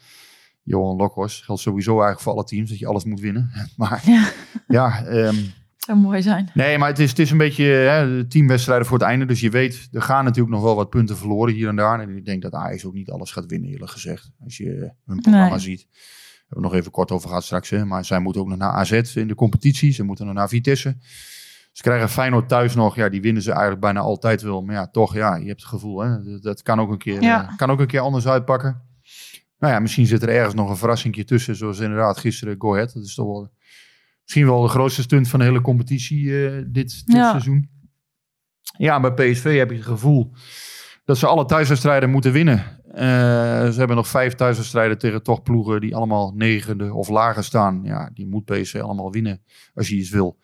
Johan 0.68 0.96
Lokhorst 0.98 1.44
geldt 1.44 1.62
sowieso 1.62 1.92
eigenlijk 1.92 2.22
voor 2.22 2.34
alle 2.34 2.44
teams, 2.44 2.70
dat 2.70 2.80
je 2.80 2.88
alles 2.88 3.04
moet 3.04 3.20
winnen. 3.20 3.52
maar 3.78 4.02
Ja, 4.06 4.30
ja, 4.68 5.04
ehm, 5.06 5.36
zou 5.78 5.98
mooi 6.00 6.22
zijn. 6.22 6.50
nee, 6.54 6.78
maar 6.78 6.90
het 6.90 7.00
is, 7.00 7.10
het 7.10 7.20
is 7.20 7.32
een 7.32 7.38
beetje 7.38 7.64
hè, 7.66 8.26
teamwedstrijden 8.28 8.88
voor 8.88 8.98
het 8.98 9.08
einde. 9.08 9.26
Dus 9.26 9.40
je 9.40 9.50
weet, 9.50 9.88
er 9.92 10.02
gaan 10.02 10.24
natuurlijk 10.24 10.56
nog 10.56 10.64
wel 10.64 10.76
wat 10.76 10.90
punten 10.90 11.18
verloren 11.18 11.54
hier 11.54 11.68
en 11.68 11.76
daar. 11.76 12.00
En 12.00 12.18
ik 12.18 12.26
denk 12.26 12.42
dat 12.42 12.54
Ajax 12.54 12.86
ook 12.86 12.94
niet 12.94 13.10
alles 13.10 13.32
gaat 13.32 13.46
winnen, 13.46 13.70
eerlijk 13.70 13.92
gezegd. 13.92 14.32
Als 14.44 14.58
je 14.58 14.74
eh, 14.76 14.90
hun 15.06 15.22
programma 15.22 15.50
Nee. 15.50 15.60
ziet. 15.60 15.88
Daar 15.90 16.56
hebben 16.56 16.70
we 16.70 16.74
nog 16.74 16.74
even 16.74 16.92
kort 16.92 17.12
over 17.12 17.28
gehad 17.28 17.44
straks. 17.44 17.70
Hè. 17.70 17.86
Maar 17.86 18.06
zij 18.06 18.20
moeten 18.20 18.42
ook 18.42 18.48
nog 18.48 18.58
naar 18.58 18.72
AZ 18.72 18.92
in 19.16 19.28
de 19.28 19.36
competitie. 19.36 19.92
Ze 19.92 20.04
moeten 20.04 20.26
nog 20.26 20.34
naar 20.36 20.50
Vitesse. 20.50 20.98
Ze 21.72 21.82
krijgen 21.84 22.10
Feyenoord 22.10 22.48
thuis 22.50 22.76
nog. 22.76 22.96
Ja, 22.96 23.10
die 23.10 23.22
winnen 23.22 23.42
ze 23.44 23.52
eigenlijk 23.52 23.82
bijna 23.82 24.00
altijd 24.00 24.42
wel. 24.42 24.62
Maar 24.62 24.76
ja, 24.76 24.88
toch, 24.88 25.14
ja, 25.16 25.36
je 25.36 25.48
hebt 25.48 25.62
het 25.62 25.70
gevoel. 25.70 26.00
Hè, 26.00 26.40
dat, 26.40 26.62
kan, 26.62 26.80
ook 26.80 26.92
een 26.92 26.98
keer, 26.98 27.22
Ja. 27.22 27.48
eh, 27.50 27.56
kan 27.58 27.70
ook 27.72 27.80
een 27.80 27.88
keer 27.88 28.00
anders 28.00 28.28
uitpakken. 28.28 28.82
Nou 29.60 29.74
ja, 29.74 29.80
misschien 29.80 30.06
zit 30.06 30.22
er 30.24 30.30
ergens 30.30 30.54
nog 30.54 30.70
een 30.70 30.78
verrassingje 30.78 31.24
tussen. 31.24 31.56
Zoals 31.56 31.80
inderdaad 31.80 32.18
gisteren 32.18 32.56
Go 32.58 32.74
Ahead. 32.74 32.94
Dat 32.94 33.04
is 33.04 33.16
toch 33.16 33.26
wel 33.26 33.52
misschien 34.22 34.46
wel 34.46 34.62
de 34.62 34.68
grootste 34.68 35.02
stunt 35.02 35.28
van 35.28 35.40
de 35.40 35.46
hele 35.46 35.62
competitie 35.62 36.48
eh, 36.48 36.52
dit, 36.68 36.72
dit 37.06 37.16
Ja. 37.16 37.30
seizoen. 37.30 37.70
Ja, 38.78 39.00
bij 39.00 39.14
PSV 39.14 39.58
heb 39.58 39.70
je 39.70 39.76
het 39.76 39.86
gevoel 39.86 40.32
dat 41.06 41.18
ze 41.18 41.28
alle 41.28 41.46
thuiswedstrijden 41.46 42.10
moeten 42.10 42.32
winnen. 42.32 42.64
Eh, 42.92 43.04
ze 43.70 43.74
hebben 43.78 43.96
nog 43.96 44.08
vijf 44.08 44.34
thuiswedstrijden 44.34 44.98
tegen 44.98 45.24
toch 45.24 45.44
ploegen 45.44 45.82
die 45.82 45.96
allemaal 45.96 46.34
negende 46.36 46.94
of 46.94 47.10
lager 47.10 47.44
staan. 47.44 47.80
Ja, 47.84 48.10
die 48.14 48.28
moet 48.28 48.46
PSV 48.46 48.80
allemaal 48.82 49.12
winnen 49.12 49.42
als 49.74 49.90
je 49.90 49.96
iets 49.96 50.10
wil. 50.10 50.38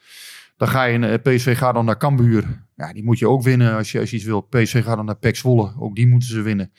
Dan 0.58 0.68
ga 0.68 0.84
je, 0.84 1.18
PSV 1.18 1.58
gaat 1.58 1.74
dan 1.74 1.86
naar 1.86 1.98
Cambuur. 1.98 2.66
Ja, 2.76 2.94
die 2.94 3.04
moet 3.04 3.20
je 3.20 3.28
ook 3.28 3.44
winnen 3.44 3.76
als 3.76 3.92
je, 3.92 4.00
als 4.00 4.10
je 4.10 4.16
iets 4.16 4.26
wil. 4.26 4.42
PSV 4.42 4.84
gaat 4.84 4.96
dan 4.96 5.06
naar 5.06 5.16
PEC 5.18 5.36
Zwolle. 5.36 5.74
Ook 5.80 5.96
die 5.96 6.08
moeten 6.08 6.30
ze 6.30 6.42
winnen. 6.42 6.72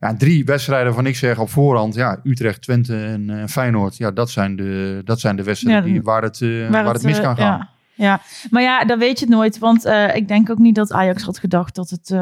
Ja, 0.00 0.14
drie 0.16 0.44
wedstrijden 0.44 0.94
van 0.94 1.06
ik 1.06 1.16
zeg 1.16 1.38
op 1.38 1.50
voorhand. 1.50 1.94
Ja, 1.94 2.20
Utrecht, 2.24 2.62
Twente 2.62 2.96
en 3.04 3.30
eh, 3.30 3.46
Feyenoord. 3.46 3.96
Ja, 3.96 4.10
dat 4.10 4.30
zijn 4.30 4.56
de, 4.56 5.00
dat 5.04 5.20
zijn 5.20 5.36
de 5.36 5.42
wedstrijden 5.42 5.86
Ja, 5.86 5.92
die, 5.92 6.02
waar, 6.02 6.22
het, 6.22 6.40
eh, 6.40 6.70
waar, 6.70 6.92
het 6.92 7.02
mis 7.02 7.16
eh, 7.16 7.22
kan 7.22 7.36
gaan. 7.36 7.58
Ja, 7.58 7.68
ja, 7.94 8.20
maar 8.50 8.62
ja, 8.62 8.84
dan 8.84 8.98
weet 8.98 9.18
je 9.18 9.24
het 9.24 9.34
nooit. 9.34 9.58
Want 9.58 9.86
ik 10.14 10.28
denk 10.28 10.50
ook 10.50 10.58
niet 10.58 10.74
dat 10.74 10.92
Ajax 10.92 11.22
had 11.22 11.38
gedacht 11.38 11.74
dat 11.74 11.90
het 11.90 12.14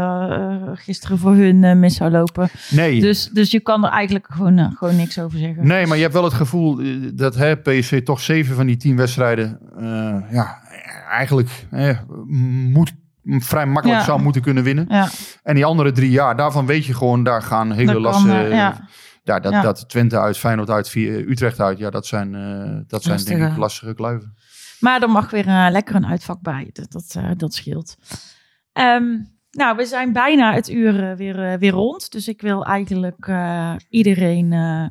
gisteren 0.79 1.18
voor 1.18 1.35
hun 1.35 1.79
mis 1.79 1.97
zou 1.97 2.11
lopen. 2.11 2.49
Nee. 2.70 3.01
Dus, 3.01 3.31
dus 3.33 3.51
je 3.51 3.61
kan 3.61 3.85
er 3.85 3.91
eigenlijk 3.91 4.26
gewoon, 4.31 4.74
gewoon 4.76 4.97
niks 4.97 5.18
over 5.18 5.39
zeggen. 5.39 5.66
Nee, 5.66 5.87
maar 5.87 5.97
je 5.97 6.03
hebt 6.03 6.14
wel 6.14 6.24
het 6.24 6.33
gevoel 6.33 6.81
dat 7.14 7.35
hè, 7.35 7.57
PSV 7.57 8.03
toch 8.03 8.20
zeven 8.20 8.57
van 8.57 8.66
die 8.66 8.76
tien 8.76 8.97
wedstrijden 8.97 9.59
ja, 10.31 10.59
eigenlijk 11.11 11.51
moet, 12.70 12.93
vrij 13.29 13.66
makkelijk 13.66 14.01
Ja. 14.01 14.07
zou 14.07 14.22
moeten 14.22 14.43
kunnen 14.43 14.64
winnen. 14.64 14.87
Ja, 14.89 15.09
En 15.43 15.55
die 15.55 15.64
andere 15.64 15.93
drie 15.93 16.11
jaar, 16.11 16.37
daarvan 16.37 16.66
weet 16.66 16.85
je 16.85 16.95
gewoon, 16.95 17.22
daar 17.24 17.43
gaan 17.43 17.72
hele 17.72 18.01
lastige... 18.01 18.43
eh, 18.45 18.51
ja. 18.51 18.89
ja, 19.22 19.41
dat, 19.41 19.62
dat 19.62 19.89
Twente 19.89 20.20
uit, 20.20 20.39
Feyenoord 20.39 20.70
uit, 20.70 20.89
Vi- 20.89 21.09
Utrecht 21.29 21.61
uit, 21.61 21.79
ja, 21.79 21.91
dat 21.91 22.07
zijn, 22.07 22.35
eh, 22.35 22.76
dat 22.87 23.03
zijn 23.03 23.24
denk 23.24 23.51
ik 23.53 23.57
Lastige. 23.57 23.95
kluiven. 23.95 24.35
maar 24.81 25.03
er 25.03 25.11
mag 25.11 25.31
weer 25.31 25.47
eh, 25.47 25.66
lekker 25.70 25.95
een 25.95 26.07
uitvak 26.07 26.41
bij. 26.43 26.70
Dat, 26.72 26.93
dat, 26.93 27.14
eh, 27.16 27.31
dat 27.37 27.55
scheelt. 27.55 27.97
Ehm, 28.72 29.05
nou, 29.51 29.76
we 29.76 29.85
zijn 29.87 30.12
bijna 30.12 30.53
het 30.55 30.70
uur 30.70 31.11
eh, 31.11 31.16
weer, 31.16 31.43
eh, 31.53 31.59
weer 31.59 31.72
rond. 31.72 32.12
Dus 32.12 32.29
ik 32.29 32.41
wil 32.41 32.64
eigenlijk 32.64 33.26
eh, 33.26 33.72
iedereen 33.89 34.53
eh, 34.53 34.85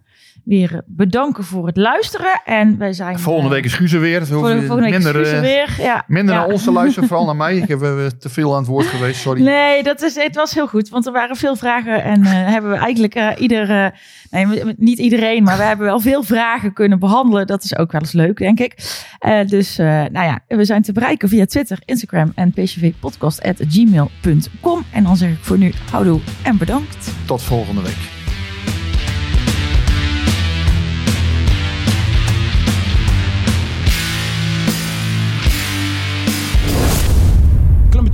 weer 0.48 0.82
bedanken 0.86 1.43
voor 1.43 1.68
het 1.68 1.78
luisteren. 1.78 2.41
En 2.45 2.78
wij 2.78 2.93
zijn... 2.93 3.20
Volgende 3.20 3.56
eh, 3.56 3.56
week 3.56 3.66
is 3.66 3.91
weer. 3.91 4.20
Dus 4.20 4.30
Volgende, 4.30 4.66
volgende 4.66 4.89
week 4.89 5.00
is 5.00 5.04
minder, 5.04 5.22
Guus 5.22 5.32
er 5.32 5.36
eh, 5.36 5.41
weer. 5.41 5.86
Ja, 5.86 6.04
minder 6.08 6.36
ja. 6.36 6.41
naar 6.41 6.50
ons 6.50 6.64
te 6.64 6.72
luisteren, 6.72 7.08
vooral 7.10 7.26
naar 7.26 7.36
mij. 7.36 7.58
Ik 7.58 7.68
heb 7.68 7.82
eh, 7.82 8.06
te 8.06 8.30
veel 8.30 8.54
aan 8.54 8.60
het 8.60 8.68
woord 8.68 8.86
geweest, 8.86 9.22
sorry. 9.22 9.43
Nee, 9.43 9.84
dat 9.84 10.02
is, 10.02 10.16
het 10.16 10.36
was 10.36 10.54
heel 10.54 10.68
goed, 10.68 10.89
want 10.89 11.06
er 11.06 11.12
waren 11.12 11.36
veel 11.36 11.56
vragen 11.56 12.04
en 12.04 12.24
eh, 12.24 12.32
hebben 12.54 12.72
we 12.72 12.78
eigenlijk 12.78 13.16
eh 13.16 13.30
ieder, 13.38 13.70
eh, 13.70 13.88
nee, 14.32 14.64
niet 14.78 15.00
iedereen, 15.00 15.43
maar 15.43 15.58
we 15.58 15.64
hebben 15.64 15.86
wel 15.86 16.00
veel 16.00 16.24
vragen 16.24 16.74
kunnen 16.74 17.00
behandelen. 17.00 17.48
Dat 17.48 17.64
is 17.64 17.78
ook 17.78 17.91
wel 17.91 18.02
eens 18.02 18.12
leuk, 18.12 18.38
denk 18.38 18.60
ik. 18.60 18.76
Eh, 19.20 19.48
dus, 19.48 19.78
eh, 19.78 19.88
nou 19.88 20.26
ja, 20.26 20.39
we 20.48 20.66
zijn 20.66 20.82
te 20.82 20.91
bereiken 20.91 21.30
via 21.30 21.45
Twitter, 21.45 21.80
Instagram 21.86 22.32
en 22.36 22.52
pcvpodcast.gmail.com. 22.52 24.84
En 24.91 25.04
dan 25.04 25.18
zeg 25.18 25.30
ik 25.30 25.38
voor 25.41 25.58
nu 25.58 25.74
houdoe 25.91 26.20
en 26.43 26.58
bedankt. 26.58 27.12
Tot 27.26 27.43
volgende 27.43 27.82
week. 27.82 28.16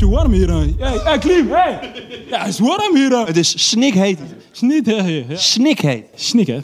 Beetje 0.10 0.16
warm 0.16 0.32
hier. 0.32 0.50
hè. 0.50 1.00
Hey, 1.04 1.18
Klim, 1.18 1.50
hey! 1.52 1.80
Ja, 2.30 2.40
het 2.40 2.48
is 2.48 2.60
warm 2.60 2.96
hier. 2.96 3.26
Het 3.26 3.38
is 3.38 3.70
snikheet. 3.70 4.20
Snik, 4.52 4.86
hè? 4.86 4.94
Ja. 4.94 5.36
Snikheet. 5.36 6.06
Snik, 6.16 6.48
hè? 6.48 6.60